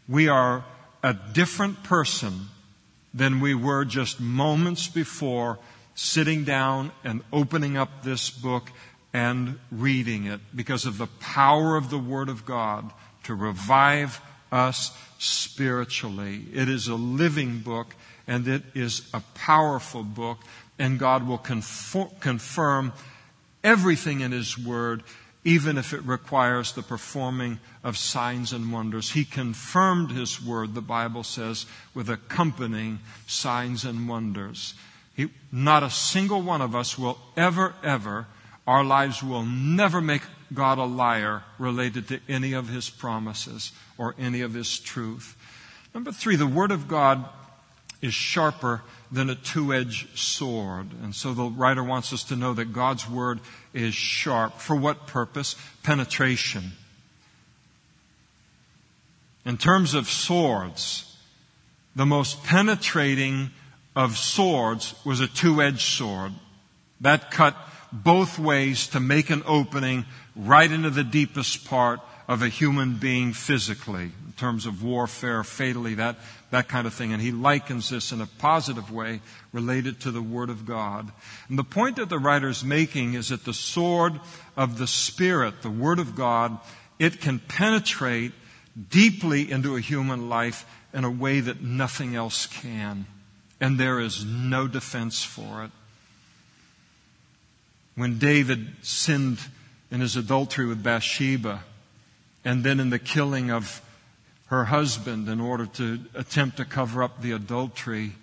we 0.08 0.28
are 0.28 0.64
a 1.02 1.16
different 1.34 1.84
person 1.84 2.50
than 3.14 3.40
we 3.40 3.56
were 3.56 3.84
just 3.84 4.20
moments 4.20 4.88
before 4.88 5.58
sitting 5.96 6.44
down 6.44 6.92
and 7.04 7.24
opening 7.34 7.76
up 7.76 8.04
this 8.04 8.30
book 8.30 8.72
and 9.12 9.58
reading 9.72 10.26
it 10.26 10.40
because 10.56 10.86
of 10.86 11.00
the 11.00 11.08
power 11.20 11.76
of 11.76 11.90
the 11.90 11.98
Word 11.98 12.30
of 12.30 12.46
God 12.46 12.92
to 13.24 13.34
revive 13.34 14.22
us 14.52 14.96
spiritually. 15.18 16.46
It 16.54 16.70
is 16.70 16.88
a 16.88 16.96
living 16.96 17.60
book 17.60 17.96
and 18.28 18.48
it 18.48 18.62
is 18.76 19.10
a 19.14 19.22
powerful 19.34 20.04
book, 20.04 20.40
and 20.78 21.00
God 21.00 21.26
will 21.26 21.38
confirm 21.38 22.92
everything 23.68 24.22
in 24.22 24.32
His 24.32 24.58
Word, 24.58 25.04
even 25.44 25.78
if 25.78 25.94
it 25.94 26.02
requires 26.04 26.72
the 26.72 26.82
performing 26.82 27.60
of 27.84 27.98
signs 27.98 28.54
and 28.54 28.72
wonders. 28.72 29.12
He 29.12 29.26
confirmed 29.26 30.12
His 30.12 30.42
Word, 30.42 30.74
the 30.74 30.82
Bible 30.82 31.24
says, 31.24 31.66
with 31.94 32.10
accompanying 32.10 33.00
signs 33.28 33.84
and 33.84 34.08
wonders. 34.08 34.74
He, 35.16 35.30
not 35.52 35.84
a 35.84 35.90
single 35.90 36.42
one 36.42 36.62
of 36.62 36.76
us 36.76 36.98
will 36.98 37.20
ever, 37.36 37.74
ever, 37.84 38.28
our 38.66 38.86
lives 38.86 39.22
will 39.22 39.44
never 39.44 40.00
make 40.00 40.24
God 40.54 40.78
a 40.78 40.86
liar 40.86 41.44
related 41.60 42.08
to 42.08 42.22
any 42.30 42.54
of 42.54 42.70
His 42.70 42.90
promises 42.90 43.74
or 43.98 44.16
any 44.18 44.42
of 44.42 44.54
His 44.54 44.80
truth. 44.80 45.36
Number 45.94 46.14
three, 46.14 46.38
the 46.38 46.48
Word 46.48 46.72
of 46.72 46.88
God 46.88 47.26
is 48.02 48.14
sharper 48.14 48.82
than 49.12 49.30
a 49.30 49.36
two 49.36 49.74
edged 49.74 50.18
sword. 50.18 50.88
And 51.02 51.16
so 51.16 51.34
the 51.34 51.46
writer 51.46 51.84
wants 51.84 52.12
us 52.14 52.24
to 52.26 52.36
know 52.36 52.54
that 52.54 52.74
God's 52.74 53.10
Word 53.10 53.40
is 53.74 53.94
sharp. 53.94 54.60
For 54.60 54.76
what 54.76 55.08
purpose? 55.08 55.56
Penetration. 55.84 56.72
In 59.46 59.58
terms 59.58 59.94
of 59.94 60.10
swords, 60.10 61.16
the 61.96 62.06
most 62.06 62.44
penetrating 62.44 63.52
of 63.96 64.18
swords 64.18 64.94
was 65.06 65.20
a 65.22 65.28
two 65.28 65.62
edged 65.62 65.82
sword. 65.82 66.34
That 67.02 67.32
cut 67.32 67.56
both 67.92 68.38
ways 68.38 68.88
to 68.88 69.00
make 69.00 69.30
an 69.30 69.44
opening 69.46 70.06
right 70.36 70.72
into 70.72 70.90
the 70.90 71.04
deepest 71.04 71.66
part 71.66 72.02
of 72.28 72.42
a 72.42 72.50
human 72.50 72.96
being 72.96 73.32
physically, 73.32 74.12
in 74.26 74.34
terms 74.36 74.66
of 74.66 74.84
warfare, 74.84 75.44
fatally, 75.44 75.96
that, 75.96 76.18
that 76.52 76.68
kind 76.68 76.88
of 76.88 76.94
thing. 76.94 77.14
And 77.14 77.22
he 77.22 77.32
likens 77.32 77.90
this 77.90 78.12
in 78.12 78.22
a 78.22 78.26
positive 78.26 78.92
way 78.92 79.22
related 79.52 80.00
to 80.02 80.12
the 80.12 80.22
Word 80.22 80.50
of 80.50 80.66
God. 80.66 81.12
And 81.50 81.58
the 81.58 81.64
point 81.64 81.98
that 81.98 82.10
the 82.10 82.20
writer 82.20 82.50
is 82.50 82.64
making 82.64 83.14
is 83.14 83.30
that 83.30 83.46
the 83.46 83.54
sword 83.54 84.20
of 84.56 84.78
the 84.78 84.88
Spirit, 84.88 85.62
the 85.62 85.70
Word 85.70 86.00
of 86.00 86.16
God, 86.16 86.58
it 87.00 87.22
can 87.22 87.40
penetrate 87.40 88.32
deeply 88.90 89.52
into 89.52 89.76
a 89.76 89.82
human 89.82 90.30
life 90.30 90.66
in 90.94 91.04
a 91.04 91.12
way 91.12 91.40
that 91.40 91.62
nothing 91.62 92.16
else 92.16 92.46
can. 92.46 93.06
And 93.60 93.78
there 93.78 94.00
is 94.00 94.24
no 94.24 94.68
defense 94.68 95.24
for 95.24 95.64
it. 95.64 95.72
When 97.96 98.20
David 98.20 98.68
sinned 98.84 99.40
in 99.90 100.02
his 100.02 100.16
adultery 100.16 100.68
with 100.68 100.84
Bathsheba, 100.84 101.64
and 102.46 102.64
then 102.64 102.80
in 102.80 102.92
the 102.92 103.00
killing 103.00 103.50
of 103.50 103.82
her 104.48 104.66
husband 104.66 105.28
in 105.28 105.40
order 105.40 105.66
to 105.66 106.00
attempt 106.16 106.58
to 106.58 106.66
cover 106.66 107.04
up 107.04 107.22
the 107.22 107.32
adultery, 107.32 108.14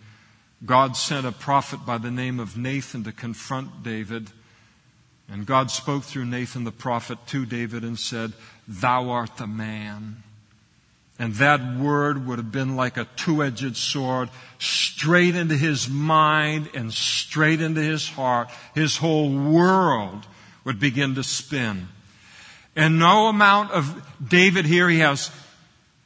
God 0.64 0.96
sent 0.96 1.26
a 1.26 1.32
prophet 1.32 1.84
by 1.84 1.98
the 1.98 2.10
name 2.10 2.40
of 2.40 2.56
Nathan 2.56 3.04
to 3.04 3.12
confront 3.12 3.82
David. 3.82 4.30
And 5.28 5.46
God 5.46 5.70
spoke 5.70 6.04
through 6.04 6.24
Nathan 6.24 6.64
the 6.64 6.72
prophet 6.72 7.18
to 7.28 7.44
David 7.44 7.82
and 7.82 7.98
said, 7.98 8.32
Thou 8.66 9.10
art 9.10 9.36
the 9.36 9.46
man. 9.46 10.22
And 11.18 11.34
that 11.34 11.76
word 11.76 12.26
would 12.26 12.38
have 12.38 12.50
been 12.50 12.76
like 12.76 12.96
a 12.96 13.06
two-edged 13.16 13.76
sword 13.76 14.30
straight 14.58 15.36
into 15.36 15.56
his 15.56 15.88
mind 15.88 16.70
and 16.74 16.92
straight 16.92 17.60
into 17.60 17.80
his 17.80 18.08
heart. 18.08 18.48
His 18.74 18.96
whole 18.96 19.30
world 19.30 20.26
would 20.64 20.80
begin 20.80 21.14
to 21.14 21.22
spin. 21.22 21.88
And 22.74 22.98
no 22.98 23.28
amount 23.28 23.70
of 23.70 24.02
David 24.26 24.64
here, 24.64 24.88
he 24.88 24.98
has 24.98 25.30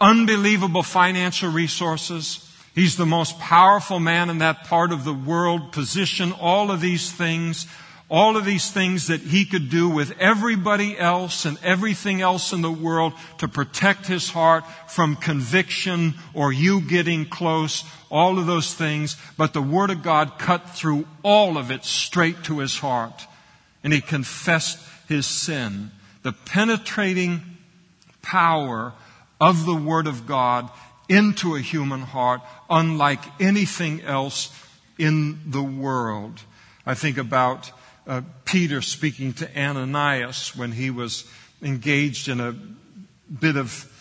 unbelievable 0.01 0.83
financial 0.83 1.51
resources. 1.51 2.45
He's 2.75 2.97
the 2.97 3.07
most 3.07 3.39
powerful 3.39 3.99
man 3.99 4.31
in 4.31 4.39
that 4.39 4.65
part 4.65 4.93
of 4.93 5.05
the 5.05 5.13
world, 5.13 5.73
position, 5.73 6.33
all 6.33 6.71
of 6.71 6.81
these 6.81 7.11
things, 7.11 7.67
all 8.09 8.37
of 8.37 8.45
these 8.45 8.71
things 8.71 9.09
that 9.09 9.21
he 9.21 9.45
could 9.45 9.69
do 9.69 9.89
with 9.89 10.19
everybody 10.19 10.97
else 10.97 11.45
and 11.45 11.59
everything 11.63 12.23
else 12.23 12.53
in 12.53 12.63
the 12.63 12.71
world 12.71 13.13
to 13.39 13.49
protect 13.49 14.07
his 14.07 14.31
heart 14.31 14.65
from 14.87 15.17
conviction 15.17 16.15
or 16.33 16.53
you 16.53 16.81
getting 16.81 17.27
close, 17.27 17.85
all 18.11 18.39
of 18.39 18.47
those 18.47 18.73
things. 18.73 19.17
But 19.37 19.53
the 19.53 19.61
Word 19.61 19.91
of 19.91 20.03
God 20.03 20.39
cut 20.39 20.71
through 20.71 21.07
all 21.23 21.59
of 21.59 21.71
it 21.71 21.85
straight 21.85 22.45
to 22.45 22.61
his 22.61 22.79
heart. 22.79 23.27
And 23.85 23.93
he 23.93 24.01
confessed 24.01 24.79
his 25.09 25.27
sin. 25.27 25.91
The 26.23 26.33
penetrating 26.33 27.43
power 28.23 28.95
of 29.41 29.67
the 29.67 29.75
Word 29.75 30.07
of 30.07 30.27
God 30.27 30.71
into 31.09 31.55
a 31.55 31.61
human 31.61 32.01
heart 32.01 32.41
unlike 32.69 33.21
anything 33.41 34.03
else 34.03 34.53
in 34.99 35.39
the 35.47 35.63
world. 35.63 36.41
I 36.85 36.95
think 36.95 37.19
about 37.19 37.71
uh, 38.07 38.23
Peter 38.45 38.83
speaking 38.83 39.33
to 39.35 39.59
Ananias 39.59 40.57
when 40.57 40.73
he 40.73 40.91
was 40.91 41.25
engaged 41.63 42.29
in 42.29 42.41
a 42.41 42.53
bit 43.33 43.57
of 43.57 43.93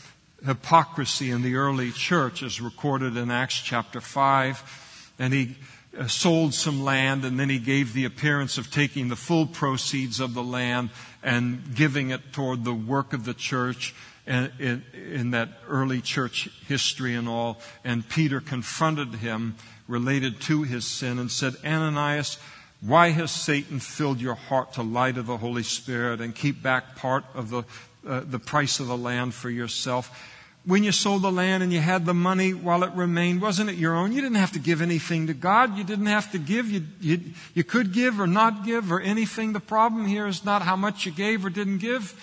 hypocrisy 0.46 1.32
in 1.32 1.42
the 1.42 1.56
early 1.56 1.92
church, 1.92 2.44
as 2.44 2.62
recorded 2.62 3.18
in 3.18 3.32
Acts 3.32 3.60
chapter 3.60 4.00
5. 4.00 5.14
And 5.20 5.34
he 5.34 5.56
uh, 5.98 6.08
sold 6.08 6.54
some 6.54 6.84
land, 6.84 7.26
and 7.26 7.40
then 7.40 7.50
he 7.50 7.60
gave 7.60 7.94
the 7.94 8.06
appearance 8.06 8.58
of 8.58 8.72
taking 8.72 9.10
the 9.10 9.16
full 9.16 9.48
proceeds 9.48 10.20
of 10.20 10.34
the 10.34 10.44
land 10.44 10.90
and 11.24 11.76
giving 11.76 12.12
it 12.12 12.32
toward 12.32 12.64
the 12.64 12.74
work 12.74 13.14
of 13.14 13.26
the 13.26 13.34
church 13.34 13.94
in, 14.28 14.84
in 14.94 15.32
that 15.32 15.50
early 15.68 16.02
church 16.02 16.50
history 16.68 17.16
and 17.16 17.28
all. 17.28 17.60
And 17.84 18.08
Peter 18.08 18.42
confronted 18.42 19.16
him 19.16 19.56
related 19.88 20.42
to 20.42 20.64
his 20.64 20.86
sin 20.86 21.18
and 21.18 21.32
said, 21.32 21.56
Ananias, 21.64 22.38
why 22.82 23.10
has 23.10 23.32
Satan 23.32 23.80
filled 23.80 24.20
your 24.20 24.36
heart 24.36 24.74
to 24.74 24.84
lie 24.84 25.12
to 25.12 25.24
the 25.24 25.38
Holy 25.38 25.64
Spirit 25.64 26.22
and 26.22 26.36
keep 26.36 26.62
back 26.62 26.96
part 26.96 27.24
of 27.34 27.50
the, 27.50 27.64
uh, 28.08 28.22
the 28.26 28.40
price 28.40 28.80
of 28.80 28.88
the 28.88 28.98
land 28.98 29.34
for 29.34 29.50
yourself? 29.50 30.34
When 30.66 30.84
you 30.84 30.92
sold 30.92 31.22
the 31.22 31.32
land 31.32 31.64
and 31.64 31.72
you 31.72 31.80
had 31.80 32.06
the 32.06 32.14
money 32.14 32.54
while 32.54 32.84
it 32.84 32.92
remained, 32.92 33.42
wasn't 33.42 33.70
it 33.70 33.78
your 33.78 33.96
own? 33.96 34.12
You 34.12 34.22
didn't 34.22 34.36
have 34.36 34.52
to 34.52 34.60
give 34.60 34.82
anything 34.82 35.28
to 35.28 35.34
God. 35.34 35.78
You 35.78 35.86
didn't 35.86 36.08
have 36.08 36.30
to 36.34 36.38
give. 36.38 36.70
You, 36.70 36.84
you, 37.00 37.22
you 37.54 37.64
could 37.64 37.94
give 37.94 38.20
or 38.20 38.28
not 38.28 38.66
give 38.66 38.92
or 38.92 39.00
anything. 39.00 39.54
The 39.54 39.62
problem 39.62 40.06
here 40.06 40.28
is 40.28 40.44
not 40.44 40.62
how 40.62 40.76
much 40.76 41.06
you 41.06 41.14
gave 41.14 41.46
or 41.46 41.50
didn't 41.50 41.78
give. 41.78 42.14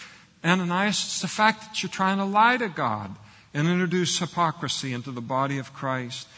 Ananias, 0.45 1.05
it's 1.05 1.21
the 1.23 1.29
fact 1.29 1.63
that 1.63 1.83
you're 1.83 1.91
trying 1.91 2.19
to 2.19 2.25
lie 2.25 2.57
to 2.57 2.69
God 2.69 3.15
and 3.55 3.69
introduce 3.69 4.19
hypocrisy 4.19 4.93
into 4.93 5.11
the 5.11 5.21
body 5.21 5.59
of 5.59 5.73
Christ. 5.73 6.29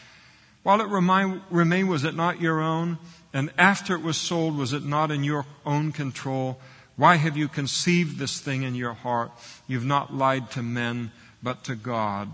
While 0.63 0.81
it 0.81 0.87
remained, 0.87 1.89
was 1.89 2.03
it 2.03 2.15
not 2.15 2.41
your 2.41 2.61
own? 2.61 2.97
And 3.33 3.51
after 3.57 3.95
it 3.95 4.01
was 4.01 4.17
sold, 4.17 4.57
was 4.57 4.73
it 4.73 4.83
not 4.83 5.11
in 5.11 5.23
your 5.23 5.45
own 5.65 5.91
control? 5.91 6.59
Why 6.95 7.15
have 7.15 7.37
you 7.37 7.47
conceived 7.47 8.17
this 8.17 8.39
thing 8.39 8.63
in 8.63 8.75
your 8.75 8.93
heart? 8.93 9.31
You've 9.67 9.85
not 9.85 10.13
lied 10.13 10.51
to 10.51 10.63
men, 10.63 11.11
but 11.43 11.63
to 11.65 11.75
God. 11.75 12.29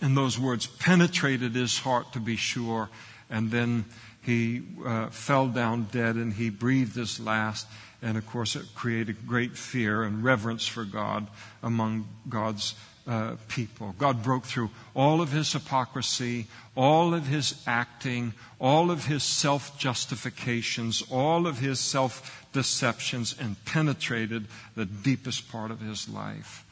And 0.00 0.16
those 0.16 0.38
words 0.38 0.66
penetrated 0.66 1.54
his 1.54 1.78
heart 1.78 2.12
to 2.12 2.20
be 2.20 2.36
sure. 2.36 2.88
And 3.30 3.50
then 3.50 3.84
he 4.22 4.62
uh, 4.84 5.08
fell 5.08 5.48
down 5.48 5.88
dead 5.92 6.16
and 6.16 6.32
he 6.32 6.50
breathed 6.50 6.96
his 6.96 7.20
last. 7.20 7.66
And 8.02 8.16
of 8.16 8.26
course, 8.26 8.56
it 8.56 8.66
created 8.74 9.26
great 9.26 9.56
fear 9.56 10.02
and 10.02 10.22
reverence 10.22 10.66
for 10.66 10.84
God 10.84 11.26
among 11.62 12.06
God's 12.28 12.74
uh, 13.06 13.36
people. 13.48 13.94
God 13.98 14.22
broke 14.22 14.44
through 14.44 14.70
all 14.94 15.20
of 15.20 15.30
his 15.30 15.52
hypocrisy, 15.52 16.46
all 16.76 17.14
of 17.14 17.26
his 17.26 17.62
acting, 17.66 18.34
all 18.60 18.90
of 18.90 19.06
his 19.06 19.22
self 19.22 19.78
justifications, 19.78 21.02
all 21.10 21.46
of 21.46 21.58
his 21.58 21.78
self 21.78 22.46
deceptions, 22.52 23.34
and 23.38 23.64
penetrated 23.64 24.46
the 24.74 24.86
deepest 24.86 25.50
part 25.50 25.70
of 25.70 25.80
his 25.80 26.08
life. 26.08 26.64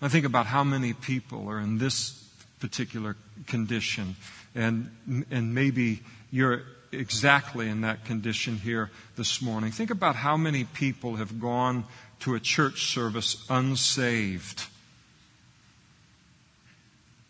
I 0.00 0.08
think 0.08 0.24
about 0.24 0.46
how 0.46 0.64
many 0.64 0.92
people 0.92 1.48
are 1.48 1.60
in 1.60 1.78
this 1.78 2.12
particular 2.60 3.16
condition, 3.46 4.16
and, 4.54 4.90
and 5.30 5.54
maybe 5.54 6.00
you're 6.30 6.62
exactly 6.92 7.68
in 7.68 7.80
that 7.80 8.04
condition 8.04 8.56
here 8.56 8.90
this 9.16 9.40
morning. 9.40 9.70
Think 9.70 9.90
about 9.90 10.16
how 10.16 10.36
many 10.36 10.64
people 10.64 11.16
have 11.16 11.40
gone 11.40 11.84
to 12.20 12.34
a 12.34 12.40
church 12.40 12.92
service 12.92 13.44
unsaved. 13.48 14.66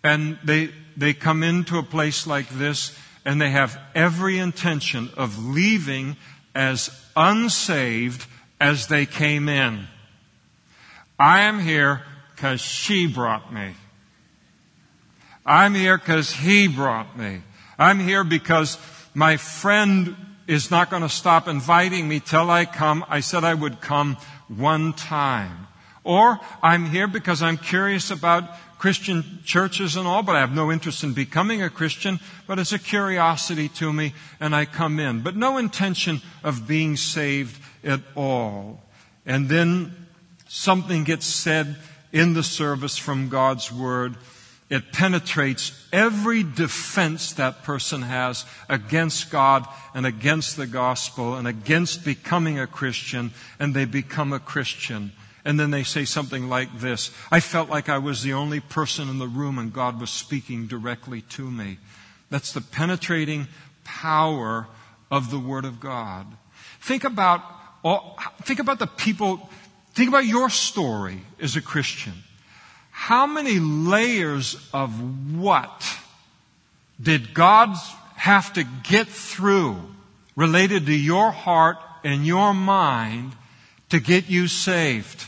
And 0.05 0.39
they, 0.45 0.71
they 0.97 1.15
come 1.15 1.43
into 1.43 1.79
a 1.79 1.83
place 1.83 2.27
like 2.27 2.49
this 2.49 2.97
and 3.25 3.41
they 3.41 3.51
have 3.51 3.79
every 3.95 4.39
intention 4.39 5.11
of 5.17 5.45
leaving 5.45 6.17
as 6.55 6.91
unsaved 7.17 8.27
as 8.61 8.89
they 8.89 9.07
came 9.07 9.49
in. 9.49 9.87
I 11.19 11.43
am 11.43 11.61
here 11.61 12.03
because 12.35 12.61
she 12.61 13.07
brought 13.07 13.53
me. 13.53 13.75
I'm 15.47 15.75
here 15.75 15.99
because 15.99 16.33
he 16.33 16.69
brought 16.69 17.17
me. 17.17 17.43
I'm 17.79 18.01
here 18.01 18.25
because 18.25 18.77
my 19.15 19.37
friend 19.37 20.17
is 20.47 20.71
not 20.71 20.91
going 20.91 21.03
to 21.03 21.09
stop 21.09 21.49
inviting 21.49 22.09
me 22.09 22.21
till 22.21 22.51
I 22.51 22.65
come. 22.65 23.05
I 23.09 23.21
said 23.21 23.45
I 23.45 23.55
would 23.55 23.81
come 23.81 24.17
one 24.49 24.93
time. 24.93 25.67
Or 26.05 26.41
I'm 26.63 26.87
here 26.87 27.07
because 27.07 27.43
I'm 27.43 27.59
curious 27.59 28.11
about 28.11 28.45
Christian 28.79 29.39
churches 29.45 29.95
and 29.95 30.09
all, 30.09 30.25
but 30.25 30.35
I 30.35 30.41
have 30.41 30.55
no 30.55 30.73
interest 30.73 31.05
in 31.05 31.13
becoming 31.13 31.63
a 31.63 31.71
Christian, 31.71 32.19
but 32.49 32.59
it's 32.59 32.73
a 32.73 32.79
curiosity 32.79 33.69
to 33.69 33.93
me 33.93 34.13
and 34.41 34.57
I 34.57 34.65
come 34.65 34.99
in. 34.99 35.21
But 35.21 35.37
no 35.37 35.59
intention 35.59 36.21
of 36.43 36.67
being 36.67 36.97
saved 36.97 37.63
at 37.85 38.01
all. 38.17 38.83
And 39.25 39.49
then 39.49 39.95
something 40.49 41.05
gets 41.05 41.27
said 41.27 41.77
in 42.13 42.35
the 42.35 42.43
service 42.43 42.99
from 42.99 43.29
God's 43.29 43.71
Word 43.71 44.17
it 44.73 44.91
penetrates 44.91 45.79
every 45.93 46.43
defense 46.43 47.35
that 47.35 47.63
person 47.63 48.01
has 48.01 48.47
against 48.71 49.31
God 49.31 49.69
and 49.93 50.07
against 50.07 50.57
the 50.57 50.67
gospel 50.67 51.35
and 51.35 51.47
against 51.47 52.07
becoming 52.07 52.59
a 52.59 52.67
Christian, 52.67 53.33
and 53.61 53.75
they 53.75 53.85
become 53.85 54.33
a 54.33 54.41
Christian. 54.41 55.13
And 55.45 55.61
then 55.61 55.73
they 55.73 55.83
say 55.83 56.07
something 56.07 56.49
like 56.49 56.79
this 56.79 57.11
I 57.31 57.41
felt 57.41 57.69
like 57.69 57.91
I 57.91 57.99
was 57.99 58.23
the 58.23 58.33
only 58.33 58.61
person 58.61 59.11
in 59.11 59.19
the 59.19 59.29
room 59.29 59.59
and 59.59 59.75
God 59.75 60.01
was 60.01 60.09
speaking 60.09 60.69
directly 60.69 61.21
to 61.21 61.51
me. 61.51 61.77
That's 62.31 62.53
the 62.53 62.63
penetrating 62.63 63.49
power 63.85 64.69
of 65.11 65.31
the 65.31 65.39
Word 65.39 65.67
of 65.67 65.81
God. 65.81 66.27
Think 66.81 67.05
about, 67.05 67.43
think 68.45 68.59
about 68.59 68.79
the 68.79 68.87
people, 68.87 69.51
think 69.93 70.09
about 70.09 70.25
your 70.25 70.49
story 70.49 71.21
as 71.39 71.57
a 71.57 71.61
Christian. 71.61 72.15
How 72.93 73.27
many 73.27 73.59
layers 73.59 74.57
of 74.73 75.35
what 75.35 75.85
did 77.03 77.35
God 77.35 77.77
have 78.15 78.53
to 78.53 78.63
get 78.85 79.09
through 79.09 79.77
related 80.37 80.87
to 80.87 80.95
your 80.95 81.33
heart 81.33 81.79
and 82.05 82.25
your 82.25 82.55
mind 82.55 83.33
to 83.89 83.99
get 83.99 84.29
you 84.29 84.47
saved? 84.47 85.27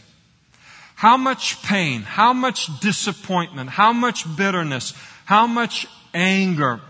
How 0.94 1.16
much 1.16 1.62
pain, 1.62 2.02
how 2.02 2.32
much 2.32 2.68
disappointment, 2.80 3.70
how 3.70 3.92
much 3.92 4.24
bitterness, 4.36 4.94
how 5.24 5.46
much 5.46 5.86
anger, 6.12 6.80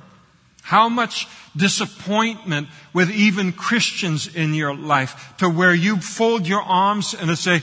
how 0.63 0.89
much 0.89 1.27
disappointment 1.57 2.69
with 2.93 3.11
even 3.11 3.53
Christians 3.53 4.35
in 4.35 4.55
your 4.55 4.75
life 4.75 5.35
to 5.39 5.49
where 5.49 5.75
you 5.75 5.99
fold 5.99 6.47
your 6.47 6.63
arms 6.63 7.15
and 7.15 7.37
say, 7.39 7.63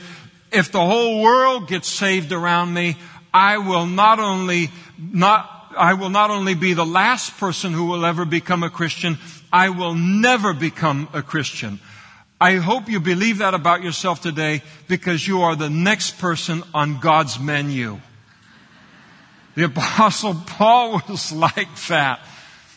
if 0.52 0.70
the 0.70 0.84
whole 0.84 1.22
world 1.22 1.68
gets 1.68 1.88
saved 1.88 2.32
around 2.32 2.72
me, 2.72 2.96
I 3.32 3.58
will 3.58 3.86
not 3.86 4.18
only 4.18 4.70
not 4.98 5.48
I 5.76 5.94
will 5.94 6.10
not 6.10 6.30
only 6.30 6.54
be 6.54 6.74
the 6.74 6.84
last 6.84 7.38
person 7.38 7.72
who 7.72 7.86
will 7.86 8.04
ever 8.04 8.24
become 8.24 8.62
a 8.62 8.70
Christian, 8.70 9.18
I 9.52 9.70
will 9.70 9.94
never 9.94 10.52
become 10.52 11.08
a 11.14 11.22
Christian. 11.22 11.80
I 12.40 12.56
hope 12.56 12.88
you 12.88 13.00
believe 13.00 13.38
that 13.38 13.54
about 13.54 13.82
yourself 13.82 14.20
today 14.20 14.62
because 14.88 15.26
you 15.26 15.42
are 15.42 15.56
the 15.56 15.70
next 15.70 16.18
person 16.18 16.62
on 16.74 17.00
God's 17.00 17.38
menu. 17.38 18.00
The 19.54 19.64
apostle 19.64 20.34
Paul 20.46 21.00
was 21.08 21.32
like 21.32 21.74
that. 21.88 22.20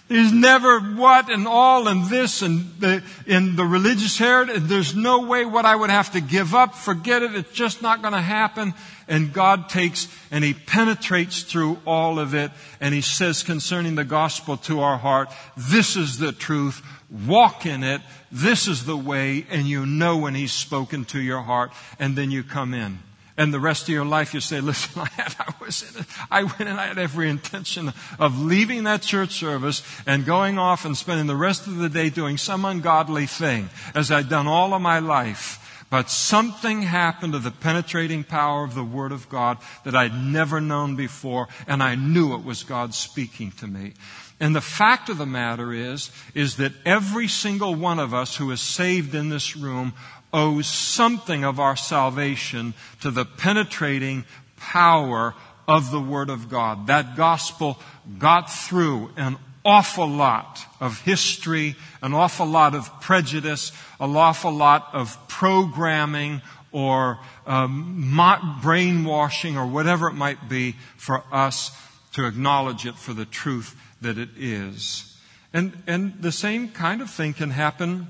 There's 0.07 0.31
never 0.31 0.79
what 0.79 1.31
and 1.31 1.47
all 1.47 1.87
and 1.87 2.05
this 2.05 2.43
and 2.43 2.79
the, 2.79 3.03
in 3.25 3.55
the 3.55 3.65
religious 3.65 4.19
heritage. 4.19 4.61
There's 4.63 4.95
no 4.95 5.21
way 5.21 5.45
what 5.45 5.65
I 5.65 5.75
would 5.75 5.89
have 5.89 6.11
to 6.11 6.21
give 6.21 6.53
up. 6.53 6.75
Forget 6.75 7.23
it. 7.23 7.33
It's 7.33 7.51
just 7.51 7.81
not 7.81 8.01
going 8.03 8.13
to 8.13 8.21
happen. 8.21 8.75
And 9.07 9.33
God 9.33 9.67
takes 9.67 10.07
and 10.29 10.43
He 10.43 10.53
penetrates 10.53 11.41
through 11.41 11.79
all 11.87 12.19
of 12.19 12.35
it 12.35 12.51
and 12.79 12.93
He 12.93 13.01
says 13.01 13.41
concerning 13.41 13.95
the 13.95 14.03
gospel 14.03 14.57
to 14.57 14.81
our 14.81 14.97
heart, 14.97 15.31
this 15.57 15.95
is 15.95 16.19
the 16.19 16.31
truth. 16.31 16.83
Walk 17.25 17.65
in 17.65 17.83
it. 17.83 18.01
This 18.31 18.67
is 18.67 18.85
the 18.85 18.97
way. 18.97 19.47
And 19.49 19.65
you 19.65 19.87
know 19.87 20.17
when 20.17 20.35
He's 20.35 20.53
spoken 20.53 21.05
to 21.05 21.19
your 21.19 21.41
heart 21.41 21.71
and 21.99 22.15
then 22.15 22.29
you 22.29 22.43
come 22.43 22.75
in. 22.75 22.99
And 23.37 23.53
the 23.53 23.59
rest 23.59 23.83
of 23.83 23.89
your 23.89 24.05
life 24.05 24.33
you 24.33 24.39
say, 24.39 24.61
listen, 24.61 25.01
I, 25.17 25.33
I 25.39 25.53
was 25.59 25.83
in 25.83 26.01
it. 26.01 26.07
I 26.31 26.43
went 26.43 26.61
and 26.61 26.79
I 26.79 26.87
had 26.87 26.97
every 26.97 27.29
intention 27.29 27.91
of 28.17 28.39
leaving 28.39 28.85
that 28.85 29.01
church 29.01 29.31
service 29.31 29.83
and 30.05 30.25
going 30.25 30.57
off 30.57 30.85
and 30.85 30.95
spending 30.95 31.27
the 31.27 31.35
rest 31.35 31.67
of 31.67 31.75
the 31.77 31.89
day 31.89 32.09
doing 32.09 32.37
some 32.37 32.63
ungodly 32.63 33.25
thing 33.25 33.69
as 33.93 34.11
I'd 34.11 34.29
done 34.29 34.47
all 34.47 34.73
of 34.73 34.81
my 34.81 34.99
life. 34.99 35.61
But 35.89 36.09
something 36.09 36.81
happened 36.81 37.33
to 37.33 37.39
the 37.39 37.51
penetrating 37.51 38.23
power 38.23 38.63
of 38.63 38.73
the 38.73 38.83
Word 38.83 39.11
of 39.11 39.29
God 39.29 39.59
that 39.83 39.95
I'd 39.95 40.19
never 40.19 40.59
known 40.59 40.95
before, 40.95 41.47
and 41.67 41.83
I 41.83 41.95
knew 41.95 42.33
it 42.33 42.43
was 42.43 42.63
God 42.63 42.95
speaking 42.95 43.51
to 43.59 43.67
me. 43.67 43.93
And 44.39 44.53
the 44.53 44.61
fact 44.61 45.09
of 45.09 45.17
the 45.17 45.25
matter 45.25 45.71
is, 45.71 46.11
is 46.33 46.57
that 46.57 46.73
every 46.85 47.27
single 47.27 47.75
one 47.75 47.99
of 47.99 48.13
us 48.13 48.35
who 48.35 48.51
is 48.51 48.59
saved 48.59 49.15
in 49.15 49.29
this 49.29 49.55
room 49.55 49.93
owes 50.35 50.67
something 50.67 51.45
of 51.45 51.61
our 51.61 51.77
salvation 51.77 52.73
to 52.99 53.09
the 53.09 53.23
penetrating 53.23 54.25
power 54.57 55.33
of 55.65 55.91
the 55.91 55.99
Word 55.99 56.29
of 56.29 56.49
God. 56.49 56.87
That 56.87 57.15
gospel 57.15 57.79
got 58.19 58.51
through 58.51 59.11
an 59.15 59.37
awful 59.63 60.07
lot 60.07 60.59
of 60.81 60.99
history, 61.01 61.75
an 62.01 62.13
awful 62.13 62.45
lot 62.45 62.75
of 62.75 62.99
prejudice, 62.99 63.71
an 63.97 64.15
awful 64.17 64.51
lot 64.51 64.89
of 64.91 65.17
programming 65.29 66.41
or 66.73 67.17
um, 67.47 68.19
brainwashing 68.61 69.57
or 69.57 69.65
whatever 69.65 70.09
it 70.09 70.13
might 70.15 70.49
be 70.49 70.75
for 70.97 71.23
us 71.31 71.71
to 72.11 72.27
acknowledge 72.27 72.85
it 72.85 72.95
for 72.95 73.13
the 73.13 73.25
truth 73.25 73.73
that 74.01 74.17
it 74.17 74.29
is. 74.37 75.17
And, 75.53 75.71
and 75.87 76.21
the 76.21 76.33
same 76.33 76.67
kind 76.67 77.01
of 77.01 77.09
thing 77.09 77.33
can 77.33 77.51
happen 77.51 78.07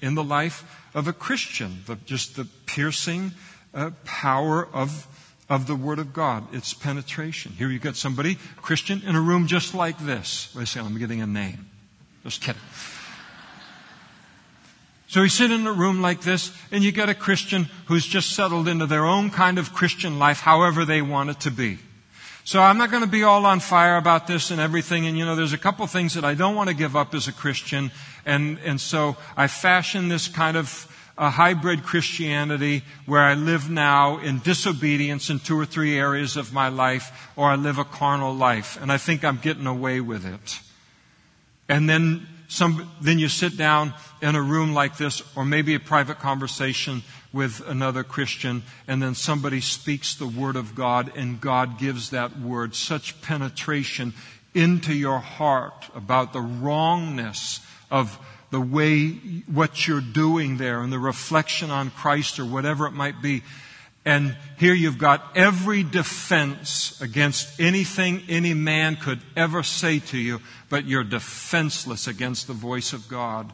in 0.00 0.14
the 0.14 0.24
life 0.24 0.64
of 0.94 1.08
a 1.08 1.12
Christian, 1.12 1.82
the, 1.86 1.96
just 2.06 2.36
the 2.36 2.46
piercing 2.66 3.32
uh, 3.74 3.90
power 4.04 4.66
of, 4.72 5.06
of 5.48 5.66
the 5.66 5.74
Word 5.74 5.98
of 5.98 6.12
God, 6.12 6.54
its 6.54 6.72
penetration. 6.72 7.52
Here 7.52 7.68
you 7.68 7.78
got 7.78 7.96
somebody, 7.96 8.38
Christian, 8.56 9.02
in 9.04 9.16
a 9.16 9.20
room 9.20 9.46
just 9.46 9.74
like 9.74 9.98
this. 9.98 10.54
Wait 10.54 10.62
a 10.62 10.66
second, 10.66 10.88
I'm 10.88 10.98
getting 10.98 11.20
a 11.20 11.26
name. 11.26 11.68
Just 12.22 12.40
kidding. 12.40 12.62
So 15.08 15.20
we 15.20 15.28
sit 15.28 15.50
in 15.50 15.66
a 15.66 15.72
room 15.72 16.00
like 16.00 16.22
this, 16.22 16.52
and 16.72 16.82
you 16.82 16.90
get 16.90 17.08
a 17.08 17.14
Christian 17.14 17.68
who's 17.86 18.06
just 18.06 18.30
settled 18.30 18.66
into 18.66 18.86
their 18.86 19.04
own 19.04 19.30
kind 19.30 19.58
of 19.58 19.72
Christian 19.72 20.18
life, 20.18 20.40
however 20.40 20.84
they 20.84 21.02
want 21.02 21.30
it 21.30 21.40
to 21.40 21.50
be. 21.50 21.78
So 22.46 22.60
I'm 22.60 22.76
not 22.76 22.90
going 22.90 23.02
to 23.02 23.08
be 23.08 23.22
all 23.22 23.46
on 23.46 23.58
fire 23.58 23.96
about 23.96 24.26
this 24.26 24.50
and 24.50 24.60
everything. 24.60 25.06
And 25.06 25.16
you 25.16 25.24
know, 25.24 25.34
there's 25.34 25.54
a 25.54 25.58
couple 25.58 25.86
things 25.86 26.12
that 26.12 26.26
I 26.26 26.34
don't 26.34 26.54
want 26.54 26.68
to 26.68 26.74
give 26.74 26.94
up 26.94 27.14
as 27.14 27.26
a 27.26 27.32
Christian. 27.32 27.90
And, 28.26 28.58
and 28.58 28.78
so 28.78 29.16
I 29.34 29.46
fashion 29.46 30.08
this 30.08 30.28
kind 30.28 30.58
of 30.58 30.90
a 31.16 31.30
hybrid 31.30 31.84
Christianity 31.84 32.82
where 33.06 33.22
I 33.22 33.32
live 33.32 33.70
now 33.70 34.18
in 34.18 34.40
disobedience 34.40 35.30
in 35.30 35.38
two 35.38 35.58
or 35.58 35.64
three 35.64 35.98
areas 35.98 36.36
of 36.36 36.52
my 36.52 36.68
life, 36.68 37.30
or 37.34 37.48
I 37.48 37.54
live 37.54 37.78
a 37.78 37.84
carnal 37.84 38.34
life. 38.34 38.78
And 38.82 38.92
I 38.92 38.98
think 38.98 39.24
I'm 39.24 39.38
getting 39.38 39.66
away 39.66 40.00
with 40.02 40.26
it. 40.26 40.60
And 41.66 41.88
then 41.88 42.26
some, 42.48 42.90
then 43.00 43.18
you 43.18 43.28
sit 43.28 43.56
down 43.56 43.94
in 44.20 44.34
a 44.34 44.42
room 44.42 44.74
like 44.74 44.98
this, 44.98 45.22
or 45.34 45.46
maybe 45.46 45.74
a 45.74 45.80
private 45.80 46.18
conversation 46.18 47.02
with 47.34 47.60
another 47.66 48.04
Christian, 48.04 48.62
and 48.86 49.02
then 49.02 49.16
somebody 49.16 49.60
speaks 49.60 50.14
the 50.14 50.26
Word 50.26 50.54
of 50.54 50.74
God, 50.76 51.12
and 51.16 51.40
God 51.40 51.78
gives 51.78 52.10
that 52.10 52.38
Word 52.38 52.76
such 52.76 53.20
penetration 53.20 54.14
into 54.54 54.94
your 54.94 55.18
heart 55.18 55.90
about 55.96 56.32
the 56.32 56.40
wrongness 56.40 57.60
of 57.90 58.18
the 58.50 58.60
way, 58.60 59.08
what 59.52 59.88
you're 59.88 60.00
doing 60.00 60.58
there, 60.58 60.80
and 60.80 60.92
the 60.92 60.98
reflection 60.98 61.72
on 61.72 61.90
Christ, 61.90 62.38
or 62.38 62.44
whatever 62.44 62.86
it 62.86 62.92
might 62.92 63.20
be. 63.20 63.42
And 64.04 64.36
here 64.58 64.74
you've 64.74 64.98
got 64.98 65.36
every 65.36 65.82
defense 65.82 67.00
against 67.00 67.58
anything 67.58 68.22
any 68.28 68.54
man 68.54 68.96
could 68.96 69.20
ever 69.34 69.64
say 69.64 69.98
to 69.98 70.18
you, 70.18 70.40
but 70.68 70.84
you're 70.84 71.02
defenseless 71.02 72.06
against 72.06 72.46
the 72.46 72.52
voice 72.52 72.92
of 72.92 73.08
God. 73.08 73.52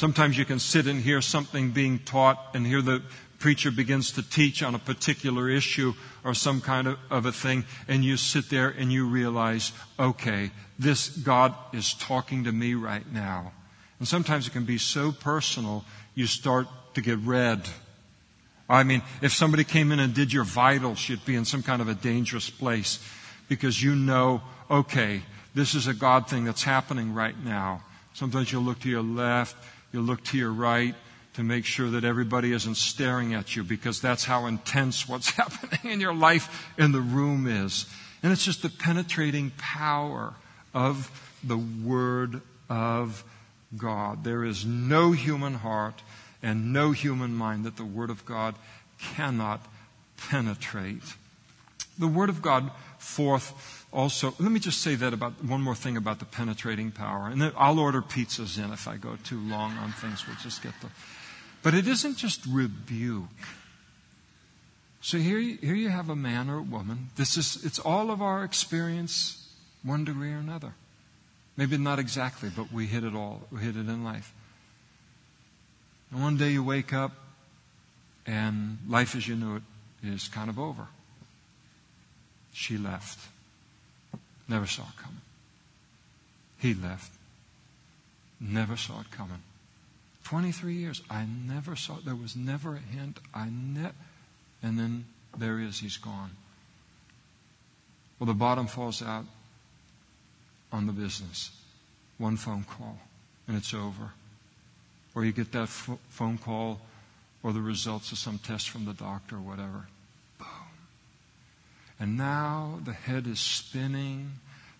Sometimes 0.00 0.38
you 0.38 0.46
can 0.46 0.58
sit 0.58 0.86
and 0.86 0.98
hear 0.98 1.20
something 1.20 1.72
being 1.72 1.98
taught 1.98 2.54
and 2.54 2.66
hear 2.66 2.80
the 2.80 3.02
preacher 3.38 3.70
begins 3.70 4.12
to 4.12 4.22
teach 4.22 4.62
on 4.62 4.74
a 4.74 4.78
particular 4.78 5.50
issue 5.50 5.92
or 6.24 6.32
some 6.32 6.62
kind 6.62 6.86
of, 6.86 6.98
of, 7.10 7.26
a 7.26 7.32
thing, 7.32 7.66
and 7.86 8.02
you 8.02 8.16
sit 8.16 8.48
there 8.48 8.70
and 8.70 8.90
you 8.90 9.06
realize, 9.06 9.72
okay, 9.98 10.52
this 10.78 11.10
God 11.10 11.54
is 11.74 11.92
talking 11.92 12.44
to 12.44 12.50
me 12.50 12.72
right 12.72 13.12
now. 13.12 13.52
And 13.98 14.08
sometimes 14.08 14.46
it 14.46 14.52
can 14.52 14.64
be 14.64 14.78
so 14.78 15.12
personal, 15.12 15.84
you 16.14 16.26
start 16.26 16.66
to 16.94 17.02
get 17.02 17.18
red. 17.18 17.68
I 18.70 18.84
mean, 18.84 19.02
if 19.20 19.34
somebody 19.34 19.64
came 19.64 19.92
in 19.92 20.00
and 20.00 20.14
did 20.14 20.32
your 20.32 20.44
vitals, 20.44 21.10
you'd 21.10 21.26
be 21.26 21.36
in 21.36 21.44
some 21.44 21.62
kind 21.62 21.82
of 21.82 21.88
a 21.88 21.94
dangerous 21.94 22.48
place 22.48 23.06
because 23.50 23.82
you 23.82 23.94
know, 23.94 24.40
okay, 24.70 25.20
this 25.54 25.74
is 25.74 25.88
a 25.88 25.92
God 25.92 26.26
thing 26.26 26.46
that's 26.46 26.62
happening 26.62 27.12
right 27.12 27.38
now. 27.44 27.82
Sometimes 28.14 28.50
you'll 28.50 28.62
look 28.62 28.80
to 28.80 28.88
your 28.88 29.02
left, 29.02 29.56
You'll 29.92 30.04
look 30.04 30.22
to 30.24 30.38
your 30.38 30.52
right 30.52 30.94
to 31.34 31.42
make 31.42 31.64
sure 31.64 31.90
that 31.90 32.04
everybody 32.04 32.52
isn't 32.52 32.76
staring 32.76 33.34
at 33.34 33.54
you 33.56 33.64
because 33.64 34.00
that's 34.00 34.24
how 34.24 34.46
intense 34.46 35.08
what's 35.08 35.30
happening 35.36 35.92
in 35.92 36.00
your 36.00 36.14
life 36.14 36.72
in 36.78 36.92
the 36.92 37.00
room 37.00 37.46
is. 37.46 37.86
And 38.22 38.32
it's 38.32 38.44
just 38.44 38.62
the 38.62 38.68
penetrating 38.68 39.52
power 39.56 40.34
of 40.74 41.10
the 41.42 41.56
Word 41.56 42.42
of 42.68 43.24
God. 43.76 44.24
There 44.24 44.44
is 44.44 44.64
no 44.64 45.12
human 45.12 45.54
heart 45.54 46.02
and 46.42 46.72
no 46.72 46.92
human 46.92 47.34
mind 47.34 47.64
that 47.64 47.76
the 47.76 47.84
Word 47.84 48.10
of 48.10 48.24
God 48.26 48.54
cannot 48.98 49.64
penetrate. 50.28 51.02
The 51.98 52.08
Word 52.08 52.28
of 52.28 52.42
God, 52.42 52.70
fourth, 52.98 53.79
also, 53.92 54.34
let 54.38 54.52
me 54.52 54.60
just 54.60 54.82
say 54.82 54.94
that 54.94 55.12
about 55.12 55.44
one 55.44 55.62
more 55.62 55.74
thing 55.74 55.96
about 55.96 56.20
the 56.20 56.24
penetrating 56.24 56.92
power. 56.92 57.26
And 57.26 57.42
then 57.42 57.52
I'll 57.56 57.80
order 57.80 58.00
pizzas 58.00 58.62
in 58.62 58.72
if 58.72 58.86
I 58.86 58.96
go 58.96 59.16
too 59.24 59.40
long 59.40 59.72
on 59.78 59.92
things. 59.92 60.26
We'll 60.26 60.36
just 60.36 60.62
get 60.62 60.72
the. 60.80 60.88
But 61.62 61.74
it 61.74 61.88
isn't 61.88 62.16
just 62.16 62.46
rebuke. 62.46 63.24
So 65.00 65.18
here, 65.18 65.38
here 65.38 65.74
you 65.74 65.88
have 65.88 66.08
a 66.08 66.16
man 66.16 66.48
or 66.48 66.58
a 66.58 66.62
woman. 66.62 67.08
This 67.16 67.36
is, 67.36 67.64
it's 67.64 67.78
all 67.78 68.10
of 68.10 68.22
our 68.22 68.44
experience, 68.44 69.48
one 69.82 70.04
degree 70.04 70.32
or 70.32 70.38
another. 70.38 70.74
Maybe 71.56 71.76
not 71.76 71.98
exactly, 71.98 72.50
but 72.54 72.72
we 72.72 72.86
hit 72.86 73.02
it 73.02 73.14
all. 73.14 73.42
We 73.50 73.60
hit 73.60 73.76
it 73.76 73.88
in 73.88 74.04
life. 74.04 74.32
And 76.12 76.22
one 76.22 76.36
day 76.36 76.50
you 76.50 76.62
wake 76.62 76.92
up, 76.92 77.12
and 78.26 78.78
life 78.88 79.16
as 79.16 79.26
you 79.26 79.34
knew 79.34 79.56
it 79.56 79.62
is 80.02 80.28
kind 80.28 80.48
of 80.48 80.58
over. 80.58 80.86
She 82.52 82.78
left. 82.78 83.18
Never 84.50 84.66
saw 84.66 84.82
it 84.82 84.96
coming. 84.96 85.20
He 86.58 86.74
left. 86.74 87.12
Never 88.40 88.76
saw 88.76 89.00
it 89.00 89.10
coming. 89.12 89.42
23 90.24 90.74
years. 90.74 91.02
I 91.08 91.24
never 91.24 91.76
saw 91.76 91.98
it. 91.98 92.04
There 92.04 92.16
was 92.16 92.34
never 92.34 92.74
a 92.74 92.80
hint. 92.80 93.18
I 93.32 93.48
ne- 93.48 93.92
And 94.60 94.76
then 94.76 95.04
there 95.38 95.60
he 95.60 95.66
is. 95.66 95.78
He's 95.78 95.98
gone. 95.98 96.32
Well, 98.18 98.26
the 98.26 98.34
bottom 98.34 98.66
falls 98.66 99.02
out 99.02 99.24
on 100.72 100.86
the 100.88 100.92
business. 100.92 101.52
One 102.18 102.36
phone 102.36 102.64
call, 102.64 102.98
and 103.46 103.56
it's 103.56 103.72
over. 103.72 104.10
Or 105.14 105.24
you 105.24 105.30
get 105.32 105.52
that 105.52 105.62
f- 105.62 105.90
phone 106.08 106.38
call 106.38 106.80
or 107.44 107.52
the 107.52 107.60
results 107.60 108.10
of 108.10 108.18
some 108.18 108.38
test 108.38 108.68
from 108.68 108.84
the 108.84 108.92
doctor 108.94 109.36
or 109.36 109.40
whatever. 109.40 109.86
And 112.00 112.16
now 112.16 112.80
the 112.82 112.94
head 112.94 113.26
is 113.26 113.38
spinning. 113.38 114.32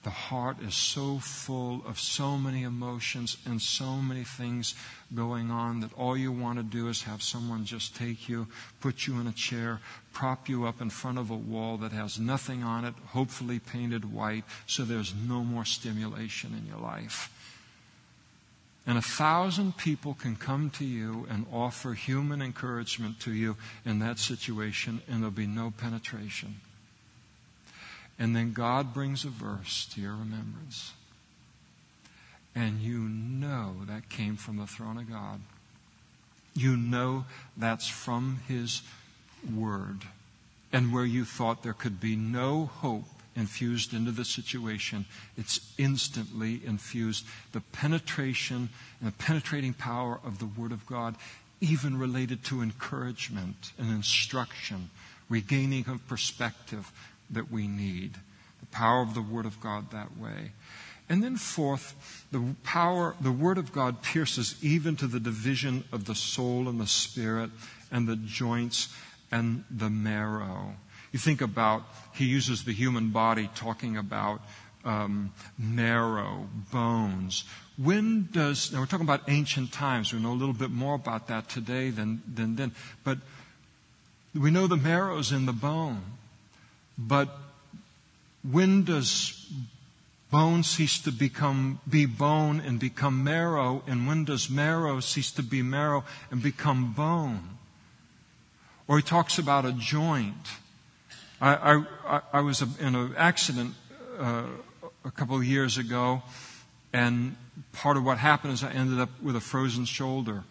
The 0.02 0.10
heart 0.10 0.62
is 0.62 0.74
so 0.74 1.18
full 1.18 1.82
of 1.86 2.00
so 2.00 2.38
many 2.38 2.62
emotions 2.62 3.36
and 3.44 3.60
so 3.60 3.96
many 3.96 4.24
things 4.24 4.74
going 5.14 5.50
on 5.50 5.80
that 5.80 5.92
all 5.92 6.16
you 6.16 6.32
want 6.32 6.58
to 6.58 6.62
do 6.62 6.88
is 6.88 7.02
have 7.02 7.22
someone 7.22 7.66
just 7.66 7.94
take 7.94 8.26
you, 8.26 8.46
put 8.80 9.06
you 9.06 9.20
in 9.20 9.26
a 9.26 9.32
chair, 9.32 9.80
prop 10.14 10.48
you 10.48 10.64
up 10.64 10.80
in 10.80 10.88
front 10.88 11.18
of 11.18 11.30
a 11.30 11.36
wall 11.36 11.76
that 11.76 11.92
has 11.92 12.18
nothing 12.18 12.62
on 12.62 12.86
it, 12.86 12.94
hopefully 13.08 13.58
painted 13.58 14.10
white, 14.10 14.44
so 14.66 14.84
there's 14.84 15.14
no 15.14 15.44
more 15.44 15.66
stimulation 15.66 16.54
in 16.58 16.66
your 16.66 16.80
life. 16.80 17.30
And 18.86 18.96
a 18.96 19.02
thousand 19.02 19.76
people 19.76 20.14
can 20.14 20.34
come 20.34 20.70
to 20.70 20.84
you 20.86 21.26
and 21.28 21.44
offer 21.52 21.92
human 21.92 22.40
encouragement 22.40 23.20
to 23.20 23.34
you 23.34 23.58
in 23.84 23.98
that 23.98 24.18
situation, 24.18 25.02
and 25.06 25.18
there'll 25.18 25.30
be 25.30 25.46
no 25.46 25.70
penetration. 25.70 26.56
And 28.20 28.36
then 28.36 28.52
God 28.52 28.94
brings 28.94 29.24
a 29.24 29.30
verse 29.30 29.86
to 29.94 30.00
your 30.00 30.12
remembrance. 30.12 30.92
and 32.54 32.80
you 32.80 32.98
know 32.98 33.76
that 33.86 34.08
came 34.08 34.36
from 34.36 34.56
the 34.56 34.66
throne 34.66 34.98
of 34.98 35.08
God. 35.08 35.40
You 36.54 36.76
know 36.76 37.24
that's 37.56 37.86
from 37.88 38.40
His 38.48 38.82
Word. 39.54 40.00
And 40.72 40.92
where 40.92 41.04
you 41.04 41.24
thought 41.24 41.62
there 41.62 41.72
could 41.72 42.00
be 42.00 42.16
no 42.16 42.66
hope 42.66 43.04
infused 43.36 43.94
into 43.94 44.10
the 44.10 44.24
situation, 44.24 45.06
it's 45.36 45.72
instantly 45.78 46.60
infused. 46.64 47.24
The 47.52 47.60
penetration 47.60 48.68
and 49.00 49.08
the 49.08 49.16
penetrating 49.16 49.72
power 49.72 50.20
of 50.24 50.38
the 50.38 50.46
Word 50.46 50.72
of 50.72 50.84
God, 50.86 51.14
even 51.60 51.98
related 51.98 52.44
to 52.44 52.62
encouragement 52.62 53.72
and 53.78 53.90
instruction, 53.90 54.90
regaining 55.28 55.88
of 55.88 56.06
perspective 56.08 56.92
that 57.30 57.50
we 57.50 57.68
need. 57.68 58.14
The 58.60 58.66
power 58.66 59.02
of 59.02 59.14
the 59.14 59.22
Word 59.22 59.46
of 59.46 59.60
God 59.60 59.90
that 59.90 60.16
way. 60.18 60.52
And 61.08 61.24
then, 61.24 61.36
fourth, 61.36 62.24
the 62.30 62.54
power, 62.62 63.16
the 63.20 63.32
Word 63.32 63.58
of 63.58 63.72
God 63.72 64.02
pierces 64.02 64.54
even 64.62 64.96
to 64.96 65.06
the 65.06 65.18
division 65.18 65.84
of 65.92 66.04
the 66.04 66.14
soul 66.14 66.68
and 66.68 66.80
the 66.80 66.86
spirit 66.86 67.50
and 67.90 68.06
the 68.06 68.16
joints 68.16 68.94
and 69.32 69.64
the 69.70 69.90
marrow. 69.90 70.74
You 71.12 71.18
think 71.18 71.40
about, 71.40 71.82
he 72.14 72.26
uses 72.26 72.64
the 72.64 72.72
human 72.72 73.10
body 73.10 73.50
talking 73.54 73.96
about 73.96 74.40
um, 74.84 75.32
marrow, 75.58 76.48
bones. 76.72 77.44
When 77.76 78.28
does, 78.30 78.72
now 78.72 78.80
we're 78.80 78.86
talking 78.86 79.06
about 79.06 79.28
ancient 79.28 79.72
times. 79.72 80.12
We 80.12 80.20
know 80.20 80.32
a 80.32 80.34
little 80.34 80.54
bit 80.54 80.70
more 80.70 80.94
about 80.94 81.26
that 81.28 81.48
today 81.48 81.90
than, 81.90 82.22
than 82.32 82.56
then. 82.56 82.72
But 83.02 83.18
we 84.34 84.50
know 84.50 84.66
the 84.66 84.76
marrow's 84.76 85.32
in 85.32 85.46
the 85.46 85.52
bone. 85.52 86.02
But 87.06 87.34
when 88.42 88.84
does 88.84 89.50
bone 90.30 90.62
cease 90.62 90.98
to 91.00 91.10
become 91.10 91.80
be 91.88 92.04
bone 92.04 92.60
and 92.60 92.78
become 92.78 93.24
marrow? 93.24 93.82
And 93.86 94.06
when 94.06 94.24
does 94.24 94.50
marrow 94.50 95.00
cease 95.00 95.30
to 95.32 95.42
be 95.42 95.62
marrow 95.62 96.04
and 96.30 96.42
become 96.42 96.92
bone? 96.92 97.58
Or 98.86 98.98
he 98.98 99.02
talks 99.02 99.38
about 99.38 99.64
a 99.64 99.72
joint. 99.72 100.48
I, 101.40 101.84
I, 102.06 102.20
I 102.34 102.40
was 102.42 102.60
in 102.60 102.94
an 102.94 103.14
accident 103.16 103.74
uh, 104.18 104.44
a 105.04 105.10
couple 105.10 105.36
of 105.36 105.44
years 105.44 105.78
ago 105.78 106.22
and 106.92 107.34
part 107.72 107.96
of 107.96 108.04
what 108.04 108.18
happened 108.18 108.52
is 108.52 108.62
i 108.62 108.70
ended 108.70 109.00
up 109.00 109.10
with 109.22 109.36
a 109.36 109.40
frozen 109.40 109.86
shoulder. 109.86 110.44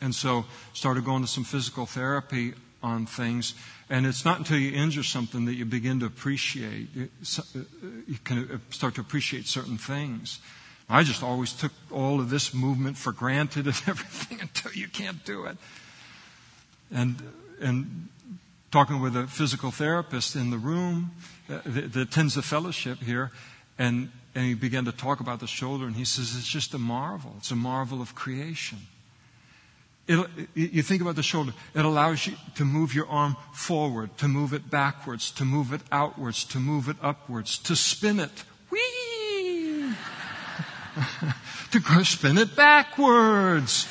And 0.00 0.12
so 0.12 0.44
started 0.72 1.04
going 1.04 1.22
to 1.22 1.28
some 1.28 1.44
physical 1.44 1.86
therapy 1.86 2.54
on 2.82 3.06
things 3.06 3.54
and 3.92 4.06
it's 4.06 4.24
not 4.24 4.38
until 4.38 4.56
you 4.56 4.72
injure 4.72 5.02
something 5.02 5.44
that 5.44 5.52
you 5.52 5.66
begin 5.66 6.00
to 6.00 6.06
appreciate, 6.06 6.88
uh, 6.96 7.58
you 8.08 8.16
can 8.24 8.50
uh, 8.50 8.58
start 8.70 8.94
to 8.94 9.02
appreciate 9.02 9.44
certain 9.44 9.76
things. 9.76 10.40
I 10.88 11.02
just 11.02 11.22
always 11.22 11.52
took 11.52 11.72
all 11.90 12.18
of 12.18 12.30
this 12.30 12.54
movement 12.54 12.96
for 12.96 13.12
granted 13.12 13.66
and 13.66 13.76
everything 13.86 14.40
until 14.40 14.72
you 14.72 14.88
can't 14.88 15.22
do 15.26 15.44
it. 15.44 15.58
And, 16.90 17.22
and 17.60 18.08
talking 18.70 18.98
with 18.98 19.14
a 19.14 19.26
physical 19.26 19.70
therapist 19.70 20.36
in 20.36 20.48
the 20.48 20.56
room 20.56 21.10
uh, 21.50 21.58
that, 21.66 21.92
that 21.92 22.00
attends 22.00 22.34
the 22.34 22.40
fellowship 22.40 23.02
here, 23.02 23.30
and, 23.78 24.10
and 24.34 24.46
he 24.46 24.54
began 24.54 24.86
to 24.86 24.92
talk 24.92 25.20
about 25.20 25.40
the 25.40 25.46
shoulder, 25.46 25.84
and 25.84 25.96
he 25.96 26.06
says, 26.06 26.34
It's 26.34 26.48
just 26.48 26.72
a 26.72 26.78
marvel. 26.78 27.34
It's 27.36 27.50
a 27.50 27.56
marvel 27.56 28.00
of 28.00 28.14
creation. 28.14 28.78
It, 30.08 30.28
you 30.54 30.82
think 30.82 31.00
about 31.00 31.14
the 31.16 31.22
shoulder. 31.22 31.52
It 31.74 31.84
allows 31.84 32.26
you 32.26 32.34
to 32.56 32.64
move 32.64 32.94
your 32.94 33.08
arm 33.08 33.36
forward, 33.52 34.16
to 34.18 34.28
move 34.28 34.52
it 34.52 34.68
backwards, 34.68 35.30
to 35.32 35.44
move 35.44 35.72
it 35.72 35.80
outwards, 35.92 36.44
to 36.46 36.58
move 36.58 36.88
it 36.88 36.96
upwards, 37.00 37.58
to 37.58 37.76
spin 37.76 38.18
it. 38.18 38.44
Whee! 38.70 39.94
to 41.70 42.04
spin 42.04 42.38
it 42.38 42.56
backwards. 42.56 43.88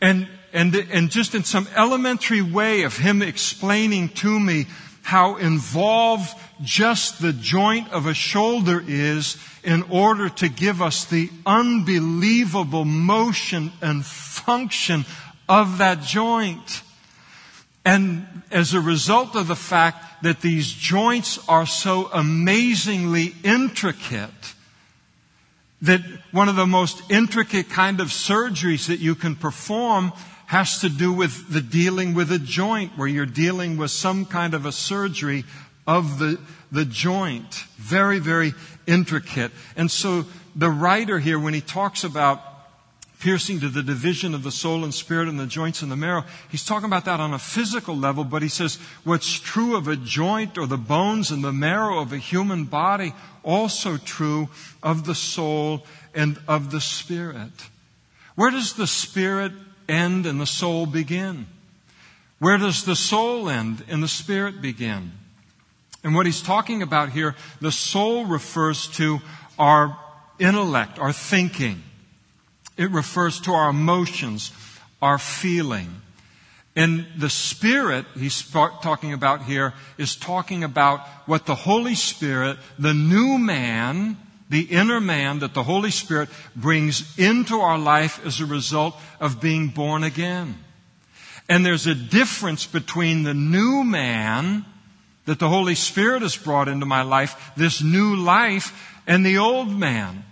And, 0.00 0.26
and, 0.54 0.74
and 0.74 1.10
just 1.10 1.34
in 1.34 1.44
some 1.44 1.68
elementary 1.76 2.40
way 2.40 2.82
of 2.82 2.96
him 2.96 3.20
explaining 3.20 4.08
to 4.10 4.40
me 4.40 4.66
how 5.02 5.36
involved 5.36 6.34
just 6.62 7.20
the 7.20 7.32
joint 7.32 7.90
of 7.90 8.06
a 8.06 8.14
shoulder 8.14 8.82
is 8.86 9.36
in 9.62 9.82
order 9.84 10.28
to 10.28 10.48
give 10.48 10.80
us 10.80 11.04
the 11.04 11.30
unbelievable 11.44 12.84
motion 12.84 13.72
and 13.80 14.04
function 14.04 15.04
of 15.48 15.78
that 15.78 16.02
joint. 16.02 16.82
And 17.84 18.26
as 18.50 18.74
a 18.74 18.80
result 18.80 19.34
of 19.36 19.48
the 19.48 19.56
fact 19.56 20.22
that 20.22 20.40
these 20.40 20.70
joints 20.70 21.38
are 21.48 21.66
so 21.66 22.10
amazingly 22.12 23.34
intricate, 23.42 24.54
that 25.82 26.02
one 26.30 26.48
of 26.48 26.56
the 26.56 26.66
most 26.66 27.10
intricate 27.10 27.70
kind 27.70 28.00
of 28.00 28.08
surgeries 28.08 28.88
that 28.88 29.00
you 29.00 29.14
can 29.14 29.34
perform 29.34 30.12
has 30.50 30.80
to 30.80 30.88
do 30.88 31.12
with 31.12 31.52
the 31.52 31.60
dealing 31.60 32.12
with 32.12 32.32
a 32.32 32.38
joint, 32.38 32.90
where 32.98 33.06
you're 33.06 33.24
dealing 33.24 33.76
with 33.76 33.88
some 33.88 34.26
kind 34.26 34.52
of 34.52 34.66
a 34.66 34.72
surgery 34.72 35.44
of 35.86 36.18
the, 36.18 36.40
the 36.72 36.84
joint. 36.84 37.54
Very, 37.76 38.18
very 38.18 38.52
intricate. 38.84 39.52
And 39.76 39.88
so 39.88 40.24
the 40.56 40.68
writer 40.68 41.20
here, 41.20 41.38
when 41.38 41.54
he 41.54 41.60
talks 41.60 42.02
about 42.02 42.42
piercing 43.20 43.60
to 43.60 43.68
the 43.68 43.84
division 43.84 44.34
of 44.34 44.42
the 44.42 44.50
soul 44.50 44.82
and 44.82 44.92
spirit 44.92 45.28
and 45.28 45.38
the 45.38 45.46
joints 45.46 45.82
and 45.82 45.92
the 45.92 45.96
marrow. 45.96 46.24
He's 46.50 46.64
talking 46.64 46.86
about 46.86 47.04
that 47.04 47.20
on 47.20 47.32
a 47.32 47.38
physical 47.38 47.96
level, 47.96 48.24
but 48.24 48.42
he 48.42 48.48
says 48.48 48.76
what's 49.04 49.38
true 49.38 49.76
of 49.76 49.86
a 49.86 49.94
joint 49.94 50.58
or 50.58 50.66
the 50.66 50.76
bones 50.78 51.30
and 51.30 51.44
the 51.44 51.52
marrow 51.52 52.00
of 52.00 52.12
a 52.12 52.18
human 52.18 52.64
body, 52.64 53.12
also 53.44 53.98
true 53.98 54.48
of 54.82 55.04
the 55.06 55.14
soul 55.14 55.86
and 56.12 56.40
of 56.48 56.72
the 56.72 56.80
spirit. 56.80 57.52
Where 58.34 58.50
does 58.50 58.72
the 58.72 58.88
spirit 58.88 59.52
end 59.90 60.24
and 60.24 60.40
the 60.40 60.46
soul 60.46 60.86
begin? 60.86 61.46
Where 62.38 62.56
does 62.56 62.84
the 62.84 62.96
soul 62.96 63.50
end 63.50 63.84
and 63.88 64.02
the 64.02 64.08
spirit 64.08 64.62
begin? 64.62 65.12
And 66.02 66.14
what 66.14 66.24
he's 66.24 66.40
talking 66.40 66.82
about 66.82 67.10
here, 67.10 67.36
the 67.60 67.72
soul 67.72 68.24
refers 68.24 68.86
to 68.96 69.20
our 69.58 69.98
intellect, 70.38 70.98
our 70.98 71.12
thinking. 71.12 71.82
It 72.78 72.90
refers 72.90 73.40
to 73.42 73.52
our 73.52 73.68
emotions, 73.68 74.52
our 75.02 75.18
feeling. 75.18 76.00
And 76.76 77.06
the 77.18 77.28
Spirit 77.28 78.06
he's 78.16 78.42
talking 78.50 79.12
about 79.12 79.42
here 79.42 79.74
is 79.98 80.16
talking 80.16 80.64
about 80.64 81.00
what 81.26 81.44
the 81.44 81.54
Holy 81.54 81.94
Spirit, 81.94 82.56
the 82.78 82.94
new 82.94 83.38
man, 83.38 84.16
the 84.50 84.62
inner 84.62 85.00
man 85.00 85.38
that 85.38 85.54
the 85.54 85.62
Holy 85.62 85.90
Spirit 85.90 86.28
brings 86.54 87.18
into 87.18 87.60
our 87.60 87.78
life 87.78 88.24
as 88.26 88.40
a 88.40 88.46
result 88.46 88.94
of 89.20 89.40
being 89.40 89.68
born 89.68 90.04
again. 90.04 90.58
And 91.48 91.64
there's 91.64 91.86
a 91.86 91.94
difference 91.94 92.66
between 92.66 93.22
the 93.22 93.34
new 93.34 93.82
man 93.84 94.64
that 95.24 95.38
the 95.38 95.48
Holy 95.48 95.76
Spirit 95.76 96.22
has 96.22 96.36
brought 96.36 96.68
into 96.68 96.86
my 96.86 97.02
life, 97.02 97.52
this 97.56 97.82
new 97.82 98.16
life, 98.16 98.98
and 99.06 99.24
the 99.24 99.38
old 99.38 99.70
man. 99.70 100.24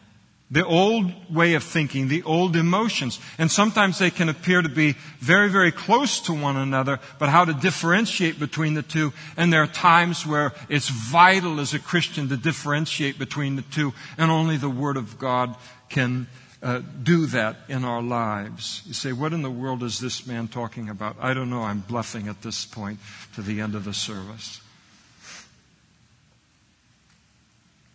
The 0.50 0.64
old 0.64 1.12
way 1.34 1.54
of 1.54 1.62
thinking, 1.62 2.08
the 2.08 2.22
old 2.22 2.56
emotions. 2.56 3.20
And 3.36 3.50
sometimes 3.50 3.98
they 3.98 4.10
can 4.10 4.30
appear 4.30 4.62
to 4.62 4.68
be 4.68 4.96
very, 5.18 5.50
very 5.50 5.70
close 5.70 6.20
to 6.20 6.32
one 6.32 6.56
another, 6.56 7.00
but 7.18 7.28
how 7.28 7.44
to 7.44 7.52
differentiate 7.52 8.40
between 8.40 8.72
the 8.72 8.82
two. 8.82 9.12
And 9.36 9.52
there 9.52 9.62
are 9.62 9.66
times 9.66 10.26
where 10.26 10.54
it's 10.70 10.88
vital 10.88 11.60
as 11.60 11.74
a 11.74 11.78
Christian 11.78 12.30
to 12.30 12.38
differentiate 12.38 13.18
between 13.18 13.56
the 13.56 13.62
two, 13.62 13.92
and 14.16 14.30
only 14.30 14.56
the 14.56 14.70
Word 14.70 14.96
of 14.96 15.18
God 15.18 15.54
can 15.90 16.26
uh, 16.62 16.80
do 17.02 17.26
that 17.26 17.56
in 17.68 17.84
our 17.84 18.02
lives. 18.02 18.82
You 18.86 18.94
say, 18.94 19.12
what 19.12 19.34
in 19.34 19.42
the 19.42 19.50
world 19.50 19.82
is 19.82 20.00
this 20.00 20.26
man 20.26 20.48
talking 20.48 20.88
about? 20.88 21.16
I 21.20 21.34
don't 21.34 21.50
know. 21.50 21.62
I'm 21.62 21.80
bluffing 21.80 22.26
at 22.26 22.40
this 22.40 22.64
point 22.64 23.00
to 23.34 23.42
the 23.42 23.60
end 23.60 23.74
of 23.74 23.84
the 23.84 23.94
service. 23.94 24.60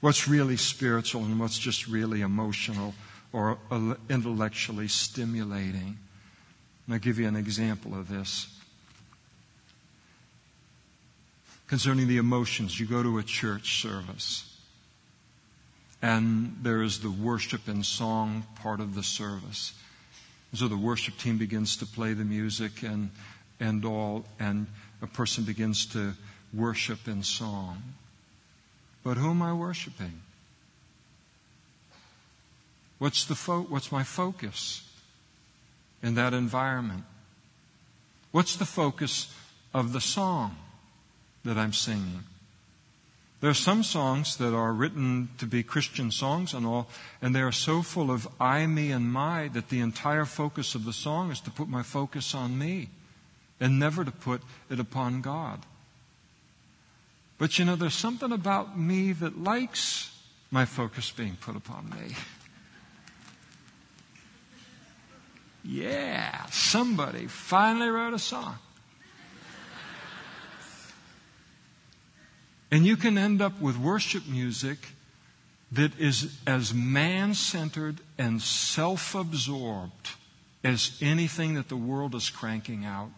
What's 0.03 0.27
really 0.27 0.57
spiritual 0.57 1.23
and 1.23 1.39
what's 1.39 1.57
just 1.57 1.87
really 1.87 2.19
emotional 2.19 2.93
or 3.31 3.57
uh, 3.71 3.93
intellectually 4.09 4.89
stimulating. 4.89 5.97
And 6.85 6.93
I'll 6.93 6.99
give 6.99 7.19
you 7.19 7.25
an 7.25 7.37
example 7.37 7.95
of 7.95 8.09
this. 8.09 8.53
Concerning 11.67 12.09
the 12.09 12.17
emotions, 12.17 12.77
you 12.77 12.85
go 12.85 13.01
to 13.01 13.17
a 13.17 13.23
church 13.23 13.81
service 13.81 14.53
and 16.01 16.57
there 16.61 16.81
is 16.81 16.99
the 16.99 17.09
worship 17.09 17.69
and 17.69 17.85
song 17.85 18.43
part 18.55 18.81
of 18.81 18.95
the 18.95 19.03
service. 19.03 19.71
so 20.53 20.67
the 20.67 20.75
worship 20.75 21.17
team 21.17 21.37
begins 21.37 21.77
to 21.77 21.85
play 21.85 22.11
the 22.11 22.25
music 22.25 22.83
and, 22.83 23.09
and 23.61 23.85
all, 23.85 24.25
and 24.37 24.67
a 25.01 25.07
person 25.07 25.45
begins 25.45 25.85
to 25.85 26.13
worship 26.53 27.07
in 27.07 27.23
song. 27.23 27.81
But 29.03 29.17
who 29.17 29.31
am 29.31 29.41
I 29.41 29.53
worshiping? 29.53 30.21
What's, 32.99 33.25
the 33.25 33.35
fo- 33.35 33.63
what's 33.63 33.91
my 33.91 34.03
focus 34.03 34.89
in 36.01 36.15
that 36.15 36.33
environment? 36.33 37.03
What's 38.31 38.55
the 38.55 38.65
focus 38.65 39.33
of 39.73 39.91
the 39.91 40.01
song 40.01 40.55
that 41.43 41.57
I'm 41.57 41.73
singing? 41.73 42.23
There 43.41 43.49
are 43.49 43.53
some 43.53 43.83
songs 43.83 44.37
that 44.37 44.55
are 44.55 44.71
written 44.71 45.27
to 45.37 45.45
be 45.45 45.63
Christian 45.63 46.11
songs 46.11 46.53
and 46.53 46.65
all, 46.65 46.87
and 47.21 47.35
they 47.35 47.41
are 47.41 47.51
so 47.51 47.81
full 47.81 48.09
of 48.09 48.25
I, 48.39 48.65
me, 48.67 48.89
and 48.89 49.11
my 49.11 49.49
that 49.49 49.67
the 49.67 49.81
entire 49.81 50.23
focus 50.23 50.75
of 50.75 50.85
the 50.85 50.93
song 50.93 51.29
is 51.29 51.41
to 51.41 51.51
put 51.51 51.67
my 51.67 51.83
focus 51.83 52.33
on 52.33 52.57
me 52.57 52.87
and 53.59 53.77
never 53.77 54.05
to 54.05 54.11
put 54.11 54.41
it 54.69 54.79
upon 54.79 55.19
God. 55.19 55.59
But 57.37 57.57
you 57.57 57.65
know, 57.65 57.75
there's 57.75 57.95
something 57.95 58.31
about 58.31 58.77
me 58.77 59.11
that 59.13 59.37
likes 59.41 60.11
my 60.51 60.65
focus 60.65 61.11
being 61.11 61.35
put 61.39 61.55
upon 61.55 61.89
me. 61.89 62.15
Yeah, 65.63 66.45
somebody 66.47 67.27
finally 67.27 67.87
wrote 67.89 68.13
a 68.13 68.19
song. 68.19 68.57
And 72.69 72.85
you 72.85 72.97
can 72.97 73.17
end 73.17 73.41
up 73.41 73.61
with 73.61 73.77
worship 73.77 74.27
music 74.27 74.79
that 75.71 75.97
is 75.99 76.39
as 76.45 76.73
man 76.73 77.33
centered 77.33 78.01
and 78.17 78.41
self 78.41 79.15
absorbed 79.15 80.09
as 80.63 80.97
anything 81.01 81.53
that 81.53 81.69
the 81.69 81.77
world 81.77 82.15
is 82.15 82.29
cranking 82.29 82.83
out. 82.83 83.11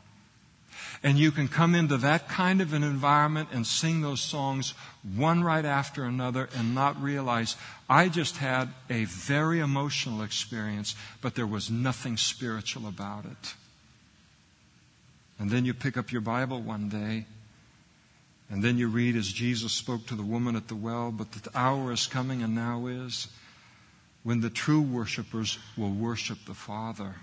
And 1.06 1.20
you 1.20 1.32
can 1.32 1.48
come 1.48 1.76
into 1.76 1.98
that 1.98 2.28
kind 2.28 2.62
of 2.62 2.74
an 2.74 2.82
environment 2.82 3.50
and 3.52 3.68
sing 3.68 4.02
those 4.02 4.22
songs 4.22 4.74
one 5.16 5.44
right 5.44 5.64
after 5.64 6.04
another 6.04 6.50
and 6.58 6.74
not 6.74 7.00
realize 7.00 7.56
I 7.88 8.10
just 8.10 8.38
had 8.38 8.70
a 8.90 9.06
very 9.06 9.60
emotional 9.60 10.24
experience, 10.24 10.96
but 11.22 11.36
there 11.36 11.46
was 11.46 11.70
nothing 11.70 12.18
spiritual 12.18 12.88
about 12.88 13.26
it. 13.26 13.54
And 15.38 15.52
then 15.52 15.64
you 15.64 15.76
pick 15.76 15.96
up 15.96 16.12
your 16.12 16.22
Bible 16.22 16.60
one 16.60 16.90
day 16.90 17.28
and 18.50 18.64
then 18.64 18.80
you 18.80 18.88
read 18.88 19.16
as 19.16 19.32
Jesus 19.32 19.74
spoke 19.74 20.08
to 20.08 20.16
the 20.16 20.24
woman 20.24 20.56
at 20.56 20.70
the 20.70 20.76
well, 20.76 21.12
but 21.12 21.32
the 21.34 21.52
hour 21.56 21.92
is 21.92 22.08
coming 22.08 22.42
and 22.42 22.56
now 22.56 22.88
is 22.88 23.28
when 24.24 24.42
the 24.42 24.50
true 24.50 24.82
worshipers 24.82 25.60
will 25.78 25.92
worship 25.92 26.40
the 26.48 26.56
Father. 26.56 27.14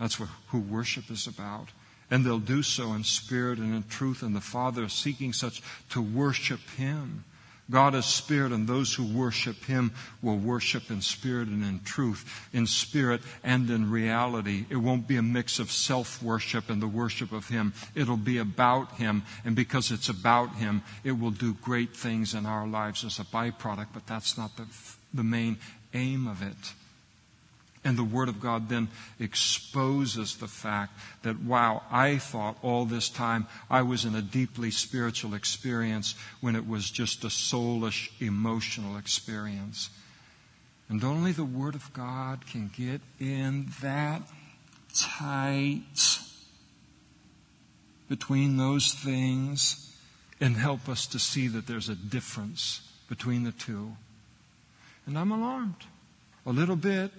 That's 0.00 0.18
what, 0.18 0.30
who 0.48 0.60
worship 0.60 1.10
is 1.10 1.26
about. 1.26 1.68
And 2.12 2.24
they'll 2.24 2.38
do 2.38 2.62
so 2.62 2.92
in 2.92 3.02
spirit 3.02 3.58
and 3.58 3.74
in 3.74 3.84
truth, 3.88 4.22
and 4.22 4.36
the 4.36 4.40
Father 4.40 4.84
is 4.84 4.92
seeking 4.92 5.32
such 5.32 5.62
to 5.90 6.00
worship 6.00 6.60
Him. 6.76 7.24
God 7.70 7.94
is 7.94 8.04
spirit, 8.04 8.52
and 8.52 8.68
those 8.68 8.92
who 8.92 9.04
worship 9.04 9.56
him 9.64 9.92
will 10.20 10.36
worship 10.36 10.90
in 10.90 11.00
spirit 11.00 11.48
and 11.48 11.64
in 11.64 11.80
truth, 11.80 12.48
in 12.52 12.66
spirit 12.66 13.22
and 13.42 13.70
in 13.70 13.90
reality. 13.90 14.66
It 14.68 14.76
won't 14.76 15.08
be 15.08 15.16
a 15.16 15.22
mix 15.22 15.58
of 15.58 15.72
self 15.72 16.22
worship 16.22 16.68
and 16.68 16.82
the 16.82 16.88
worship 16.88 17.32
of 17.32 17.48
him. 17.48 17.72
It'll 17.94 18.16
be 18.16 18.38
about 18.38 18.96
him, 18.96 19.22
and 19.44 19.56
because 19.56 19.90
it's 19.90 20.10
about 20.10 20.56
him, 20.56 20.82
it 21.02 21.12
will 21.12 21.30
do 21.30 21.54
great 21.54 21.96
things 21.96 22.34
in 22.34 22.44
our 22.44 22.66
lives 22.66 23.04
as 23.04 23.18
a 23.18 23.24
byproduct, 23.24 23.88
but 23.94 24.06
that's 24.06 24.36
not 24.36 24.56
the, 24.56 24.66
the 25.14 25.24
main 25.24 25.56
aim 25.94 26.26
of 26.26 26.42
it. 26.42 26.74
And 27.84 27.98
the 27.98 28.04
Word 28.04 28.28
of 28.28 28.40
God 28.40 28.68
then 28.68 28.88
exposes 29.18 30.36
the 30.36 30.46
fact 30.46 30.96
that, 31.22 31.40
wow, 31.42 31.82
I 31.90 32.18
thought 32.18 32.56
all 32.62 32.84
this 32.84 33.08
time 33.08 33.48
I 33.68 33.82
was 33.82 34.04
in 34.04 34.14
a 34.14 34.22
deeply 34.22 34.70
spiritual 34.70 35.34
experience 35.34 36.14
when 36.40 36.54
it 36.54 36.68
was 36.68 36.90
just 36.90 37.24
a 37.24 37.28
soulish, 37.28 38.10
emotional 38.20 38.96
experience. 38.96 39.90
And 40.88 41.02
only 41.02 41.32
the 41.32 41.44
Word 41.44 41.74
of 41.74 41.92
God 41.92 42.46
can 42.46 42.70
get 42.76 43.00
in 43.18 43.66
that 43.80 44.22
tight 44.94 46.18
between 48.08 48.58
those 48.58 48.92
things 48.92 49.96
and 50.40 50.56
help 50.56 50.88
us 50.88 51.06
to 51.06 51.18
see 51.18 51.48
that 51.48 51.66
there's 51.66 51.88
a 51.88 51.94
difference 51.94 52.82
between 53.08 53.42
the 53.42 53.52
two. 53.52 53.96
And 55.06 55.18
I'm 55.18 55.32
alarmed 55.32 55.86
a 56.44 56.50
little 56.50 56.76
bit 56.76 57.12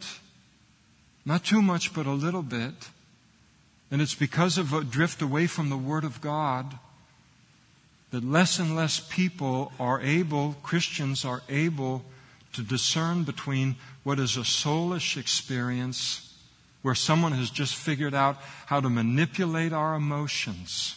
not 1.25 1.43
too 1.43 1.61
much, 1.61 1.93
but 1.93 2.05
a 2.05 2.11
little 2.11 2.41
bit. 2.41 2.89
And 3.91 4.01
it's 4.01 4.15
because 4.15 4.57
of 4.57 4.73
a 4.73 4.83
drift 4.83 5.21
away 5.21 5.47
from 5.47 5.69
the 5.69 5.77
Word 5.77 6.03
of 6.03 6.21
God 6.21 6.79
that 8.11 8.23
less 8.23 8.59
and 8.59 8.75
less 8.75 8.99
people 8.99 9.71
are 9.79 10.01
able, 10.01 10.55
Christians 10.63 11.25
are 11.25 11.41
able 11.49 12.03
to 12.53 12.61
discern 12.61 13.23
between 13.23 13.75
what 14.03 14.19
is 14.19 14.37
a 14.37 14.41
soulish 14.41 15.17
experience 15.17 16.33
where 16.83 16.95
someone 16.95 17.31
has 17.31 17.49
just 17.49 17.75
figured 17.75 18.13
out 18.13 18.37
how 18.67 18.79
to 18.79 18.89
manipulate 18.89 19.73
our 19.73 19.95
emotions 19.95 20.95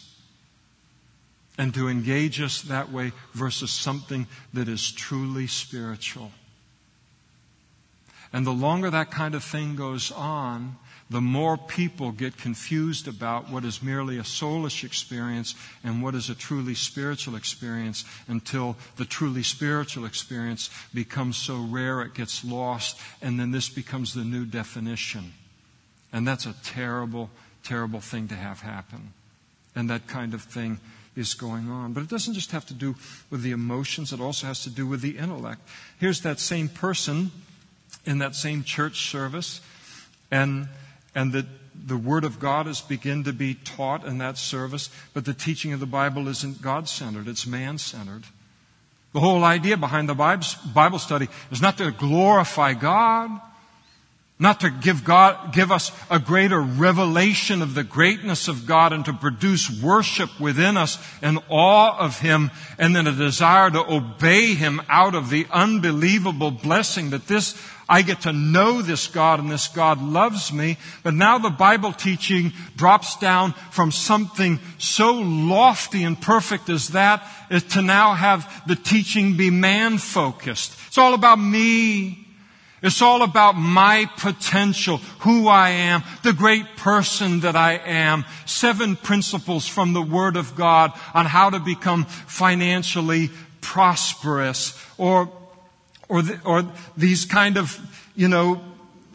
and 1.57 1.73
to 1.73 1.87
engage 1.87 2.39
us 2.39 2.61
that 2.61 2.91
way 2.91 3.11
versus 3.33 3.71
something 3.71 4.27
that 4.53 4.67
is 4.67 4.91
truly 4.91 5.47
spiritual. 5.47 6.31
And 8.33 8.45
the 8.45 8.51
longer 8.51 8.89
that 8.89 9.11
kind 9.11 9.35
of 9.35 9.43
thing 9.43 9.75
goes 9.75 10.11
on, 10.11 10.77
the 11.09 11.21
more 11.21 11.57
people 11.57 12.11
get 12.11 12.37
confused 12.37 13.07
about 13.07 13.49
what 13.49 13.63
is 13.63 13.81
merely 13.81 14.17
a 14.17 14.23
soulish 14.23 14.83
experience 14.83 15.55
and 15.83 16.03
what 16.03 16.15
is 16.15 16.29
a 16.29 16.35
truly 16.35 16.75
spiritual 16.75 17.35
experience 17.35 18.03
until 18.27 18.75
the 18.97 19.05
truly 19.05 19.43
spiritual 19.43 20.05
experience 20.05 20.69
becomes 20.93 21.37
so 21.37 21.61
rare 21.61 22.01
it 22.01 22.13
gets 22.13 22.43
lost, 22.43 22.99
and 23.21 23.39
then 23.39 23.51
this 23.51 23.69
becomes 23.69 24.13
the 24.13 24.25
new 24.25 24.45
definition. 24.45 25.31
And 26.11 26.27
that's 26.27 26.45
a 26.45 26.55
terrible, 26.63 27.29
terrible 27.63 28.01
thing 28.01 28.27
to 28.27 28.35
have 28.35 28.59
happen. 28.59 29.13
And 29.75 29.89
that 29.89 30.07
kind 30.07 30.33
of 30.33 30.41
thing 30.41 30.79
is 31.15 31.33
going 31.35 31.69
on. 31.69 31.93
But 31.93 32.03
it 32.03 32.09
doesn't 32.09 32.33
just 32.33 32.51
have 32.51 32.65
to 32.65 32.73
do 32.73 32.95
with 33.29 33.43
the 33.43 33.51
emotions, 33.51 34.11
it 34.11 34.19
also 34.19 34.47
has 34.47 34.63
to 34.63 34.69
do 34.69 34.85
with 34.85 35.01
the 35.01 35.17
intellect. 35.17 35.61
Here's 35.99 36.21
that 36.21 36.39
same 36.39 36.67
person 36.67 37.31
in 38.07 38.19
that 38.19 38.35
same 38.35 38.63
church 38.63 39.09
service, 39.09 39.61
and, 40.31 40.67
and 41.13 41.33
that 41.33 41.45
the 41.85 41.97
Word 41.97 42.23
of 42.23 42.39
God 42.39 42.67
is 42.67 42.81
begin 42.81 43.23
to 43.25 43.33
be 43.33 43.53
taught 43.53 44.05
in 44.05 44.17
that 44.17 44.37
service, 44.37 44.89
but 45.13 45.25
the 45.25 45.33
teaching 45.33 45.73
of 45.73 45.79
the 45.79 45.85
Bible 45.85 46.27
isn't 46.27 46.61
God 46.61 46.87
centered, 46.87 47.27
it's 47.27 47.45
man 47.45 47.77
centered. 47.77 48.23
The 49.13 49.19
whole 49.19 49.43
idea 49.43 49.77
behind 49.77 50.09
the 50.09 50.15
Bible 50.15 50.99
study 50.99 51.27
is 51.51 51.61
not 51.61 51.77
to 51.77 51.91
glorify 51.91 52.73
God, 52.73 53.29
not 54.39 54.59
to 54.59 54.69
give 54.69 55.03
God, 55.03 55.51
give 55.51 55.71
us 55.71 55.91
a 56.11 56.19
greater 56.19 56.61
revelation 56.61 57.63
of 57.63 57.73
the 57.73 57.83
greatness 57.83 58.47
of 58.47 58.67
God 58.67 58.93
and 58.93 59.03
to 59.05 59.13
produce 59.13 59.81
worship 59.81 60.39
within 60.39 60.77
us 60.77 60.99
and 61.23 61.39
awe 61.49 61.97
of 61.97 62.19
Him 62.19 62.51
and 62.77 62.95
then 62.95 63.07
a 63.07 63.11
desire 63.11 63.71
to 63.71 63.91
obey 63.91 64.53
Him 64.53 64.79
out 64.89 65.15
of 65.15 65.31
the 65.31 65.47
unbelievable 65.51 66.51
blessing 66.51 67.09
that 67.09 67.27
this 67.27 67.59
I 67.89 68.01
get 68.01 68.21
to 68.21 68.33
know 68.33 68.81
this 68.81 69.07
God 69.07 69.39
and 69.39 69.49
this 69.49 69.69
God 69.69 70.01
loves 70.01 70.51
me. 70.51 70.77
But 71.03 71.13
now 71.13 71.37
the 71.37 71.49
Bible 71.49 71.93
teaching 71.93 72.51
drops 72.75 73.15
down 73.17 73.53
from 73.71 73.91
something 73.91 74.59
so 74.77 75.13
lofty 75.13 76.03
and 76.03 76.21
perfect 76.21 76.69
as 76.69 76.89
that 76.89 77.25
is 77.49 77.63
to 77.63 77.81
now 77.81 78.13
have 78.13 78.63
the 78.67 78.75
teaching 78.75 79.37
be 79.37 79.49
man 79.49 79.99
focused. 79.99 80.77
It's 80.87 80.97
all 80.97 81.13
about 81.13 81.39
me. 81.39 82.26
It's 82.81 83.01
all 83.01 83.23
about 83.23 83.53
my 83.53 84.09
potential, 84.17 84.97
who 85.19 85.47
I 85.47 85.69
am, 85.69 86.03
the 86.23 86.33
great 86.33 86.77
person 86.77 87.39
that 87.39 87.55
I 87.55 87.73
am. 87.83 88.23
Seven 88.45 88.95
principles 88.95 89.67
from 89.67 89.93
the 89.93 90.01
Word 90.01 90.37
of 90.37 90.55
God 90.55 90.91
on 91.13 91.25
how 91.25 91.49
to 91.49 91.59
become 91.59 92.05
financially 92.05 93.31
prosperous 93.61 94.79
or 94.97 95.31
or, 96.09 96.21
the, 96.21 96.39
or 96.45 96.63
these 96.95 97.25
kind 97.25 97.57
of, 97.57 97.79
you 98.15 98.27
know, 98.27 98.61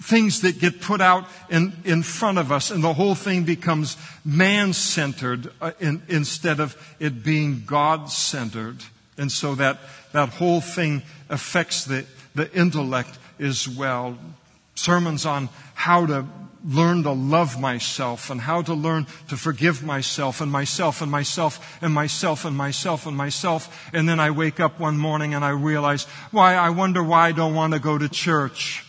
things 0.00 0.40
that 0.40 0.58
get 0.58 0.80
put 0.80 1.00
out 1.00 1.26
in, 1.48 1.72
in 1.84 2.02
front 2.02 2.38
of 2.38 2.50
us, 2.50 2.70
and 2.70 2.82
the 2.82 2.92
whole 2.92 3.14
thing 3.14 3.44
becomes 3.44 3.96
man 4.24 4.72
centered 4.72 5.50
uh, 5.60 5.72
in, 5.80 6.02
instead 6.08 6.60
of 6.60 6.76
it 6.98 7.22
being 7.22 7.62
God 7.64 8.10
centered. 8.10 8.78
And 9.16 9.30
so 9.30 9.54
that, 9.54 9.78
that 10.12 10.30
whole 10.30 10.60
thing 10.60 11.02
affects 11.30 11.84
the, 11.84 12.04
the 12.34 12.52
intellect 12.52 13.18
as 13.42 13.68
well. 13.68 14.16
Sermons 14.74 15.26
on 15.26 15.48
how 15.74 16.06
to 16.06 16.24
learn 16.64 17.02
to 17.02 17.10
love 17.10 17.60
myself 17.60 18.30
and 18.30 18.40
how 18.40 18.62
to 18.62 18.72
learn 18.72 19.04
to 19.28 19.36
forgive 19.36 19.82
myself 19.82 20.40
and 20.40 20.50
myself 20.50 21.02
and 21.02 21.10
myself 21.10 21.78
and 21.82 21.92
myself 21.92 22.44
and 22.44 22.56
myself 22.56 23.06
and 23.06 23.16
myself. 23.16 23.90
And 23.92 24.08
then 24.08 24.20
I 24.20 24.30
wake 24.30 24.60
up 24.60 24.78
one 24.78 24.96
morning 24.96 25.34
and 25.34 25.44
I 25.44 25.50
realize, 25.50 26.04
why, 26.30 26.54
I 26.54 26.70
wonder 26.70 27.02
why 27.02 27.28
I 27.28 27.32
don't 27.32 27.54
want 27.54 27.72
to 27.72 27.80
go 27.80 27.98
to 27.98 28.08
church. 28.08 28.86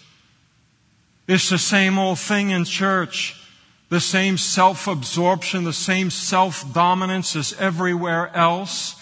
It's 1.27 1.49
the 1.49 1.57
same 1.57 1.97
old 1.97 2.19
thing 2.19 2.51
in 2.51 2.65
church. 2.65 3.39
The 3.89 3.99
same 3.99 4.37
self-absorption, 4.37 5.65
the 5.65 5.73
same 5.73 6.09
self-dominance 6.09 7.35
as 7.35 7.53
everywhere 7.59 8.35
else. 8.35 8.95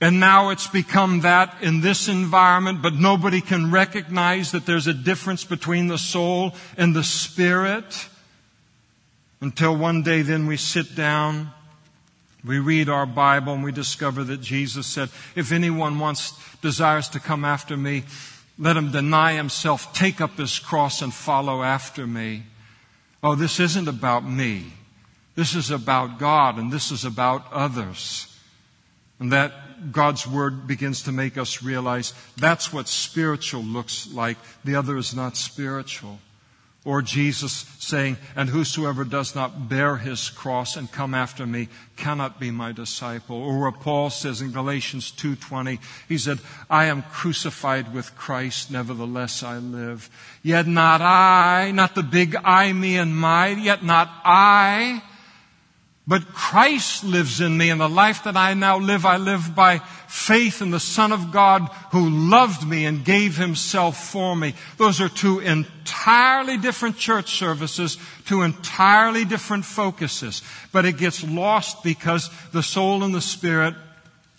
And 0.00 0.18
now 0.18 0.48
it's 0.48 0.66
become 0.66 1.20
that 1.20 1.56
in 1.60 1.82
this 1.82 2.08
environment, 2.08 2.80
but 2.80 2.94
nobody 2.94 3.40
can 3.40 3.70
recognize 3.70 4.52
that 4.52 4.64
there's 4.64 4.86
a 4.86 4.94
difference 4.94 5.44
between 5.44 5.88
the 5.88 5.98
soul 5.98 6.54
and 6.78 6.96
the 6.96 7.04
spirit. 7.04 8.08
Until 9.42 9.76
one 9.76 10.02
day 10.02 10.22
then 10.22 10.46
we 10.46 10.56
sit 10.56 10.94
down 10.94 11.52
We 12.44 12.58
read 12.58 12.88
our 12.88 13.06
Bible 13.06 13.54
and 13.54 13.62
we 13.62 13.72
discover 13.72 14.24
that 14.24 14.40
Jesus 14.40 14.86
said, 14.86 15.10
if 15.34 15.52
anyone 15.52 15.98
wants, 15.98 16.32
desires 16.62 17.08
to 17.08 17.20
come 17.20 17.44
after 17.44 17.76
me, 17.76 18.04
let 18.58 18.76
him 18.76 18.92
deny 18.92 19.34
himself, 19.34 19.92
take 19.92 20.20
up 20.20 20.36
his 20.36 20.58
cross 20.58 21.02
and 21.02 21.12
follow 21.12 21.62
after 21.62 22.06
me. 22.06 22.44
Oh, 23.22 23.34
this 23.34 23.60
isn't 23.60 23.88
about 23.88 24.24
me. 24.24 24.72
This 25.34 25.54
is 25.54 25.70
about 25.70 26.18
God 26.18 26.58
and 26.58 26.72
this 26.72 26.90
is 26.90 27.04
about 27.04 27.52
others. 27.52 28.26
And 29.18 29.32
that 29.32 29.52
God's 29.92 30.26
Word 30.26 30.66
begins 30.66 31.02
to 31.04 31.12
make 31.12 31.38
us 31.38 31.62
realize 31.62 32.14
that's 32.36 32.72
what 32.72 32.88
spiritual 32.88 33.62
looks 33.62 34.12
like. 34.12 34.36
The 34.64 34.76
other 34.76 34.96
is 34.96 35.14
not 35.14 35.36
spiritual. 35.36 36.18
Or 36.82 37.02
Jesus 37.02 37.66
saying, 37.78 38.16
and 38.34 38.48
whosoever 38.48 39.04
does 39.04 39.34
not 39.34 39.68
bear 39.68 39.98
his 39.98 40.30
cross 40.30 40.76
and 40.76 40.90
come 40.90 41.14
after 41.14 41.46
me 41.46 41.68
cannot 41.96 42.40
be 42.40 42.50
my 42.50 42.72
disciple. 42.72 43.36
Or 43.36 43.60
what 43.60 43.80
Paul 43.80 44.08
says 44.08 44.40
in 44.40 44.52
Galatians 44.52 45.12
2.20, 45.12 45.78
he 46.08 46.16
said, 46.16 46.38
I 46.70 46.86
am 46.86 47.02
crucified 47.02 47.92
with 47.92 48.16
Christ, 48.16 48.70
nevertheless 48.70 49.42
I 49.42 49.58
live. 49.58 50.08
Yet 50.42 50.66
not 50.66 51.02
I, 51.02 51.70
not 51.70 51.94
the 51.94 52.02
big 52.02 52.34
I, 52.34 52.72
me 52.72 52.96
and 52.96 53.14
my, 53.14 53.48
yet 53.48 53.84
not 53.84 54.08
I, 54.24 55.02
but 56.10 56.34
Christ 56.34 57.04
lives 57.04 57.40
in 57.40 57.56
me, 57.56 57.70
and 57.70 57.80
the 57.80 57.88
life 57.88 58.24
that 58.24 58.36
I 58.36 58.52
now 58.54 58.78
live, 58.78 59.06
I 59.06 59.16
live 59.16 59.54
by 59.54 59.78
faith 60.08 60.60
in 60.60 60.72
the 60.72 60.80
Son 60.80 61.12
of 61.12 61.30
God 61.30 61.68
who 61.92 62.10
loved 62.10 62.66
me 62.66 62.84
and 62.84 63.04
gave 63.04 63.36
himself 63.36 64.10
for 64.10 64.34
me. 64.34 64.54
Those 64.76 65.00
are 65.00 65.08
two 65.08 65.38
entirely 65.38 66.56
different 66.56 66.96
church 66.96 67.38
services, 67.38 67.96
two 68.26 68.42
entirely 68.42 69.24
different 69.24 69.64
focuses. 69.64 70.42
But 70.72 70.84
it 70.84 70.98
gets 70.98 71.22
lost 71.22 71.84
because 71.84 72.28
the 72.50 72.64
soul 72.64 73.04
and 73.04 73.14
the 73.14 73.20
spirit 73.20 73.76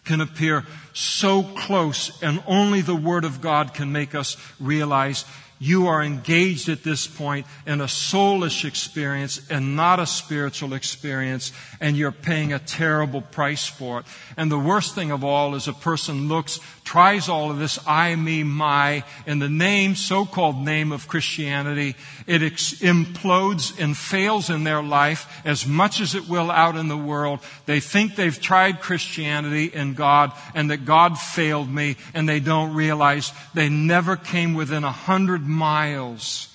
can 0.03 0.19
appear 0.19 0.65
so 0.91 1.43
close, 1.43 2.21
and 2.21 2.43
only 2.47 2.81
the 2.81 2.97
Word 2.97 3.23
of 3.23 3.39
God 3.39 3.73
can 3.73 3.93
make 3.93 4.13
us 4.13 4.35
realize 4.59 5.23
you 5.61 5.85
are 5.85 6.01
engaged 6.01 6.69
at 6.69 6.81
this 6.83 7.05
point 7.05 7.45
in 7.67 7.81
a 7.81 7.85
soulish 7.85 8.65
experience 8.65 9.39
and 9.51 9.75
not 9.75 9.99
a 9.99 10.07
spiritual 10.07 10.73
experience, 10.73 11.51
and 11.79 11.95
you're 11.95 12.11
paying 12.11 12.51
a 12.51 12.57
terrible 12.57 13.21
price 13.21 13.67
for 13.67 13.99
it. 13.99 14.07
And 14.37 14.51
the 14.51 14.57
worst 14.57 14.95
thing 14.95 15.11
of 15.11 15.23
all 15.23 15.53
is 15.53 15.67
a 15.67 15.73
person 15.73 16.27
looks, 16.27 16.59
tries 16.83 17.29
all 17.29 17.51
of 17.51 17.59
this 17.59 17.77
I, 17.85 18.15
me, 18.15 18.41
my, 18.41 19.03
in 19.27 19.37
the 19.37 19.49
name, 19.49 19.93
so-called 19.93 20.57
name 20.57 20.91
of 20.91 21.07
Christianity. 21.07 21.95
It 22.25 22.41
ex- 22.41 22.79
implodes 22.79 23.79
and 23.79 23.95
fails 23.95 24.49
in 24.49 24.63
their 24.63 24.81
life 24.81 25.27
as 25.45 25.67
much 25.67 26.01
as 26.01 26.15
it 26.15 26.27
will 26.27 26.49
out 26.49 26.75
in 26.75 26.87
the 26.87 26.97
world. 26.97 27.39
They 27.67 27.81
think 27.81 28.15
they've 28.15 28.41
tried 28.41 28.81
Christianity 28.81 29.71
and 29.75 29.95
God 29.95 30.31
and 30.55 30.71
that 30.71 30.85
God 30.85 31.19
failed 31.19 31.69
me, 31.69 31.97
and 32.15 32.27
they 32.27 32.39
don't 32.39 32.73
realize 32.73 33.31
they 33.53 33.69
never 33.69 34.15
came 34.15 34.55
within 34.55 34.83
a 34.83 34.91
hundred 34.91 35.50
miles 35.51 36.47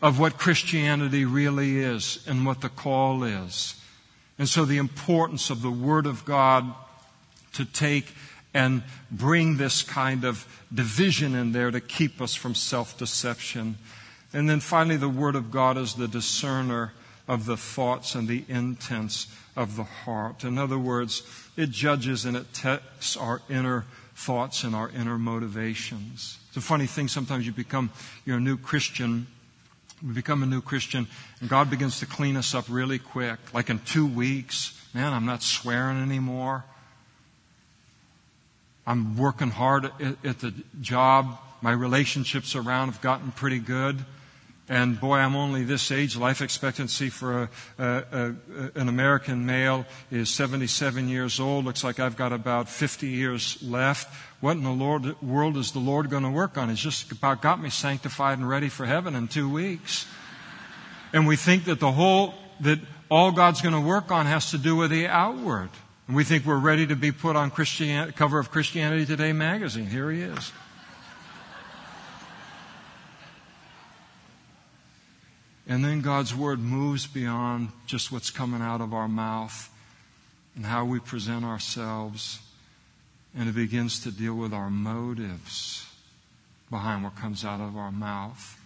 of 0.00 0.18
what 0.18 0.36
Christianity 0.38 1.24
really 1.24 1.78
is 1.78 2.24
and 2.26 2.44
what 2.44 2.60
the 2.60 2.68
call 2.68 3.24
is. 3.24 3.80
And 4.38 4.48
so 4.48 4.64
the 4.64 4.78
importance 4.78 5.50
of 5.50 5.62
the 5.62 5.70
Word 5.70 6.06
of 6.06 6.24
God 6.24 6.74
to 7.54 7.64
take 7.64 8.12
and 8.54 8.82
bring 9.10 9.56
this 9.56 9.82
kind 9.82 10.24
of 10.24 10.46
division 10.74 11.34
in 11.34 11.52
there 11.52 11.70
to 11.70 11.80
keep 11.80 12.20
us 12.20 12.34
from 12.34 12.54
self 12.54 12.98
deception. 12.98 13.76
And 14.32 14.48
then 14.48 14.60
finally, 14.60 14.96
the 14.96 15.08
Word 15.08 15.36
of 15.36 15.50
God 15.50 15.78
is 15.78 15.94
the 15.94 16.08
discerner 16.08 16.92
of 17.28 17.46
the 17.46 17.56
thoughts 17.56 18.14
and 18.14 18.26
the 18.26 18.44
intents 18.48 19.28
of 19.56 19.76
the 19.76 19.84
heart. 19.84 20.44
In 20.44 20.58
other 20.58 20.78
words, 20.78 21.22
it 21.56 21.70
judges 21.70 22.24
and 22.24 22.36
it 22.36 22.52
tests 22.52 23.16
our 23.16 23.42
inner 23.48 23.84
thoughts 24.14 24.64
and 24.64 24.74
our 24.74 24.90
inner 24.90 25.18
motivations. 25.18 26.38
It's 26.52 26.58
a 26.58 26.60
funny 26.60 26.84
thing. 26.84 27.08
Sometimes 27.08 27.46
you 27.46 27.52
become, 27.52 27.88
you're 28.26 28.36
a 28.36 28.40
new 28.40 28.58
Christian. 28.58 29.26
We 30.06 30.12
become 30.12 30.42
a 30.42 30.46
new 30.46 30.60
Christian 30.60 31.06
and 31.40 31.48
God 31.48 31.70
begins 31.70 32.00
to 32.00 32.06
clean 32.06 32.36
us 32.36 32.54
up 32.54 32.66
really 32.68 32.98
quick. 32.98 33.38
Like 33.54 33.70
in 33.70 33.78
two 33.78 34.04
weeks, 34.04 34.78
man, 34.92 35.14
I'm 35.14 35.24
not 35.24 35.42
swearing 35.42 35.96
anymore. 35.96 36.62
I'm 38.86 39.16
working 39.16 39.48
hard 39.48 39.86
at, 39.86 40.22
at 40.26 40.40
the 40.40 40.52
job. 40.82 41.38
My 41.62 41.72
relationships 41.72 42.54
around 42.54 42.88
have 42.88 43.00
gotten 43.00 43.32
pretty 43.32 43.58
good. 43.58 44.04
And 44.72 44.98
boy, 44.98 45.18
I'm 45.18 45.36
only 45.36 45.64
this 45.64 45.92
age. 45.92 46.16
Life 46.16 46.40
expectancy 46.40 47.10
for 47.10 47.42
a, 47.42 47.48
a, 47.78 47.84
a, 48.10 48.34
an 48.74 48.88
American 48.88 49.44
male 49.44 49.84
is 50.10 50.30
77 50.30 51.10
years 51.10 51.38
old. 51.38 51.66
Looks 51.66 51.84
like 51.84 52.00
I've 52.00 52.16
got 52.16 52.32
about 52.32 52.70
50 52.70 53.06
years 53.06 53.62
left. 53.62 54.08
What 54.40 54.52
in 54.52 54.62
the 54.62 54.70
Lord, 54.70 55.20
world 55.20 55.58
is 55.58 55.72
the 55.72 55.78
Lord 55.78 56.08
going 56.08 56.22
to 56.22 56.30
work 56.30 56.56
on? 56.56 56.70
He's 56.70 56.78
just 56.78 57.12
about 57.12 57.42
got 57.42 57.60
me 57.60 57.68
sanctified 57.68 58.38
and 58.38 58.48
ready 58.48 58.70
for 58.70 58.86
heaven 58.86 59.14
in 59.14 59.28
two 59.28 59.46
weeks. 59.46 60.06
And 61.12 61.26
we 61.26 61.36
think 61.36 61.66
that 61.66 61.78
the 61.78 61.92
whole, 61.92 62.32
that 62.60 62.78
all 63.10 63.30
God's 63.30 63.60
going 63.60 63.74
to 63.74 63.86
work 63.86 64.10
on 64.10 64.24
has 64.24 64.52
to 64.52 64.58
do 64.58 64.74
with 64.74 64.90
the 64.90 65.06
outward. 65.06 65.68
And 66.08 66.16
we 66.16 66.24
think 66.24 66.46
we're 66.46 66.56
ready 66.56 66.86
to 66.86 66.96
be 66.96 67.12
put 67.12 67.36
on 67.36 67.50
Christian, 67.50 68.10
cover 68.12 68.38
of 68.38 68.50
Christianity 68.50 69.04
Today 69.04 69.34
magazine. 69.34 69.84
Here 69.84 70.10
he 70.10 70.22
is. 70.22 70.50
And 75.72 75.82
then 75.82 76.02
God's 76.02 76.34
Word 76.34 76.60
moves 76.60 77.06
beyond 77.06 77.70
just 77.86 78.12
what's 78.12 78.30
coming 78.30 78.60
out 78.60 78.82
of 78.82 78.92
our 78.92 79.08
mouth 79.08 79.70
and 80.54 80.66
how 80.66 80.84
we 80.84 80.98
present 81.00 81.46
ourselves. 81.46 82.40
And 83.34 83.48
it 83.48 83.54
begins 83.54 84.00
to 84.00 84.10
deal 84.10 84.34
with 84.34 84.52
our 84.52 84.68
motives 84.68 85.86
behind 86.68 87.04
what 87.04 87.16
comes 87.16 87.42
out 87.42 87.62
of 87.62 87.78
our 87.78 87.90
mouth 87.90 88.60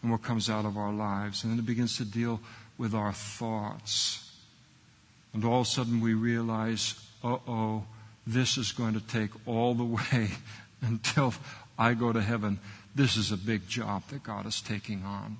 and 0.00 0.10
what 0.10 0.22
comes 0.22 0.48
out 0.48 0.64
of 0.64 0.78
our 0.78 0.94
lives. 0.94 1.44
And 1.44 1.52
then 1.52 1.58
it 1.58 1.66
begins 1.66 1.98
to 1.98 2.06
deal 2.06 2.40
with 2.78 2.94
our 2.94 3.12
thoughts. 3.12 4.32
And 5.34 5.44
all 5.44 5.60
of 5.60 5.66
a 5.66 5.70
sudden 5.70 6.00
we 6.00 6.14
realize, 6.14 6.94
uh 7.22 7.36
oh, 7.46 7.84
this 8.26 8.56
is 8.56 8.72
going 8.72 8.94
to 8.94 9.06
take 9.06 9.32
all 9.46 9.74
the 9.74 9.84
way 9.84 10.30
until 10.80 11.34
I 11.78 11.92
go 11.92 12.14
to 12.14 12.22
heaven. 12.22 12.60
This 12.94 13.18
is 13.18 13.30
a 13.30 13.36
big 13.36 13.68
job 13.68 14.04
that 14.08 14.22
God 14.22 14.46
is 14.46 14.62
taking 14.62 15.04
on. 15.04 15.36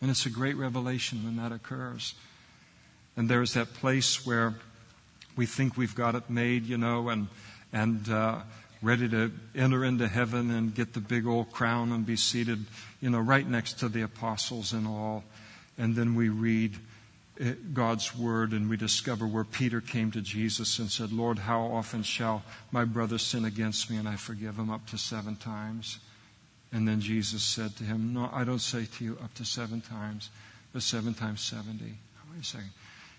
And 0.00 0.10
it's 0.10 0.26
a 0.26 0.30
great 0.30 0.56
revelation 0.56 1.24
when 1.24 1.36
that 1.36 1.52
occurs. 1.52 2.14
And 3.16 3.28
there's 3.28 3.54
that 3.54 3.74
place 3.74 4.24
where 4.24 4.54
we 5.36 5.46
think 5.46 5.76
we've 5.76 5.94
got 5.94 6.14
it 6.14 6.30
made, 6.30 6.66
you 6.66 6.78
know, 6.78 7.08
and, 7.08 7.28
and 7.72 8.08
uh, 8.08 8.40
ready 8.80 9.08
to 9.08 9.32
enter 9.56 9.84
into 9.84 10.06
heaven 10.06 10.50
and 10.50 10.74
get 10.74 10.94
the 10.94 11.00
big 11.00 11.26
old 11.26 11.50
crown 11.50 11.92
and 11.92 12.06
be 12.06 12.16
seated, 12.16 12.64
you 13.00 13.10
know, 13.10 13.18
right 13.18 13.46
next 13.46 13.80
to 13.80 13.88
the 13.88 14.02
apostles 14.02 14.72
and 14.72 14.86
all. 14.86 15.24
And 15.76 15.96
then 15.96 16.14
we 16.14 16.28
read 16.28 16.76
uh, 17.40 17.52
God's 17.72 18.16
word 18.16 18.52
and 18.52 18.68
we 18.68 18.76
discover 18.76 19.26
where 19.26 19.44
Peter 19.44 19.80
came 19.80 20.10
to 20.12 20.20
Jesus 20.20 20.78
and 20.78 20.90
said, 20.90 21.12
Lord, 21.12 21.38
how 21.38 21.62
often 21.62 22.02
shall 22.02 22.42
my 22.70 22.84
brother 22.84 23.18
sin 23.18 23.44
against 23.44 23.90
me 23.90 23.96
and 23.96 24.08
I 24.08 24.16
forgive 24.16 24.56
him 24.56 24.70
up 24.70 24.86
to 24.88 24.98
seven 24.98 25.36
times? 25.36 25.98
And 26.72 26.86
then 26.86 27.00
Jesus 27.00 27.42
said 27.42 27.76
to 27.76 27.84
him, 27.84 28.12
No, 28.12 28.30
I 28.32 28.44
don't 28.44 28.58
say 28.58 28.86
to 28.96 29.04
you 29.04 29.18
up 29.22 29.34
to 29.34 29.44
seven 29.44 29.80
times, 29.80 30.30
but 30.72 30.82
seven 30.82 31.14
times 31.14 31.40
70. 31.40 31.84
Wait 31.84 32.40
a 32.40 32.44
second. 32.44 32.70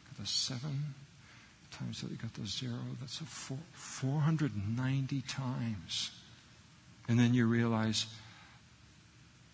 Got 0.06 0.22
the 0.22 0.28
seven 0.28 0.94
times 1.72 2.02
that 2.02 2.12
you 2.12 2.18
got 2.18 2.34
the 2.34 2.46
zero. 2.46 2.78
That's 3.00 3.20
a 3.22 3.26
four, 3.26 3.58
490 3.74 5.22
times. 5.22 6.12
And 7.08 7.20
then 7.20 7.34
you 7.34 7.48
realize, 7.48 8.06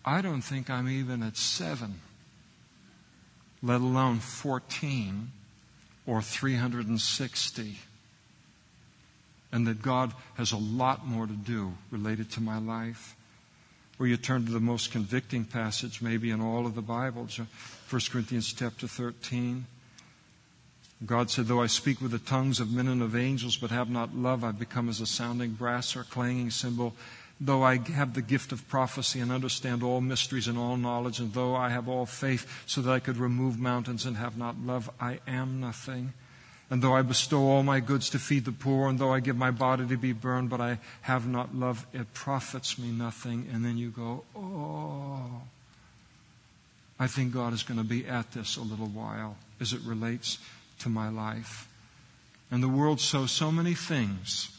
I 0.04 0.20
don't 0.20 0.42
think 0.42 0.68
I'm 0.68 0.88
even 0.88 1.22
at 1.22 1.36
seven, 1.36 2.00
let 3.62 3.80
alone 3.80 4.18
14 4.18 5.32
or 6.06 6.20
360. 6.22 7.78
And 9.52 9.66
that 9.66 9.80
God 9.80 10.12
has 10.34 10.52
a 10.52 10.58
lot 10.58 11.06
more 11.06 11.26
to 11.26 11.32
do 11.32 11.72
related 11.90 12.30
to 12.32 12.40
my 12.40 12.58
life. 12.58 13.15
Or 13.98 14.06
you 14.06 14.16
turn 14.16 14.44
to 14.44 14.52
the 14.52 14.60
most 14.60 14.92
convicting 14.92 15.44
passage, 15.44 16.02
maybe 16.02 16.30
in 16.30 16.40
all 16.40 16.66
of 16.66 16.74
the 16.74 16.82
Bible, 16.82 17.28
1 17.88 18.02
Corinthians 18.10 18.52
chapter 18.52 18.86
13. 18.86 19.66
God 21.04 21.30
said, 21.30 21.46
Though 21.46 21.62
I 21.62 21.66
speak 21.66 22.00
with 22.00 22.10
the 22.10 22.18
tongues 22.18 22.60
of 22.60 22.70
men 22.70 22.88
and 22.88 23.02
of 23.02 23.16
angels, 23.16 23.56
but 23.56 23.70
have 23.70 23.90
not 23.90 24.14
love, 24.14 24.44
I 24.44 24.52
become 24.52 24.88
as 24.88 25.00
a 25.00 25.06
sounding 25.06 25.52
brass 25.52 25.96
or 25.96 26.04
clanging 26.04 26.50
cymbal. 26.50 26.94
Though 27.38 27.62
I 27.62 27.78
have 27.78 28.14
the 28.14 28.22
gift 28.22 28.52
of 28.52 28.66
prophecy 28.68 29.20
and 29.20 29.30
understand 29.30 29.82
all 29.82 30.00
mysteries 30.00 30.48
and 30.48 30.56
all 30.56 30.76
knowledge, 30.76 31.20
and 31.20 31.32
though 31.32 31.54
I 31.54 31.68
have 31.68 31.88
all 31.88 32.06
faith 32.06 32.64
so 32.66 32.80
that 32.80 32.92
I 32.92 33.00
could 33.00 33.18
remove 33.18 33.58
mountains 33.58 34.06
and 34.06 34.16
have 34.16 34.38
not 34.38 34.58
love, 34.58 34.90
I 34.98 35.20
am 35.26 35.60
nothing. 35.60 36.14
And 36.68 36.82
though 36.82 36.94
I 36.94 37.02
bestow 37.02 37.42
all 37.42 37.62
my 37.62 37.78
goods 37.78 38.10
to 38.10 38.18
feed 38.18 38.44
the 38.44 38.52
poor, 38.52 38.88
and 38.88 38.98
though 38.98 39.12
I 39.12 39.20
give 39.20 39.36
my 39.36 39.52
body 39.52 39.86
to 39.86 39.96
be 39.96 40.12
burned, 40.12 40.50
but 40.50 40.60
I 40.60 40.78
have 41.02 41.26
not 41.26 41.54
love, 41.54 41.86
it 41.92 42.12
profits 42.12 42.76
me 42.78 42.90
nothing. 42.90 43.48
And 43.52 43.64
then 43.64 43.76
you 43.76 43.90
go, 43.90 44.24
oh, 44.34 45.42
I 46.98 47.06
think 47.06 47.32
God 47.32 47.52
is 47.52 47.62
going 47.62 47.78
to 47.78 47.84
be 47.84 48.06
at 48.06 48.32
this 48.32 48.56
a 48.56 48.62
little 48.62 48.88
while 48.88 49.36
as 49.60 49.72
it 49.72 49.80
relates 49.82 50.38
to 50.80 50.88
my 50.88 51.08
life. 51.08 51.68
And 52.50 52.62
the 52.62 52.68
world 52.68 53.00
sows 53.00 53.30
so 53.30 53.52
many 53.52 53.74
things, 53.74 54.50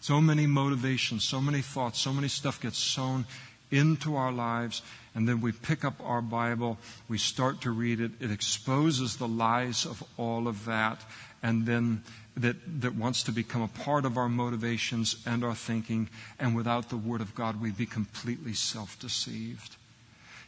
so 0.00 0.20
many 0.20 0.46
motivations, 0.46 1.24
so 1.24 1.40
many 1.40 1.62
thoughts, 1.62 2.00
so 2.00 2.12
many 2.12 2.28
stuff 2.28 2.60
gets 2.60 2.78
sown 2.78 3.24
into 3.70 4.16
our 4.16 4.32
lives. 4.32 4.82
And 5.14 5.28
then 5.28 5.40
we 5.40 5.52
pick 5.52 5.84
up 5.84 5.94
our 6.02 6.20
Bible, 6.20 6.78
we 7.08 7.18
start 7.18 7.60
to 7.62 7.70
read 7.70 8.00
it. 8.00 8.10
It 8.20 8.32
exposes 8.32 9.16
the 9.16 9.28
lies 9.28 9.86
of 9.86 10.02
all 10.16 10.48
of 10.48 10.64
that. 10.64 11.00
And 11.42 11.66
then 11.66 12.02
that, 12.36 12.56
that 12.80 12.96
wants 12.96 13.22
to 13.24 13.32
become 13.32 13.62
a 13.62 13.68
part 13.68 14.04
of 14.04 14.18
our 14.18 14.28
motivations 14.28 15.16
and 15.24 15.44
our 15.44 15.54
thinking. 15.54 16.08
And 16.40 16.56
without 16.56 16.88
the 16.88 16.96
Word 16.96 17.20
of 17.20 17.34
God, 17.34 17.60
we'd 17.60 17.76
be 17.76 17.86
completely 17.86 18.54
self 18.54 18.98
deceived. 18.98 19.76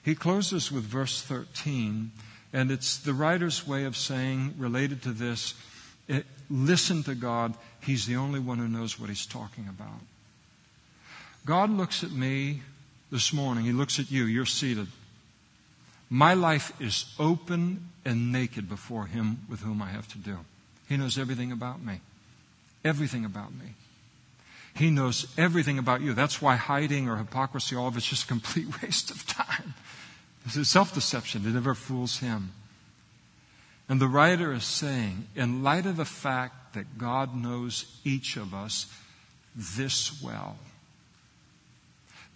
He 0.02 0.14
closes 0.14 0.70
with 0.70 0.84
verse 0.84 1.20
13, 1.22 2.12
and 2.52 2.70
it's 2.70 2.96
the 2.98 3.12
writer's 3.12 3.66
way 3.66 3.84
of 3.84 3.96
saying, 3.96 4.54
related 4.56 5.02
to 5.02 5.10
this, 5.10 5.54
it, 6.08 6.26
listen 6.48 7.02
to 7.04 7.14
God. 7.14 7.54
He's 7.80 8.06
the 8.06 8.16
only 8.16 8.38
one 8.38 8.58
who 8.58 8.68
knows 8.68 8.98
what 8.98 9.08
he's 9.08 9.26
talking 9.26 9.68
about. 9.68 10.00
God 11.44 11.70
looks 11.70 12.02
at 12.04 12.12
me 12.12 12.62
this 13.10 13.32
morning. 13.32 13.64
He 13.64 13.72
looks 13.72 13.98
at 13.98 14.10
you. 14.10 14.24
You're 14.24 14.46
seated. 14.46 14.88
My 16.08 16.34
life 16.34 16.72
is 16.80 17.14
open 17.18 17.88
and 18.04 18.32
naked 18.32 18.68
before 18.68 19.06
him 19.06 19.40
with 19.48 19.60
whom 19.60 19.82
I 19.82 19.88
have 19.88 20.08
to 20.08 20.18
do. 20.18 20.38
He 20.88 20.96
knows 20.96 21.18
everything 21.18 21.50
about 21.50 21.82
me. 21.82 22.00
Everything 22.84 23.24
about 23.24 23.52
me. 23.52 23.74
He 24.74 24.90
knows 24.90 25.26
everything 25.38 25.78
about 25.78 26.02
you. 26.02 26.12
That's 26.12 26.40
why 26.40 26.56
hiding 26.56 27.08
or 27.08 27.16
hypocrisy, 27.16 27.74
all 27.74 27.88
of 27.88 27.96
it's 27.96 28.06
just 28.06 28.24
a 28.24 28.28
complete 28.28 28.66
waste 28.82 29.10
of 29.10 29.26
time. 29.26 29.74
This 30.44 30.56
is 30.56 30.68
self 30.68 30.94
deception. 30.94 31.44
It 31.44 31.54
never 31.54 31.74
fools 31.74 32.18
him. 32.18 32.52
And 33.88 34.00
the 34.00 34.08
writer 34.08 34.52
is 34.52 34.64
saying, 34.64 35.28
in 35.34 35.62
light 35.62 35.86
of 35.86 35.96
the 35.96 36.04
fact 36.04 36.74
that 36.74 36.98
God 36.98 37.34
knows 37.34 38.00
each 38.04 38.36
of 38.36 38.52
us 38.52 38.86
this 39.54 40.22
well, 40.22 40.58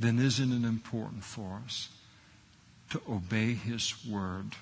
then 0.00 0.18
isn't 0.18 0.52
it 0.52 0.66
important 0.66 1.22
for 1.22 1.60
us 1.64 1.90
to 2.90 3.00
obey 3.08 3.54
His 3.54 3.94
word 4.06 4.56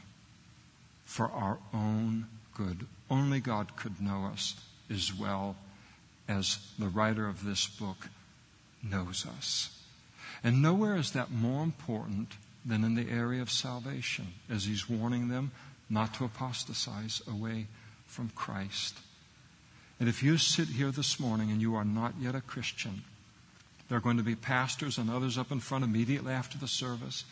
for 1.04 1.30
our 1.30 1.58
own 1.72 2.26
good? 2.54 2.86
Only 3.08 3.40
God 3.40 3.76
could 3.76 4.00
know 4.00 4.28
us 4.32 4.56
as 4.90 5.14
well 5.14 5.56
as 6.28 6.58
the 6.78 6.88
writer 6.88 7.26
of 7.26 7.44
this 7.44 7.66
book 7.66 8.08
knows 8.82 9.24
us. 9.38 9.70
And 10.42 10.60
nowhere 10.60 10.96
is 10.96 11.12
that 11.12 11.30
more 11.30 11.62
important 11.62 12.32
than 12.64 12.84
in 12.84 12.94
the 12.94 13.10
area 13.10 13.40
of 13.40 13.50
salvation, 13.50 14.26
as 14.50 14.64
he's 14.64 14.90
warning 14.90 15.28
them 15.28 15.52
not 15.88 16.14
to 16.14 16.24
apostatize 16.24 17.22
away 17.26 17.66
from 18.06 18.30
Christ. 18.34 18.98
And 20.00 20.08
if 20.08 20.22
you 20.22 20.36
sit 20.36 20.68
here 20.68 20.90
this 20.90 21.18
morning 21.18 21.50
and 21.50 21.60
you 21.60 21.74
are 21.74 21.84
not 21.84 22.14
yet 22.20 22.34
a 22.34 22.40
Christian, 22.40 23.02
there 23.88 23.98
are 23.98 24.02
going 24.02 24.18
to 24.18 24.22
be 24.22 24.34
pastors 24.34 24.98
and 24.98 25.10
others 25.10 25.38
up 25.38 25.50
in 25.50 25.60
front 25.60 25.84
immediately 25.84 26.32
after 26.32 26.58
the 26.58 26.68
service. 26.68 27.24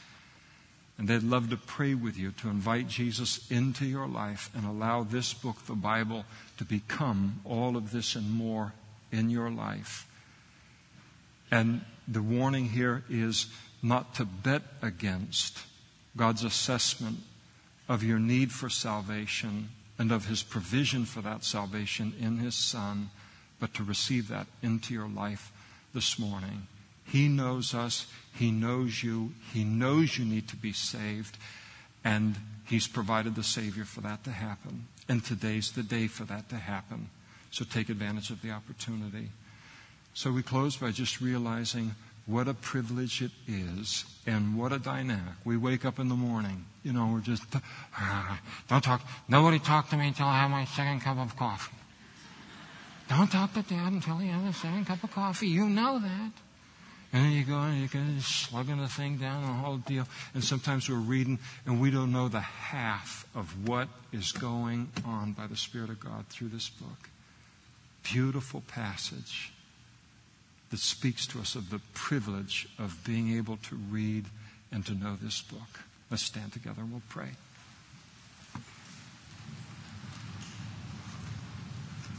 And 0.98 1.06
they'd 1.06 1.22
love 1.22 1.50
to 1.50 1.58
pray 1.58 1.94
with 1.94 2.16
you 2.16 2.30
to 2.32 2.48
invite 2.48 2.88
Jesus 2.88 3.50
into 3.50 3.84
your 3.84 4.06
life 4.06 4.50
and 4.54 4.64
allow 4.64 5.02
this 5.02 5.34
book, 5.34 5.66
the 5.66 5.74
Bible, 5.74 6.24
to 6.56 6.64
become 6.64 7.40
all 7.44 7.76
of 7.76 7.92
this 7.92 8.16
and 8.16 8.30
more 8.32 8.72
in 9.12 9.28
your 9.28 9.50
life. 9.50 10.06
And 11.50 11.82
the 12.08 12.22
warning 12.22 12.70
here 12.70 13.04
is 13.10 13.46
not 13.82 14.14
to 14.14 14.24
bet 14.24 14.62
against 14.80 15.58
God's 16.16 16.44
assessment 16.44 17.18
of 17.88 18.02
your 18.02 18.18
need 18.18 18.50
for 18.50 18.70
salvation 18.70 19.68
and 19.98 20.10
of 20.10 20.26
His 20.26 20.42
provision 20.42 21.04
for 21.04 21.20
that 21.20 21.44
salvation 21.44 22.14
in 22.18 22.38
His 22.38 22.54
Son, 22.54 23.10
but 23.60 23.74
to 23.74 23.84
receive 23.84 24.28
that 24.28 24.46
into 24.62 24.94
your 24.94 25.08
life 25.08 25.52
this 25.94 26.18
morning. 26.18 26.66
He 27.04 27.28
knows 27.28 27.74
us. 27.74 28.06
He 28.34 28.50
knows 28.50 29.02
you. 29.02 29.32
He 29.52 29.64
knows 29.64 30.18
you 30.18 30.24
need 30.24 30.48
to 30.48 30.56
be 30.56 30.72
saved. 30.72 31.38
And 32.04 32.36
He's 32.66 32.88
provided 32.88 33.34
the 33.34 33.44
Savior 33.44 33.84
for 33.84 34.00
that 34.00 34.24
to 34.24 34.30
happen. 34.30 34.86
And 35.08 35.24
today's 35.24 35.72
the 35.72 35.84
day 35.84 36.08
for 36.08 36.24
that 36.24 36.48
to 36.48 36.56
happen. 36.56 37.10
So 37.50 37.64
take 37.64 37.88
advantage 37.88 38.30
of 38.30 38.42
the 38.42 38.50
opportunity. 38.50 39.30
So 40.14 40.32
we 40.32 40.42
close 40.42 40.76
by 40.76 40.90
just 40.90 41.20
realizing 41.20 41.94
what 42.26 42.48
a 42.48 42.54
privilege 42.54 43.22
it 43.22 43.30
is 43.46 44.04
and 44.26 44.58
what 44.58 44.72
a 44.72 44.78
dynamic. 44.78 45.34
We 45.44 45.56
wake 45.56 45.84
up 45.84 46.00
in 46.00 46.08
the 46.08 46.16
morning, 46.16 46.64
you 46.82 46.92
know, 46.92 47.10
we're 47.12 47.20
just, 47.20 47.44
ah, 47.96 48.40
don't 48.68 48.82
talk, 48.82 49.00
nobody 49.28 49.60
talk 49.60 49.90
to 49.90 49.96
me 49.96 50.08
until 50.08 50.26
I 50.26 50.40
have 50.40 50.50
my 50.50 50.64
second 50.64 51.00
cup 51.02 51.18
of 51.18 51.36
coffee. 51.36 51.75
Don't 53.08 53.30
talk 53.30 53.54
to 53.54 53.62
dad 53.62 53.92
until 53.92 54.16
he 54.18 54.30
second 54.52 54.86
cup 54.86 55.04
of 55.04 55.12
coffee. 55.12 55.48
You 55.48 55.68
know 55.68 55.98
that. 55.98 56.32
And 57.12 57.24
then 57.24 57.32
you 57.32 57.44
go 57.44 57.58
and 57.58 57.80
you 57.80 57.88
can 57.88 58.20
slugging 58.20 58.78
the 58.78 58.88
thing 58.88 59.16
down, 59.16 59.42
the 59.42 59.48
whole 59.48 59.76
deal. 59.76 60.06
And 60.34 60.42
sometimes 60.42 60.88
we're 60.88 60.96
reading 60.96 61.38
and 61.64 61.80
we 61.80 61.90
don't 61.90 62.12
know 62.12 62.28
the 62.28 62.40
half 62.40 63.26
of 63.34 63.66
what 63.66 63.88
is 64.12 64.32
going 64.32 64.88
on 65.04 65.32
by 65.32 65.46
the 65.46 65.56
Spirit 65.56 65.88
of 65.88 66.00
God 66.00 66.26
through 66.28 66.48
this 66.48 66.68
book. 66.68 67.08
Beautiful 68.02 68.62
passage 68.66 69.52
that 70.70 70.80
speaks 70.80 71.26
to 71.28 71.38
us 71.38 71.54
of 71.54 71.70
the 71.70 71.80
privilege 71.94 72.68
of 72.78 73.04
being 73.04 73.36
able 73.36 73.56
to 73.58 73.76
read 73.76 74.26
and 74.72 74.84
to 74.84 74.92
know 74.92 75.16
this 75.22 75.42
book. 75.42 75.84
Let's 76.10 76.24
stand 76.24 76.52
together 76.52 76.82
and 76.82 76.90
we'll 76.90 77.02
pray. 77.08 77.30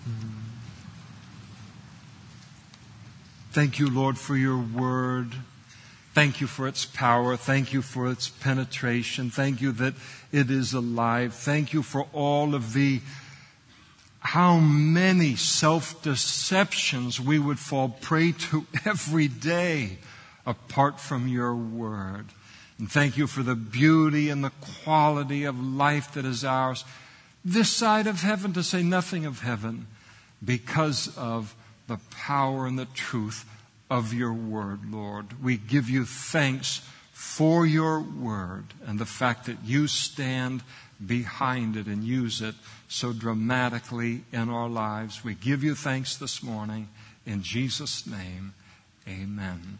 Hmm. 0.05 0.36
Thank 3.57 3.79
you, 3.79 3.89
Lord, 3.89 4.19
for 4.19 4.37
your 4.37 4.59
word. 4.59 5.33
Thank 6.13 6.41
you 6.41 6.45
for 6.45 6.67
its 6.67 6.85
power. 6.85 7.35
Thank 7.35 7.73
you 7.73 7.81
for 7.81 8.07
its 8.11 8.29
penetration. 8.29 9.31
Thank 9.31 9.61
you 9.61 9.71
that 9.71 9.95
it 10.31 10.51
is 10.51 10.75
alive. 10.75 11.33
Thank 11.33 11.73
you 11.73 11.81
for 11.81 12.05
all 12.13 12.53
of 12.53 12.73
the 12.73 13.01
how 14.19 14.59
many 14.59 15.35
self 15.35 16.03
deceptions 16.03 17.19
we 17.19 17.39
would 17.39 17.57
fall 17.57 17.89
prey 17.89 18.33
to 18.33 18.67
every 18.85 19.27
day 19.27 19.97
apart 20.45 20.99
from 20.99 21.27
your 21.27 21.55
word. 21.55 22.27
And 22.77 22.91
thank 22.91 23.17
you 23.17 23.25
for 23.25 23.41
the 23.41 23.55
beauty 23.55 24.29
and 24.29 24.43
the 24.43 24.53
quality 24.83 25.45
of 25.45 25.59
life 25.59 26.13
that 26.13 26.25
is 26.25 26.45
ours 26.45 26.85
this 27.43 27.71
side 27.71 28.05
of 28.05 28.21
heaven, 28.21 28.53
to 28.53 28.61
say 28.61 28.83
nothing 28.83 29.25
of 29.25 29.39
heaven, 29.39 29.87
because 30.45 31.17
of 31.17 31.55
the 31.87 31.99
power 32.11 32.65
and 32.67 32.77
the 32.77 32.85
truth 32.85 33.45
of 33.89 34.13
your 34.13 34.33
word, 34.33 34.91
Lord. 34.91 35.41
We 35.41 35.57
give 35.57 35.89
you 35.89 36.05
thanks 36.05 36.81
for 37.11 37.65
your 37.65 37.99
word 37.99 38.65
and 38.85 38.99
the 38.99 39.05
fact 39.05 39.45
that 39.45 39.57
you 39.63 39.87
stand 39.87 40.61
behind 41.05 41.75
it 41.75 41.87
and 41.87 42.03
use 42.03 42.41
it 42.41 42.55
so 42.87 43.13
dramatically 43.13 44.23
in 44.31 44.49
our 44.49 44.69
lives. 44.69 45.23
We 45.23 45.35
give 45.35 45.63
you 45.63 45.75
thanks 45.75 46.15
this 46.17 46.41
morning. 46.41 46.89
In 47.25 47.43
Jesus' 47.43 48.07
name, 48.07 48.53
amen. 49.07 49.79